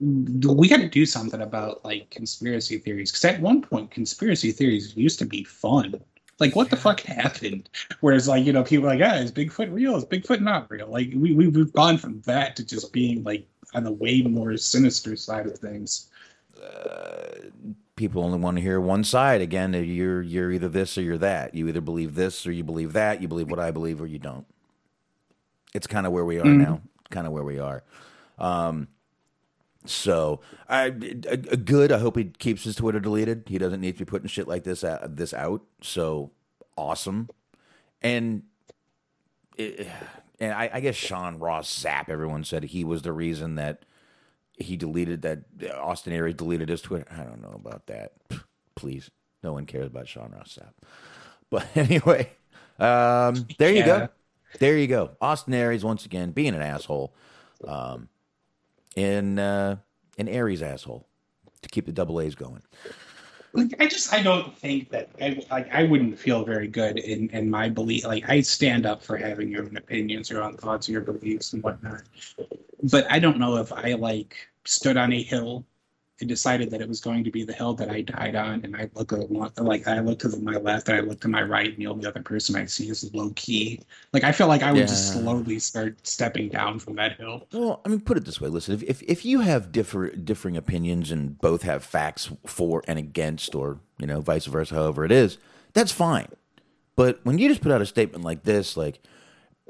[0.00, 4.96] we got to do something about like conspiracy theories because at one point conspiracy theories
[4.96, 6.00] used to be fun.
[6.38, 7.68] Like what the fuck happened?
[8.00, 9.96] Whereas like you know people are like ah is Bigfoot real?
[9.96, 10.86] Is Bigfoot not real?
[10.88, 14.56] Like we we we've gone from that to just being like on the way more
[14.56, 16.10] sinister side of things.
[17.96, 19.40] People only want to hear one side.
[19.40, 21.54] Again, you're you're either this or you're that.
[21.54, 23.20] You either believe this or you believe that.
[23.20, 24.46] You believe what I believe or you don't.
[25.74, 26.80] It's kind of where we are now.
[27.10, 27.82] Kind of where we are.
[28.38, 28.88] Um,
[29.84, 31.92] so I a, a good.
[31.92, 33.44] I hope he keeps his Twitter deleted.
[33.46, 35.62] He doesn't need to be putting shit like this out, this out.
[35.82, 36.30] So
[36.76, 37.28] awesome,
[38.02, 38.42] and
[39.56, 39.88] it,
[40.40, 42.08] and I, I guess Sean Ross Sapp.
[42.08, 43.84] Everyone said he was the reason that
[44.58, 45.40] he deleted that
[45.76, 47.06] Austin Aries deleted his Twitter.
[47.10, 48.12] I don't know about that.
[48.74, 49.10] Please,
[49.42, 50.72] no one cares about Sean Ross Sapp.
[51.50, 52.28] But anyway,
[52.78, 53.86] um, there you Yeah.
[53.86, 54.08] go.
[54.58, 55.10] There you go.
[55.20, 57.14] Austin Aries once again being an asshole,
[57.66, 58.08] um,
[58.96, 59.76] in uh,
[60.18, 61.06] an Aries asshole
[61.62, 62.60] to keep the double A's going.
[63.54, 67.30] like I just I don't think that I like I wouldn't feel very good in
[67.30, 68.04] in my belief.
[68.04, 71.62] Like I stand up for having your own opinions, your own thoughts, your beliefs, and
[71.62, 72.02] whatnot.
[72.82, 75.64] But I don't know if I like stood on a hill
[76.20, 78.76] and decided that it was going to be the hill that I died on, and
[78.76, 79.30] I look at
[79.62, 81.86] like I look to the, my left and I look to my right, and the
[81.86, 83.80] only other person I see is low key.
[84.12, 87.46] Like I feel like I would just slowly start stepping down from that hill.
[87.52, 88.48] Well, I mean, put it this way.
[88.48, 92.98] Listen, if if, if you have differ, differing opinions and both have facts for and
[92.98, 95.38] against, or you know, vice versa, however it is,
[95.72, 96.28] that's fine.
[96.96, 99.00] But when you just put out a statement like this, like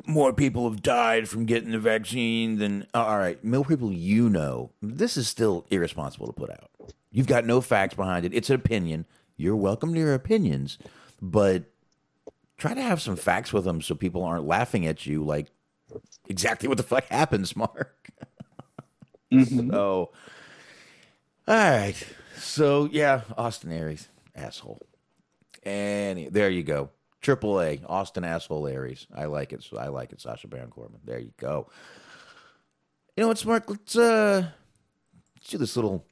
[0.07, 4.71] more people have died from getting the vaccine than all right, more people you know,
[4.81, 6.71] this is still irresponsible to put out.
[7.11, 8.35] You've got no facts behind it.
[8.35, 9.07] It's an opinion.
[9.37, 10.79] You're welcome to your opinions,
[11.23, 11.65] but
[12.57, 15.49] try to have some facts with them so people aren't laughing at you like
[16.29, 18.11] exactly what the fuck happens, Mark.
[19.33, 19.71] Mhm.
[19.71, 20.11] So,
[21.47, 21.95] all right.
[22.37, 24.81] So yeah, Austin Aries, asshole.
[25.65, 26.91] And there you go.
[27.21, 29.07] Triple A, Austin asshole Aries.
[29.15, 29.67] I like it.
[29.77, 30.21] I like it.
[30.21, 31.01] Sasha Baron Corbin.
[31.05, 31.69] There you go.
[33.17, 33.69] You know what, Mark?
[33.69, 34.49] Let's uh,
[35.37, 36.05] let's do this little.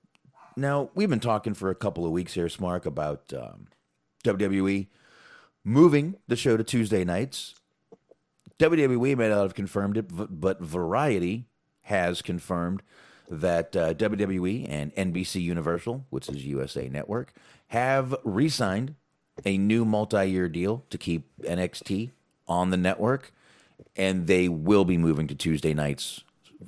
[0.56, 3.68] Now we've been talking for a couple of weeks here, Smark, about um,
[4.24, 4.88] WWE
[5.64, 7.54] moving the show to Tuesday nights.
[8.58, 11.44] WWE may not have confirmed it, but Variety
[11.82, 12.82] has confirmed
[13.28, 17.32] that uh, WWE and NBC Universal, which is USA Network,
[17.68, 18.94] have re signed
[19.44, 22.10] a new multi year deal to keep NXT
[22.48, 23.32] on the network,
[23.94, 26.22] and they will be moving to Tuesday nights.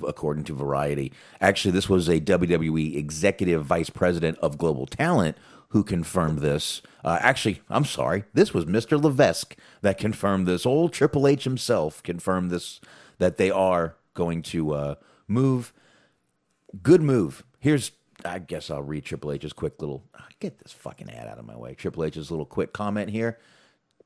[0.07, 5.35] According to Variety, actually, this was a WWE executive vice president of global talent
[5.71, 6.83] who confirmed this.
[7.05, 9.01] Uh, actually, I'm sorry, this was Mr.
[9.01, 10.67] Levesque that confirmed this.
[10.67, 12.81] Old Triple H himself confirmed this
[13.19, 14.95] that they are going to uh,
[15.27, 15.73] move.
[16.83, 17.45] Good move.
[17.59, 17.93] Here's,
[18.25, 20.05] I guess I'll read Triple H's quick little.
[20.41, 21.75] Get this fucking ad out of my way.
[21.75, 23.39] Triple H's little quick comment here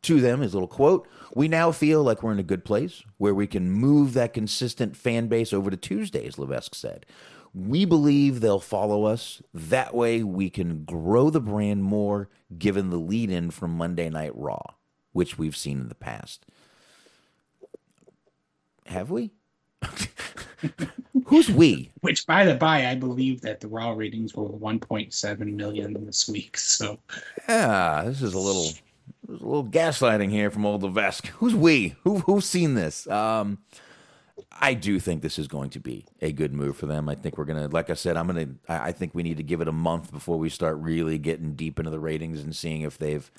[0.02, 1.08] to them, his little quote.
[1.34, 4.96] We now feel like we're in a good place where we can move that consistent
[4.96, 7.06] fan base over to Tuesdays, Levesque said.
[7.54, 9.42] We believe they'll follow us.
[9.52, 12.28] That way we can grow the brand more
[12.58, 14.62] given the lead in from Monday Night Raw,
[15.12, 16.46] which we've seen in the past.
[18.86, 19.32] Have we?
[21.26, 21.90] Who's we?
[22.00, 26.56] Which, by the by, I believe that the Raw ratings were 1.7 million this week.
[26.56, 26.98] So
[27.48, 28.70] Yeah, this is a little
[29.28, 31.26] a little gaslighting here from old Levesque.
[31.26, 31.96] Who's we?
[32.04, 33.06] Who who's seen this?
[33.08, 33.58] Um
[34.60, 37.08] I do think this is going to be a good move for them.
[37.08, 38.48] I think we're gonna, like I said, I'm gonna.
[38.68, 41.54] I I think we need to give it a month before we start really getting
[41.54, 43.30] deep into the ratings and seeing if they've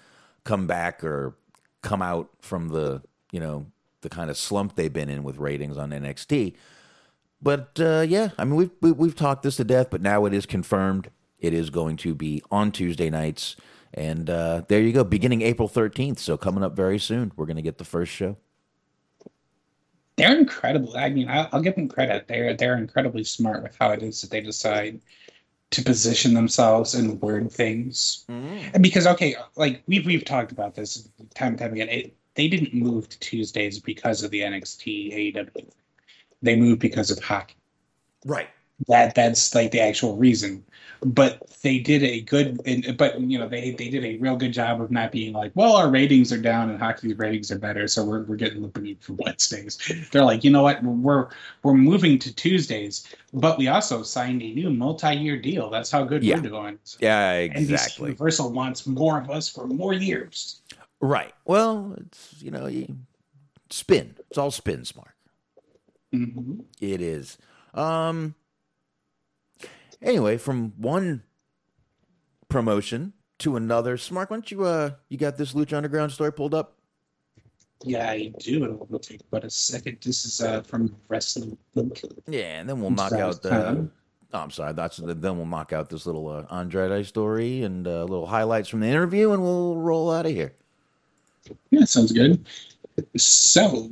[0.44, 1.36] come back or
[1.82, 3.02] come out from the
[3.32, 3.66] you know,
[4.02, 6.54] the kind of slump they've been in with ratings on NXT.
[7.44, 10.34] But uh, yeah, I mean, we've we, we've talked this to death, but now it
[10.34, 11.12] is confirmed.
[11.40, 13.58] It is going to be on Tuesday nights,
[13.94, 16.20] and uh, there you go, beginning April thirteenth.
[16.20, 18.38] So coming up very soon, we're going to get the first show.
[20.16, 20.96] They're incredible.
[20.96, 22.30] I mean, I'll, I'll give them credit.
[22.30, 25.02] They're they're incredibly smart with how it is that they decide
[25.72, 28.24] to position themselves and word things.
[28.74, 31.90] And because okay, like we've we've talked about this time and time again.
[31.90, 35.70] It, they didn't move to Tuesdays because of the NXT AEW.
[36.44, 37.56] They moved because of hockey.
[38.26, 38.50] Right.
[38.88, 40.64] That that's like the actual reason.
[41.06, 44.54] But they did a good, and- but you know they they did a real good
[44.54, 47.88] job of not being like, well, our ratings are down and hockey's ratings are better,
[47.88, 49.78] so we're we're getting the boot for Wednesdays.
[50.12, 51.28] They're like, you know what, we're
[51.64, 55.70] we're moving to Tuesdays, but we also signed a new multi-year deal.
[55.70, 56.36] That's how good Yeah.
[56.36, 56.80] we're doing.
[57.00, 58.10] Yeah, NBC exactly.
[58.12, 60.62] Universal wants more of us for more years.
[61.02, 61.34] Right.
[61.46, 62.98] Well, it's you know, you,
[63.70, 64.16] spin.
[64.30, 65.13] It's all spin smart.
[66.14, 67.38] Hmm It is.
[67.74, 68.36] Um.
[70.02, 71.24] Anyway, from one
[72.50, 74.30] promotion to another, Smart.
[74.30, 76.78] Why don't you uh, you got this Lucha Underground story pulled up?
[77.84, 78.64] Yeah, I do.
[78.66, 79.98] It will take but a second.
[80.04, 82.04] This is uh, from Wrestling Inc.
[82.28, 83.50] Yeah, and then we'll knock out the.
[83.50, 83.92] Time.
[84.34, 84.74] Oh, I'm sorry.
[84.74, 88.80] That's then we'll knock out this little uh, Andrade story and uh, little highlights from
[88.80, 90.54] the interview, and we'll roll out of here.
[91.72, 92.46] Yeah, sounds good.
[93.18, 93.90] So,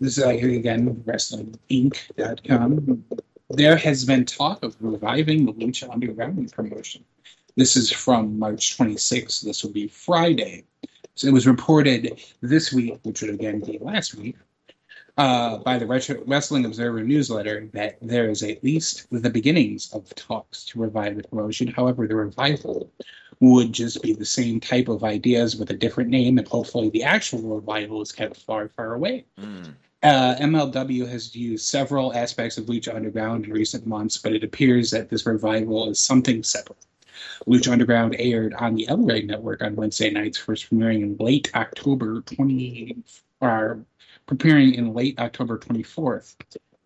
[0.00, 3.04] this is like again, WrestlingInc.com.
[3.50, 7.04] There has been talk of reviving the Lucha Underground promotion.
[7.56, 9.42] This is from March 26th.
[9.42, 10.64] This will be Friday.
[11.16, 14.36] So it was reported this week, which would again be last week,
[15.18, 20.14] uh, by the Retro- Wrestling Observer newsletter that there is at least the beginnings of
[20.14, 21.66] talks to revive the promotion.
[21.66, 22.90] However, the revival
[23.40, 27.02] would just be the same type of ideas with a different name, and hopefully the
[27.02, 29.24] actual revival is kept far, far away.
[30.02, 34.90] Uh, MLW has used several aspects of Lucha Underground in recent months, but it appears
[34.90, 36.86] that this revival is something separate.
[37.46, 42.22] Lucha Underground aired on the El Network on Wednesday nights, first premiering in late October
[42.22, 42.96] 20,
[43.42, 43.84] or
[44.26, 46.34] preparing in late October 24th.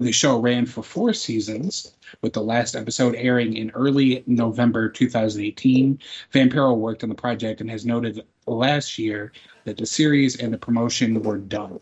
[0.01, 6.01] The show ran for four seasons, with the last episode airing in early November 2018.
[6.32, 9.32] Vampiro worked on the project and has noted last year
[9.66, 11.78] that the series and the promotion were done.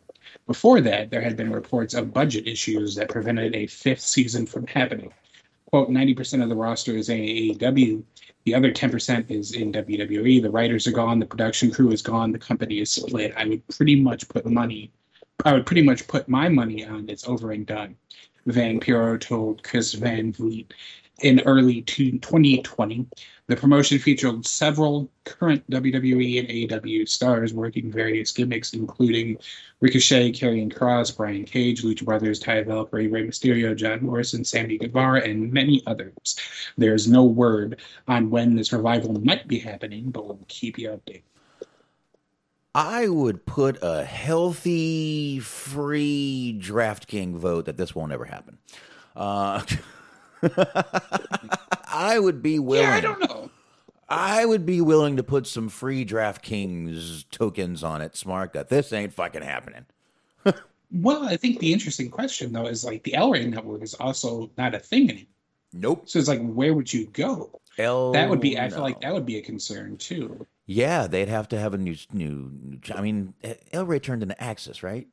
[0.47, 4.67] Before that, there had been reports of budget issues that prevented a fifth season from
[4.67, 5.13] happening.
[5.71, 8.03] Quote, 90% of the roster is AEW.
[8.45, 10.43] The other 10% is in WWE.
[10.43, 11.19] The writers are gone.
[11.19, 12.33] The production crew is gone.
[12.33, 13.33] The company is split.
[13.37, 14.93] I would pretty much put money,
[15.45, 17.97] I would pretty much put my money on it's over and done.
[18.47, 20.73] Vampiro told Chris Van Vliet
[21.23, 23.07] in early two- 2020.
[23.53, 29.37] The promotion featured several current WWE and AEW stars working various gimmicks, including
[29.81, 35.21] Ricochet, Karrion Kross, Brian Cage, Lucha Brothers, Taya Valkyrie, Rey Mysterio, John Morrison, Sammy Guevara,
[35.21, 36.41] and many others.
[36.79, 41.21] There's no word on when this revival might be happening, but we'll keep you updated.
[42.75, 48.57] I would put a healthy, free DraftKings vote that this won't ever happen.
[49.15, 49.63] Uh,
[51.93, 52.89] I would be willing.
[52.89, 53.51] Yeah, I don't know.
[54.09, 58.93] I would be willing to put some free DraftKings tokens on it, Smart, that this
[58.93, 59.87] ain't fucking happening.
[60.93, 64.75] Well, I think the interesting question though is like the Rey network is also not
[64.75, 65.27] a thing anymore.
[65.73, 66.03] Nope.
[66.09, 67.59] So it's like, where would you go?
[67.79, 68.59] El, That would be.
[68.59, 70.47] I feel like that would be a concern too.
[70.67, 72.51] Yeah, they'd have to have a new, new.
[72.63, 73.33] new I mean,
[73.73, 75.07] Rey turned into Axis, right?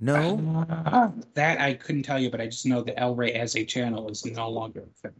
[0.00, 0.66] No.
[0.86, 3.64] Uh, that I couldn't tell you, but I just know that El Rey as a
[3.64, 5.16] channel is no longer a thing.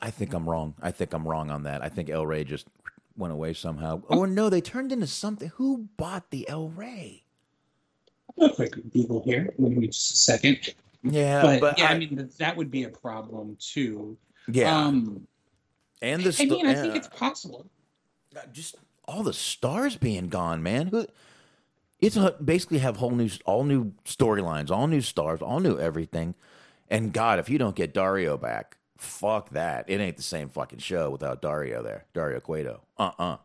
[0.00, 0.74] I think I'm wrong.
[0.82, 1.82] I think I'm wrong on that.
[1.82, 2.66] I think El Rey just
[3.16, 4.02] went away somehow.
[4.08, 5.50] Oh no, they turned into something.
[5.56, 7.24] Who bought the El Rey?
[8.40, 9.54] A quick Google here.
[9.58, 10.74] Give me just a second.
[11.02, 14.16] Yeah, but, but, yeah, I, I, mean that would be a problem too.
[14.48, 15.26] yeah, Um,
[16.00, 16.98] and the I mean, I think yeah.
[16.98, 17.66] it's possible.
[18.52, 18.76] just
[19.06, 20.86] all the stars being gone, man.
[20.86, 21.06] Who?
[22.04, 26.34] It's basically have whole new, all new storylines, all new stars, all new everything.
[26.90, 29.86] And God, if you don't get Dario back, fuck that.
[29.88, 32.82] It ain't the same fucking show without Dario there, Dario Cueto.
[32.98, 33.36] Uh uh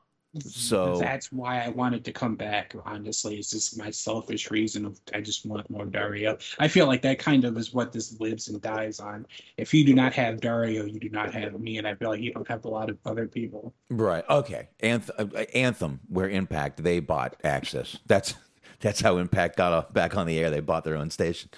[0.41, 2.75] So That's why I wanted to come back.
[2.85, 6.37] Honestly, it's just my selfish reason of I just want more Dario.
[6.59, 9.25] I feel like that kind of is what this lives and dies on.
[9.55, 12.21] If you do not have Dario, you do not have me, and I feel like
[12.21, 13.73] you don't have a lot of other people.
[13.89, 14.67] right, okay.
[14.83, 17.99] Anth- uh, Anthem, where Impact they bought AXS.
[18.05, 18.35] That's
[18.79, 20.49] that's how Impact got off, back on the air.
[20.49, 21.49] They bought their own station.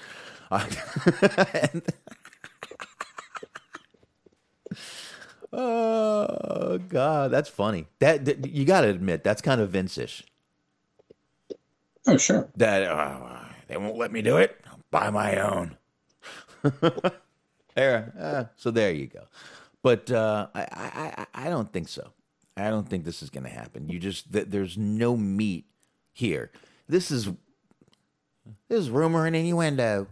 [0.49, 0.65] Uh,
[1.73, 1.84] and-
[5.53, 7.88] oh God, that's funny.
[7.99, 10.23] That, that you got to admit that's kind of Vince-ish.
[12.07, 12.49] Oh, sure.
[12.56, 14.60] that uh, they won't let me do it.
[14.65, 15.77] I'll buy my own.
[17.76, 19.23] there, uh, so there you go.
[19.84, 22.11] But uh, I, I, I I don't think so.
[22.57, 23.88] I don't think this is going to happen.
[23.89, 25.65] You just th- there's no meat
[26.14, 26.52] here.
[26.92, 27.28] This is
[28.68, 30.08] this is rumor and innuendo.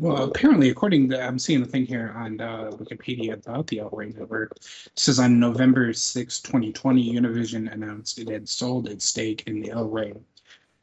[0.00, 4.16] Well, apparently, according to I'm seeing a thing here on uh, Wikipedia about the Outrage
[4.16, 4.56] Network.
[4.96, 9.96] Says on November 6, 2020, Univision announced it had sold its stake in the El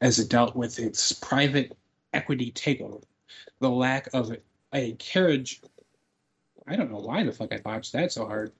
[0.00, 1.76] as it dealt with its private
[2.14, 3.02] equity takeover.
[3.60, 4.34] The lack of
[4.72, 5.60] a carriage,
[6.66, 8.52] I don't know why the fuck I botched that so hard,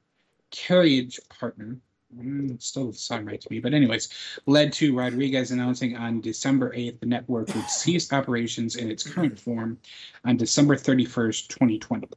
[0.51, 1.78] carriage partner,
[2.16, 4.09] Mm, still doesn't sound right to me, but anyways,
[4.47, 9.39] led to Rodriguez announcing on December 8th the network would cease operations in its current
[9.39, 9.78] form
[10.24, 12.09] on December 31st, 2020.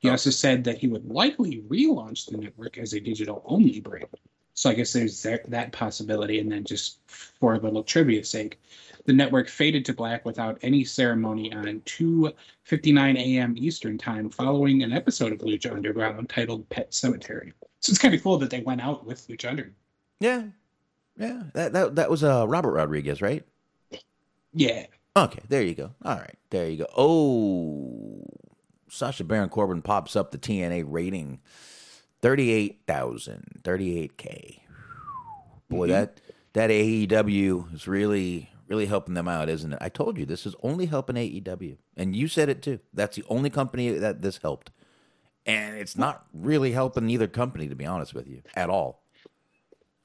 [0.00, 0.12] He oh.
[0.12, 4.06] also said that he would likely relaunch the network as a digital only brand.
[4.54, 6.40] So I guess there's that, that possibility.
[6.40, 8.60] And then just for a little trivia sake,
[9.04, 13.54] the network faded to black without any ceremony on 2:59 a.m.
[13.56, 17.52] Eastern Time following an episode of Lucha Underground titled Pet Cemetery.
[17.80, 19.74] So it's kind of cool that they went out with Lucha Underground.
[20.20, 20.44] Yeah,
[21.16, 21.44] yeah.
[21.54, 23.44] That that that was uh, Robert Rodriguez, right?
[24.52, 24.86] Yeah.
[25.16, 25.94] Okay, there you go.
[26.04, 26.86] All right, there you go.
[26.96, 28.24] Oh,
[28.88, 31.40] Sasha Baron Corbin pops up the TNA rating
[32.22, 34.60] 38,000, 38K.
[35.68, 36.20] Boy, that
[36.54, 39.78] that AEW is really really helping them out, isn't it?
[39.80, 41.76] I told you this is only helping AEW.
[41.96, 42.80] And you said it too.
[42.92, 44.70] That's the only company that this helped.
[45.48, 49.02] And it's not really helping either company to be honest with you at all.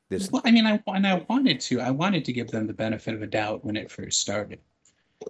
[0.10, 1.82] This Well, I mean, I and I wanted to.
[1.82, 4.60] I wanted to give them the benefit of a doubt when it first started,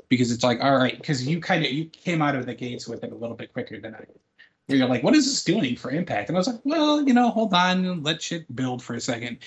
[0.10, 2.88] because it's like, all right, because you kind of you came out of the gates
[2.88, 4.00] with it a little bit quicker than I.
[4.00, 4.20] did.
[4.68, 6.30] Where you're like, what is this doing for impact?
[6.30, 9.40] And I was like, well, you know, hold on, let shit build for a second.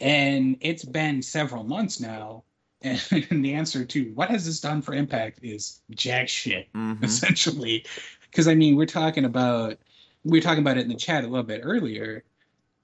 [0.00, 2.44] And it's been several months now,
[2.82, 3.00] and
[3.44, 7.02] the answer to what has this done for impact is jack shit, Mhm.
[7.04, 7.84] essentially.
[8.30, 9.78] Because I mean, we're talking about
[10.24, 12.24] we were talking about it in the chat a little bit earlier.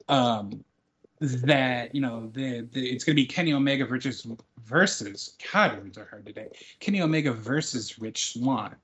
[0.09, 0.65] Um,
[1.21, 4.27] that you know the, the it's going to be Kenny Omega versus
[4.65, 6.49] versus God words are hard today.
[6.81, 8.77] Kenny Omega versus Rich Swann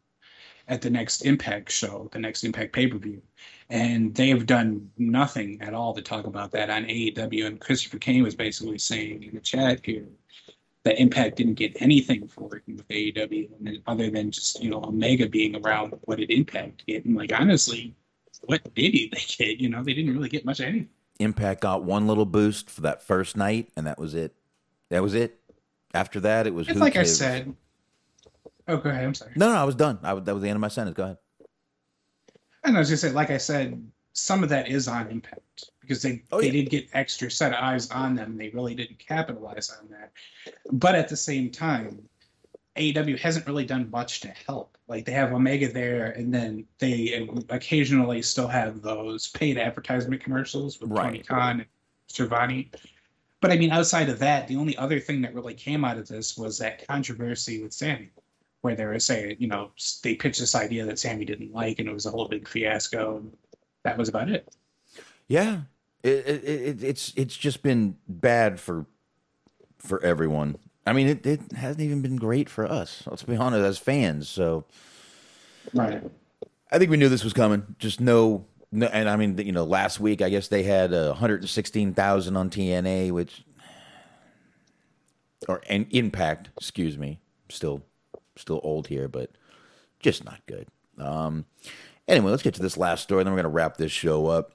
[0.68, 3.22] at the next Impact show, the next Impact pay per view,
[3.70, 7.46] and they have done nothing at all to talk about that on AEW.
[7.46, 10.06] And Christopher Kane was basically saying in the chat here
[10.82, 15.28] that Impact didn't get anything for working with AEW, other than just you know Omega
[15.28, 15.94] being around.
[16.02, 17.04] What did Impact get?
[17.04, 17.94] And like honestly,
[18.46, 19.58] what did they get?
[19.60, 20.88] You know, they didn't really get much of anything.
[21.20, 24.34] Impact got one little boost for that first night, and that was it.
[24.90, 25.38] That was it.
[25.94, 26.68] After that, it was.
[26.68, 27.54] It's like I said.
[28.66, 29.04] Oh, go ahead.
[29.04, 29.32] I'm sorry.
[29.36, 29.98] No, no, I was done.
[30.02, 30.96] I, was- that was the end of my sentence.
[30.96, 31.18] Go ahead.
[32.64, 36.00] And I was just saying, like I said, some of that is on impact because
[36.00, 36.52] they Oh, they yeah.
[36.52, 38.36] did get extra set of eyes on them.
[38.38, 40.12] They really didn't capitalize on that.
[40.72, 42.02] But at the same time,
[42.76, 44.76] AEW hasn't really done much to help.
[44.88, 50.80] Like they have Omega there, and then they occasionally still have those paid advertisement commercials
[50.80, 51.68] with Tony Khan and
[52.08, 52.68] Cervani.
[53.40, 56.08] But I mean, outside of that, the only other thing that really came out of
[56.08, 58.10] this was that controversy with Sammy,
[58.62, 59.70] where they were saying, you know,
[60.02, 63.22] they pitched this idea that Sammy didn't like, and it was a whole big fiasco.
[63.84, 64.54] That was about it.
[65.28, 65.62] Yeah,
[66.02, 68.86] it, it, it, it's it's just been bad for
[69.78, 70.56] for everyone.
[70.86, 73.02] I mean, it, it hasn't even been great for us.
[73.06, 74.28] Let's be honest, as fans.
[74.28, 74.64] So
[75.72, 76.02] Right.
[76.70, 77.76] I think we knew this was coming.
[77.78, 81.08] Just no, no and I mean, you know, last week I guess they had uh,
[81.08, 83.44] 116,000 on TNA, which
[85.48, 87.82] or and Impact, excuse me, still
[88.36, 89.30] still old here, but
[90.00, 90.66] just not good.
[90.98, 91.44] Um,
[92.08, 94.52] anyway, let's get to this last story, then we're gonna wrap this show up.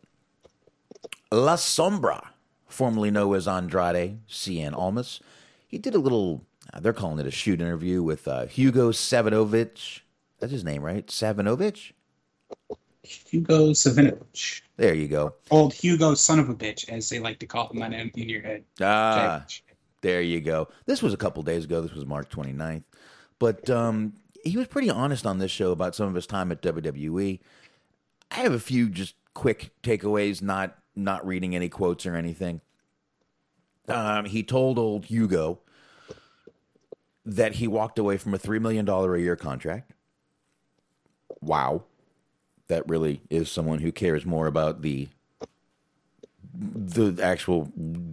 [1.31, 2.30] La Sombra,
[2.68, 5.22] formerly known as Andrade Cien Almas,
[5.69, 6.43] he did a little.
[6.73, 10.01] Uh, they're calling it a shoot interview with uh, Hugo Savinovich.
[10.39, 11.07] That's his name, right?
[11.07, 11.93] Savinovich.
[13.03, 14.61] Hugo Savinovich.
[14.77, 15.35] There you go.
[15.51, 18.27] Old Hugo son of a bitch, as they like to call him on in in
[18.29, 18.63] your head.
[18.81, 19.45] Ah,
[20.01, 20.67] there you go.
[20.85, 21.81] This was a couple days ago.
[21.81, 22.83] This was March 29th.
[23.37, 24.13] But um,
[24.43, 27.39] he was pretty honest on this show about some of his time at WWE.
[28.31, 32.61] I have a few just quick takeaways, not not reading any quotes or anything.
[33.90, 35.60] Um, he told old Hugo
[37.26, 39.91] that he walked away from a three million dollar a year contract.
[41.41, 41.84] Wow,
[42.68, 45.10] that really is someone who cares more about the
[46.53, 47.66] the actual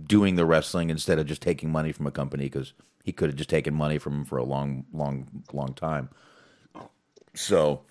[0.06, 3.36] doing the wrestling instead of just taking money from a company because he could have
[3.36, 6.08] just taken money from him for a long, long, long time.
[7.34, 7.82] So,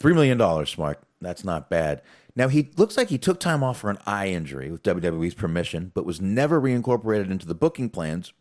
[0.00, 1.02] Three million dollars, Mark.
[1.20, 2.00] That's not bad.
[2.36, 5.90] Now he looks like he took time off for an eye injury with WWE's permission,
[5.94, 8.32] but was never reincorporated into the booking plans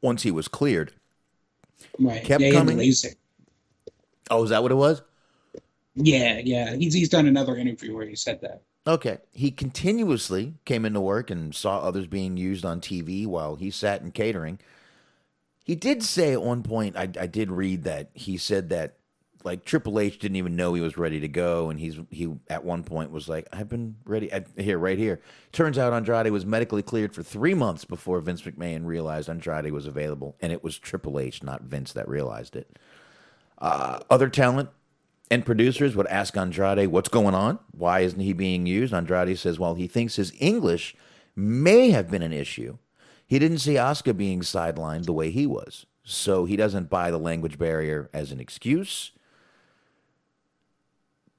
[0.00, 0.92] once he was cleared.
[1.98, 2.22] Right.
[2.22, 2.78] Kept coming?
[4.30, 5.02] Oh, is that what it was?
[5.94, 6.74] Yeah, yeah.
[6.74, 8.62] He's he's done another interview where he said that.
[8.86, 9.18] Okay.
[9.32, 14.02] He continuously came into work and saw others being used on TV while he sat
[14.02, 14.58] in catering.
[15.64, 18.98] He did say at one point, I, I did read that he said that
[19.44, 22.64] like Triple H didn't even know he was ready to go, and he's he at
[22.64, 25.20] one point was like, "I've been ready." Here, right here.
[25.52, 29.86] Turns out Andrade was medically cleared for three months before Vince McMahon realized Andrade was
[29.86, 32.78] available, and it was Triple H, not Vince, that realized it.
[33.58, 34.68] Uh, other talent
[35.30, 37.58] and producers would ask Andrade, "What's going on?
[37.72, 40.96] Why isn't he being used?" Andrade says, "Well, he thinks his English
[41.34, 42.78] may have been an issue.
[43.26, 47.18] He didn't see Oscar being sidelined the way he was, so he doesn't buy the
[47.18, 49.12] language barrier as an excuse."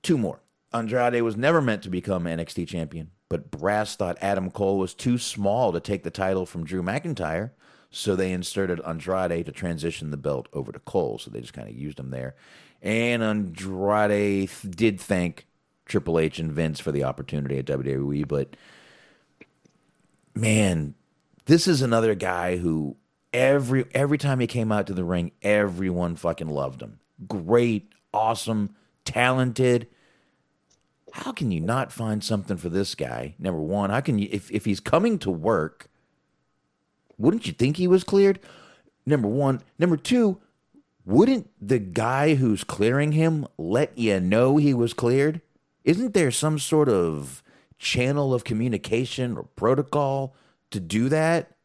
[0.01, 0.41] Two more.
[0.73, 5.17] Andrade was never meant to become NXT champion, but Brass thought Adam Cole was too
[5.17, 7.51] small to take the title from Drew McIntyre,
[7.89, 11.17] so they inserted Andrade to transition the belt over to Cole.
[11.19, 12.35] So they just kind of used him there.
[12.81, 15.47] And Andrade th- did thank
[15.85, 18.55] Triple H and Vince for the opportunity at WWE, but
[20.35, 20.93] man,
[21.45, 22.97] this is another guy who
[23.33, 26.99] every every time he came out to the ring, everyone fucking loved him.
[27.27, 28.75] Great, awesome,
[29.07, 29.87] talented.
[31.13, 33.33] How can you not find something for this guy?
[33.39, 35.87] Number one, how can you if if he's coming to work,
[37.17, 38.39] wouldn't you think he was cleared?
[39.05, 39.61] Number one.
[39.79, 40.39] Number two,
[41.05, 45.41] wouldn't the guy who's clearing him let you know he was cleared?
[45.85, 47.41] Isn't there some sort of
[47.79, 50.35] channel of communication or protocol
[50.71, 51.55] to do that?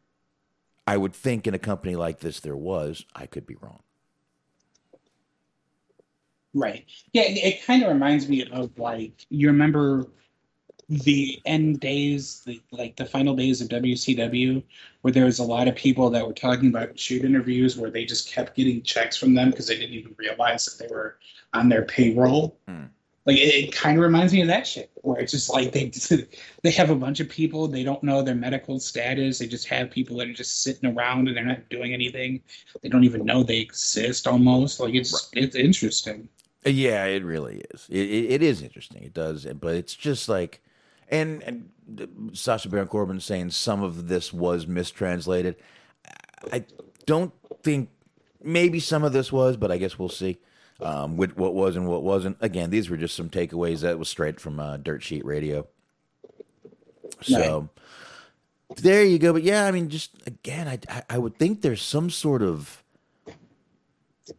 [0.86, 3.04] I would think in a company like this there was.
[3.14, 3.82] I could be wrong.
[6.54, 6.84] Right.
[7.12, 10.08] Yeah, it, it kind of reminds me of like you remember
[10.88, 14.62] the end days, the, like the final days of WCW,
[15.00, 18.04] where there was a lot of people that were talking about shoot interviews where they
[18.04, 21.18] just kept getting checks from them because they didn't even realize that they were
[21.54, 22.58] on their payroll.
[22.68, 22.84] Hmm.
[23.24, 25.92] Like it, it kind of reminds me of that shit, where it's just like they
[26.62, 29.90] they have a bunch of people, they don't know their medical status, they just have
[29.90, 32.42] people that are just sitting around and they're not doing anything.
[32.82, 34.80] They don't even know they exist almost.
[34.80, 36.28] Like it's it's interesting.
[36.64, 37.86] Yeah, it really is.
[37.90, 39.02] It, it, it is interesting.
[39.02, 40.62] It does, but it's just like,
[41.08, 45.56] and, and Sasha Baron Corbin saying some of this was mistranslated.
[46.52, 46.64] I
[47.06, 47.32] don't
[47.62, 47.90] think
[48.42, 50.38] maybe some of this was, but I guess we'll see.
[50.80, 52.38] Um, with what was and what wasn't.
[52.40, 55.68] Again, these were just some takeaways that was straight from uh, Dirt Sheet Radio.
[57.20, 57.68] So
[58.76, 59.32] there you go.
[59.32, 62.82] But yeah, I mean, just again, I I would think there's some sort of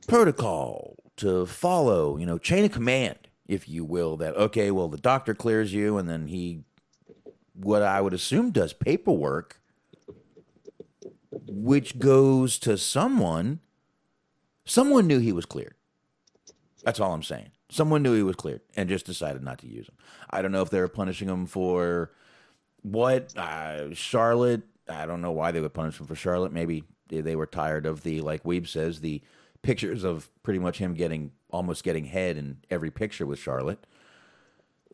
[0.07, 3.18] protocol to follow, you know, chain of command,
[3.48, 6.64] if you will, that okay, well the doctor clears you and then he
[7.53, 9.60] what I would assume does paperwork
[11.48, 13.60] which goes to someone
[14.65, 15.76] someone knew he was cleared.
[16.84, 17.52] That's all I'm saying.
[17.69, 19.95] Someone knew he was cleared and just decided not to use him.
[20.30, 22.11] I don't know if they were punishing him for
[22.81, 24.64] what uh, Charlotte.
[24.90, 26.52] I don't know why they would punish him for Charlotte.
[26.52, 29.22] Maybe they- they were tired of the like Weeb says the
[29.68, 33.84] pictures of pretty much him getting almost getting head in every picture with Charlotte.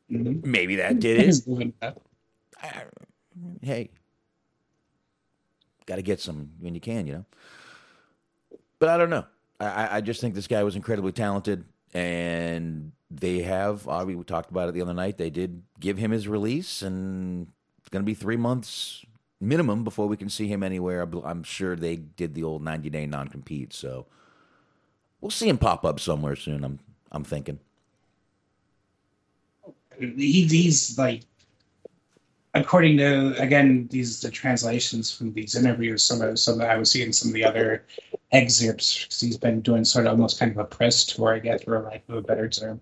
[0.07, 1.25] Maybe that did it.
[2.63, 2.83] I-
[3.61, 3.89] hey,
[5.85, 7.25] got to get some when you can, you know.
[8.79, 9.25] But I don't know.
[9.59, 13.87] I- I, just think this guy was incredibly talented, and they have.
[13.87, 15.17] Uh, we talked about it the other night.
[15.17, 17.47] They did give him his release, and
[17.79, 19.03] it's going to be three months
[19.41, 21.01] minimum before we can see him anywhere.
[21.01, 24.05] I'm- I'm sure they did the old 90 day non compete, so
[25.21, 26.63] we'll see him pop up somewhere soon.
[26.63, 26.79] I'm
[27.11, 27.59] I'm thinking.
[29.99, 31.23] he, he's like
[32.53, 37.13] according to again these the translations from these interviews some of some i was seeing
[37.13, 37.85] some of the other
[38.31, 41.63] excerpts 'cause he's been doing sort of almost kind of a press tour i guess
[41.63, 42.79] for lack of a better term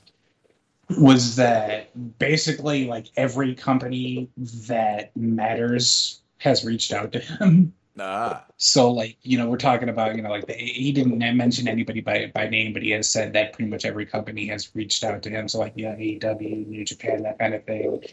[1.00, 8.91] was that basically like every company that matters has reached out to him Ah, so
[8.91, 12.32] like you know we're talking about you know like the, he didn't mention anybody by
[12.34, 15.30] by name but he has said that pretty much every company has reached out to
[15.30, 15.48] him.
[15.48, 18.03] So like yeah AEW New Japan that kind of thing.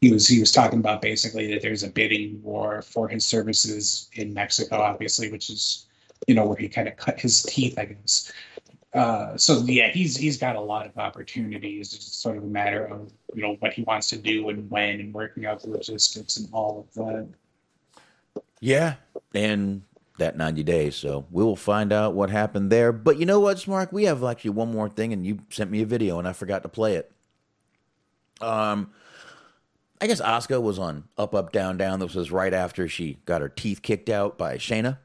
[0.00, 4.08] He was he was talking about basically that there's a bidding war for his services
[4.14, 5.86] in Mexico obviously which is
[6.26, 8.32] you know where he kind of cut his teeth I guess.
[8.94, 11.92] Uh, so yeah he's he's got a lot of opportunities.
[11.92, 15.00] It's sort of a matter of you know what he wants to do and when
[15.00, 17.28] and working out the logistics and all of that
[18.60, 18.94] Yeah,
[19.34, 19.82] and
[20.18, 20.96] that 90 days.
[20.96, 22.92] So we will find out what happened there.
[22.92, 23.92] But you know what, Smark?
[23.92, 26.62] We have actually one more thing, and you sent me a video, and I forgot
[26.62, 27.10] to play it.
[28.40, 28.90] Um,
[30.00, 32.00] I guess Asuka was on Up, Up, Down, Down.
[32.00, 34.98] This was right after she got her teeth kicked out by Shayna.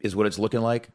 [0.00, 0.90] Is what it's looking like.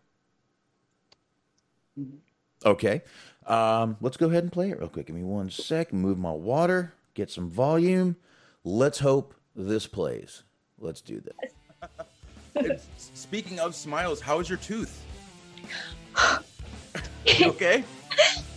[2.66, 3.02] Okay.
[3.48, 5.08] Um, let's go ahead and play it real quick.
[5.08, 5.92] Give me one sec.
[5.92, 6.94] Move my water.
[7.16, 8.16] Get some volume.
[8.64, 10.44] Let's hope this plays.
[10.82, 12.88] Let's do this.
[12.98, 15.04] Speaking of smiles, how is your tooth?
[17.44, 17.84] Okay?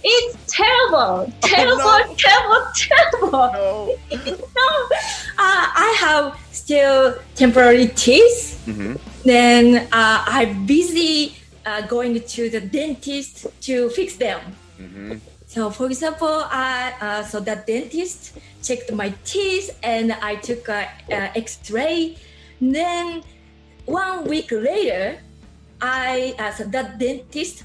[0.03, 2.15] It's terrible, terrible, no.
[2.17, 3.31] terrible, terrible.
[3.31, 3.97] No.
[4.11, 4.69] No,
[5.39, 8.63] uh, I have still temporary teeth.
[8.67, 8.95] Mm-hmm.
[9.25, 14.41] Then uh, I'm busy uh, going to the dentist to fix them.
[14.81, 15.17] Mm-hmm.
[15.47, 18.33] So, for example, I uh, so the dentist
[18.65, 22.17] checked my teeth and I took a, a X-ray.
[22.61, 23.23] Then
[23.87, 25.21] one week later,
[25.81, 27.65] I uh, so that dentist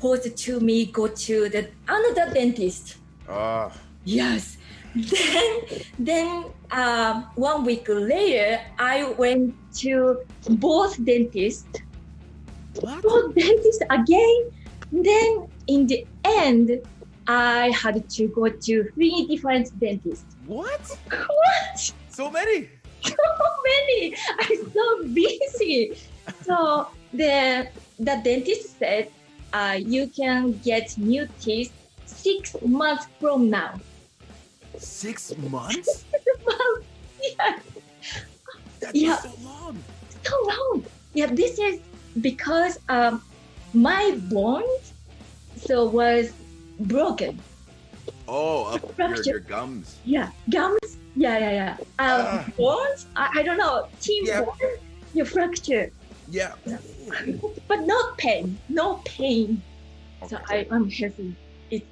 [0.00, 2.96] posed to me go to the another dentist.
[3.28, 3.70] Ah,
[4.04, 4.58] Yes.
[4.94, 5.52] Then,
[5.98, 10.20] then um, one week later, I went to
[10.60, 11.80] both dentists.
[12.74, 14.52] Both dentists again.
[14.92, 16.82] Then, in the end,
[17.26, 20.36] I had to go to three different dentists.
[20.46, 20.80] what?
[21.10, 21.92] What?
[22.08, 22.68] So many.
[23.04, 23.14] So
[23.70, 24.14] many.
[24.38, 25.94] I'm so busy.
[26.42, 27.68] So the
[27.98, 29.10] the dentist said,
[29.52, 31.72] uh, you can get new teeth
[32.06, 33.80] six months from now.
[34.78, 36.04] Six months?
[37.22, 37.58] yeah,
[38.80, 39.16] That's Yeah.
[39.16, 39.78] so long.
[40.24, 40.84] so long.
[41.14, 41.80] Yeah, this is
[42.20, 43.22] because um,
[43.72, 44.64] my bone
[45.56, 46.32] so was
[46.80, 47.40] broken.
[48.28, 49.30] Oh, your, Fracture.
[49.30, 49.98] your gums.
[50.04, 50.96] Yeah, gums.
[51.14, 51.72] Yeah, yeah, yeah.
[51.98, 52.46] Um, Ah.
[52.56, 53.06] bones.
[53.16, 53.88] I, I don't know.
[54.00, 54.42] Team Yeah.
[54.42, 54.54] bone.
[55.14, 55.90] You fracture,
[56.30, 56.54] Yeah.
[57.68, 58.58] but not pain.
[58.68, 59.60] No pain.
[60.26, 61.36] So I, I'm healthy.
[61.70, 61.84] It's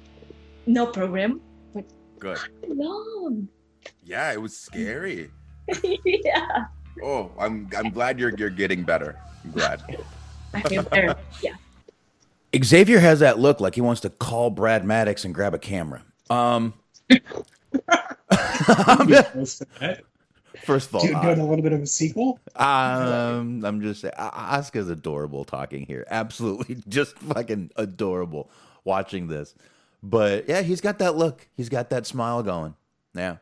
[0.65, 1.41] no problem.
[1.75, 1.85] But
[2.17, 2.39] good.
[2.67, 3.47] Long.
[4.03, 5.29] Yeah, it was scary.
[5.83, 6.65] yeah.
[7.03, 9.17] Oh, I'm I'm glad you're you're getting better.
[9.43, 9.83] I'm glad.
[10.53, 11.15] I feel better.
[11.41, 11.53] Yeah.
[12.63, 16.03] Xavier has that look like he wants to call Brad Maddox and grab a camera.
[16.29, 16.73] Um,
[20.63, 22.39] first of all, Do, doing a little bit of a sequel.
[22.55, 26.05] um, I'm just saying, Asuka's adorable talking here.
[26.09, 28.49] Absolutely, just fucking adorable
[28.83, 29.55] watching this.
[30.03, 31.47] But yeah, he's got that look.
[31.55, 32.75] He's got that smile going.
[33.13, 33.37] Yeah,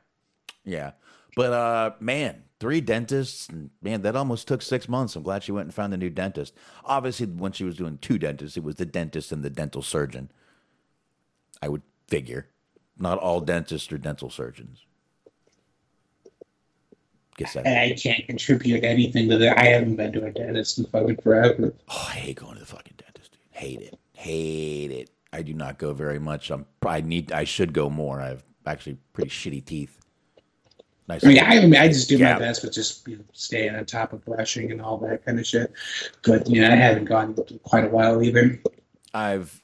[0.65, 0.91] yeah.
[1.35, 5.15] But uh, man, three dentists, and man, that almost took six months.
[5.15, 6.53] I'm glad she went and found a new dentist.
[6.85, 10.31] Obviously, when she was doing two dentists, it was the dentist and the dental surgeon.
[11.61, 12.47] I would figure.
[12.97, 14.85] Not all dentists are dental surgeons.
[17.37, 17.65] Guess that.
[17.65, 19.57] I can't contribute anything to that.
[19.57, 21.73] I haven't been to a dentist in fucking forever.
[21.87, 23.31] Oh, I hate going to the fucking dentist.
[23.31, 23.39] Dude.
[23.51, 23.97] Hate it.
[24.11, 25.11] Hate it.
[25.31, 26.51] I do not go very much.
[26.51, 26.65] I'm.
[26.85, 27.31] I need.
[27.31, 28.19] I should go more.
[28.19, 29.98] I have actually pretty shitty teeth.
[31.09, 31.25] Nice.
[31.25, 32.33] I mean, I, I mean, I just do Yeah.
[32.33, 35.39] my best with just you know, staying on top of brushing and all that kind
[35.39, 35.73] of shit.
[36.23, 38.61] But you know, I haven't gone quite a while either.
[39.13, 39.59] I've.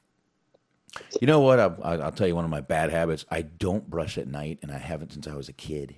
[1.21, 1.59] You know what?
[1.59, 3.25] I'll, I'll tell you one of my bad habits.
[3.29, 5.93] I don't brush at night, and I haven't since I was a kid.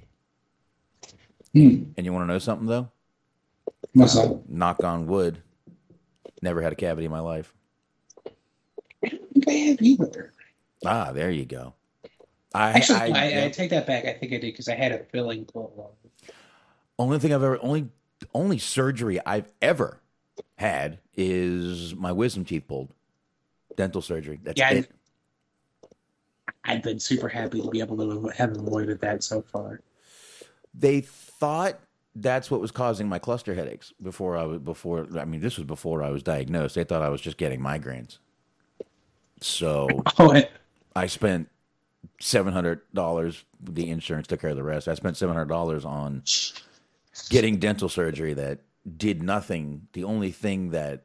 [1.54, 1.84] Hmm.
[1.96, 2.90] And you want to know something though?
[3.94, 4.48] What's up?
[4.50, 5.42] Knock on wood.
[6.42, 7.54] Never had a cavity in my life.
[9.04, 10.34] I don't think I have either.
[10.86, 11.74] Ah, there you go.
[12.58, 14.06] I, Actually, I, I, I, take that back.
[14.06, 15.96] I think I did because I had a filling pull.
[16.98, 17.90] only thing I've ever only
[18.34, 20.00] only surgery I've ever
[20.58, 22.90] had is my wisdom teeth pulled.
[23.76, 24.40] Dental surgery.
[24.42, 24.92] That's Yeah, it.
[26.64, 29.82] I've been super happy to be able to have avoided that so far.
[30.74, 31.80] They thought
[32.16, 35.66] that's what was causing my cluster headaches before I was before I mean this was
[35.68, 36.74] before I was diagnosed.
[36.74, 38.18] They thought I was just getting migraines.
[39.42, 40.42] So Oh,
[40.96, 41.50] I spent
[42.20, 43.44] seven hundred dollars.
[43.62, 44.88] The insurance took care of the rest.
[44.88, 46.24] I spent seven hundred dollars on
[47.30, 48.60] getting dental surgery that
[48.98, 49.88] did nothing.
[49.94, 51.04] The only thing that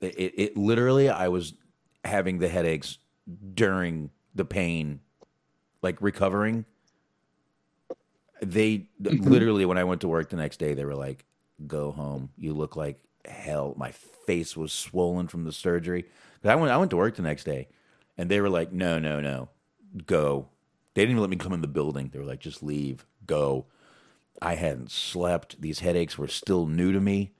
[0.00, 1.54] it, it, it literally, I was
[2.04, 2.98] having the headaches
[3.54, 5.00] during the pain,
[5.82, 6.64] like recovering.
[8.42, 9.28] They mm-hmm.
[9.28, 11.24] literally, when I went to work the next day, they were like,
[11.66, 12.30] "Go home.
[12.36, 13.92] You look like hell." My
[14.26, 16.02] face was swollen from the surgery.
[16.42, 17.68] 'Cause I went, I went to work the next day,
[18.18, 19.48] and they were like, "No, no, no,
[20.04, 20.48] go."
[20.94, 22.08] They didn't even let me come in the building.
[22.08, 23.66] They were like, "Just leave, go."
[24.42, 25.60] I hadn't slept.
[25.60, 27.32] These headaches were still new to me.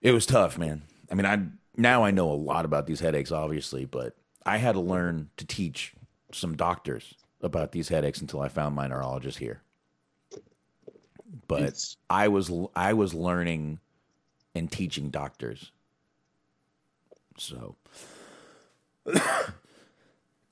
[0.00, 0.82] It was tough, man.
[1.10, 1.46] I mean, I
[1.76, 5.44] now I know a lot about these headaches, obviously, but I had to learn to
[5.46, 5.94] teach
[6.32, 9.62] some doctors about these headaches until I found my neurologist here.
[11.48, 13.80] but It's- I was I was learning
[14.54, 15.72] and teaching doctors.
[17.38, 17.76] So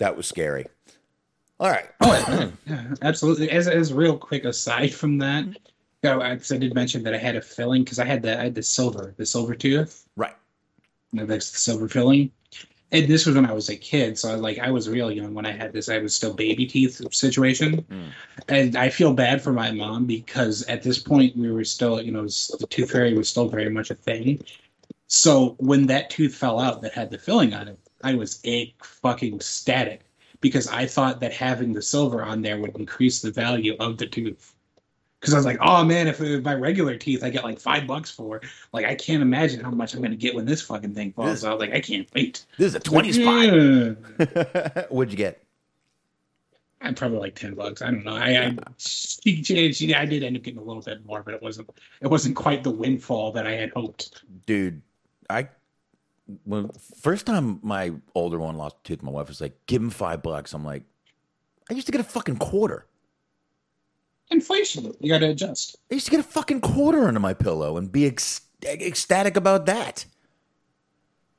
[0.00, 0.66] that was scary.
[1.60, 1.86] All right.
[2.00, 3.50] Oh, yeah, absolutely.
[3.50, 5.44] As as real quick aside from that,
[6.02, 8.44] I, 'cause I did mention that I had a filling because I had the I
[8.44, 10.08] had the silver, the silver tooth.
[10.16, 10.34] Right.
[11.12, 12.30] You know, that's the silver filling.
[12.92, 15.32] And this was when I was a kid, so I, like I was real young
[15.34, 15.88] when I had this.
[15.88, 18.10] I was still baby teeth situation, mm.
[18.48, 22.10] and I feel bad for my mom because at this point we were still, you
[22.10, 24.42] know, the tooth fairy was still very much a thing.
[25.06, 28.74] So when that tooth fell out that had the filling on it, I was a
[28.82, 30.00] fucking static
[30.40, 34.06] because I thought that having the silver on there would increase the value of the
[34.06, 34.54] tooth.
[35.20, 37.60] Because I was like, oh man, if it was my regular teeth I get like
[37.60, 38.40] five bucks for,
[38.72, 41.50] like I can't imagine how much I'm gonna get when this fucking thing falls out.
[41.50, 42.46] I was like I can't wait.
[42.56, 44.34] This is a 20 Like, spot.
[44.74, 44.84] yeah.
[44.88, 45.42] What'd you get?
[46.82, 47.82] I'm probably like ten bucks.
[47.82, 48.14] I don't know.
[48.16, 51.34] I I, she, she, she- I did end up getting a little bit more, but
[51.34, 51.68] it wasn't
[52.00, 54.22] it wasn't quite the windfall that I had hoped.
[54.46, 54.80] Dude,
[55.28, 55.48] I
[56.44, 56.70] when
[57.00, 60.22] first time my older one lost a tooth, my wife was like, "Give him five
[60.22, 60.84] bucks." I'm like,
[61.70, 62.86] I used to get a fucking quarter.
[64.30, 65.76] Inflation, you got to adjust.
[65.90, 69.66] I used to get a fucking quarter under my pillow and be ec- ecstatic about
[69.66, 70.04] that.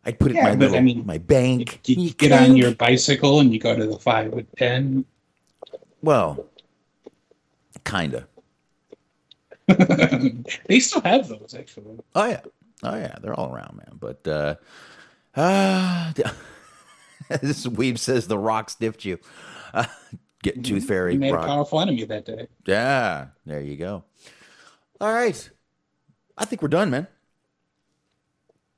[0.05, 1.80] I'd put it in my little, I mean, my bank.
[1.85, 5.05] You get on your bicycle and you go to the five with ten.
[6.01, 6.47] well,
[7.85, 8.27] kinda.
[10.68, 11.97] they still have those actually.
[12.15, 12.41] Oh yeah,
[12.83, 13.97] oh yeah, they're all around, man.
[13.99, 14.55] But uh,
[15.35, 16.13] uh
[17.41, 19.19] this weeb says the rock stiffed you.
[19.73, 19.85] Uh,
[20.43, 21.45] get tooth fairy You made rock.
[21.45, 22.47] a powerful enemy that day.
[22.65, 24.03] Yeah, there you go.
[24.99, 25.49] All right,
[26.37, 27.07] I think we're done, man.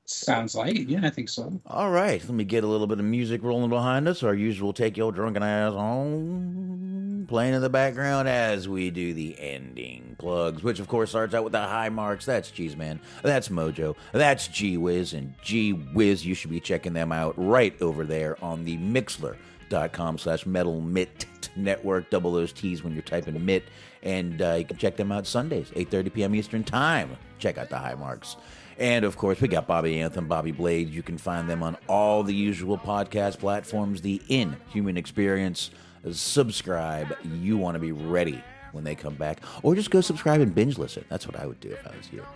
[0.06, 0.88] Sounds like it.
[0.88, 1.60] Yeah, I think so.
[1.66, 4.22] All right, let me get a little bit of music rolling behind us.
[4.22, 9.34] Our usual take your drunken ass home, playing in the background as we do the
[9.40, 12.26] ending plugs, which of course starts out with the high marks.
[12.26, 16.26] That's Cheese Man, that's Mojo, that's G Wiz, and G Wiz.
[16.26, 21.24] You should be checking them out right over there on the Mixlr.com slash Metal Mitt
[21.56, 22.10] Network.
[22.10, 23.64] Double those T's when you're typing Mitt,
[24.02, 26.34] and uh, you can check them out Sundays, 8:30 p.m.
[26.34, 27.16] Eastern Time.
[27.38, 28.36] Check out the high marks.
[28.78, 30.88] And of course, we got Bobby Anthem, Bobby Blade.
[30.88, 34.00] You can find them on all the usual podcast platforms.
[34.00, 35.70] The Inhuman Experience.
[36.10, 37.16] Subscribe.
[37.24, 38.42] You want to be ready
[38.72, 41.04] when they come back, or just go subscribe and binge listen.
[41.08, 42.26] That's what I would do if I was you.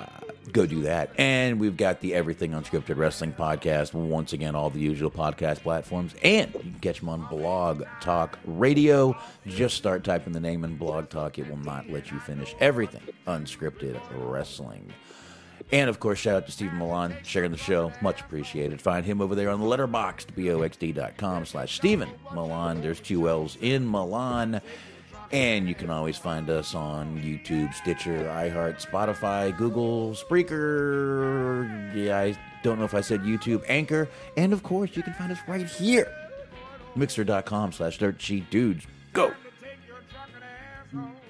[0.00, 0.06] Uh,
[0.52, 1.10] go do that.
[1.18, 3.92] And we've got the Everything Unscripted Wrestling podcast.
[3.92, 6.14] Once again, all the usual podcast platforms.
[6.22, 9.16] And you can catch them on Blog Talk Radio.
[9.46, 11.38] Just start typing the name in Blog Talk.
[11.38, 14.92] It will not let you finish everything unscripted wrestling.
[15.72, 17.90] And of course, shout out to Stephen Millan sharing the show.
[18.02, 18.80] Much appreciated.
[18.80, 22.82] Find him over there on the letterboxd, B-O-X-D.com slash Stephen Millan.
[22.82, 24.60] There's two L's in Millan.
[25.30, 31.94] And you can always find us on YouTube, Stitcher, iHeart, Spotify, Google, Spreaker.
[31.94, 34.10] Yeah, I don't know if I said YouTube, Anchor.
[34.36, 36.12] And of course, you can find us right here.
[36.98, 38.86] Mixlr.com slash Dirt Sheet Dudes.
[39.14, 39.32] Go.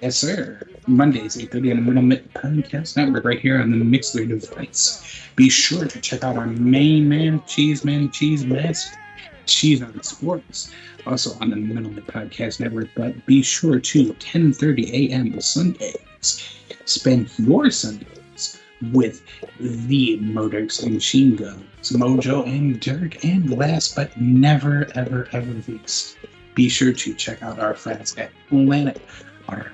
[0.02, 0.60] Yes, sir.
[0.88, 5.30] Mondays, 8.30 on the Metal Mitt Podcast Network right here on the Mixlr device.
[5.36, 8.98] Be sure to check out our main man, Cheese Man, Cheese Master,
[9.46, 10.72] Cheese on Sports,
[11.06, 12.88] also on the Metal Mitt Podcast Network.
[12.96, 15.40] But be sure to, 10.30 a.m.
[15.40, 18.60] Sundays, spend your Sundays
[18.90, 19.22] with
[19.60, 26.16] the Modex and Machine Guns, Mojo and Dirk, and last but never, ever, ever least,
[26.56, 29.00] be sure to check out our friends at Planet
[29.48, 29.70] Art.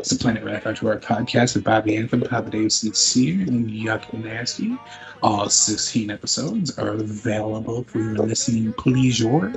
[0.00, 4.76] It's the Planet Tour podcast with Bobby Anthem, Papa Dave Sincere, and Yuck Nasty.
[5.22, 9.54] All 16 episodes are available for your listening pleasure,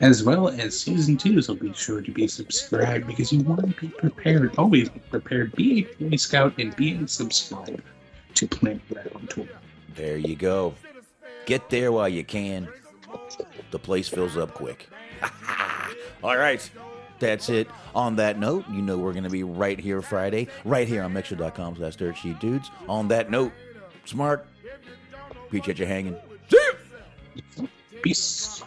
[0.00, 1.42] as well as season two.
[1.42, 4.56] So be sure to be subscribed because you want to be prepared.
[4.56, 5.50] Always be prepared.
[5.56, 7.82] Be a Boy Scout and be a subscriber
[8.34, 8.82] to Planet
[9.30, 9.48] Tour.
[9.96, 10.74] There you go.
[11.46, 12.68] Get there while you can.
[13.72, 14.88] The place fills up quick.
[16.22, 16.70] All right.
[17.18, 17.68] That's it.
[17.94, 21.12] On that note, you know we're going to be right here Friday, right here on
[21.12, 22.70] Mixlr.com slash Dirt Sheet Dudes.
[22.88, 23.52] On that note,
[24.04, 24.46] smart.
[25.46, 26.16] Appreciate you hanging.
[26.50, 26.58] See
[27.56, 27.66] ya!
[28.02, 28.62] Peace.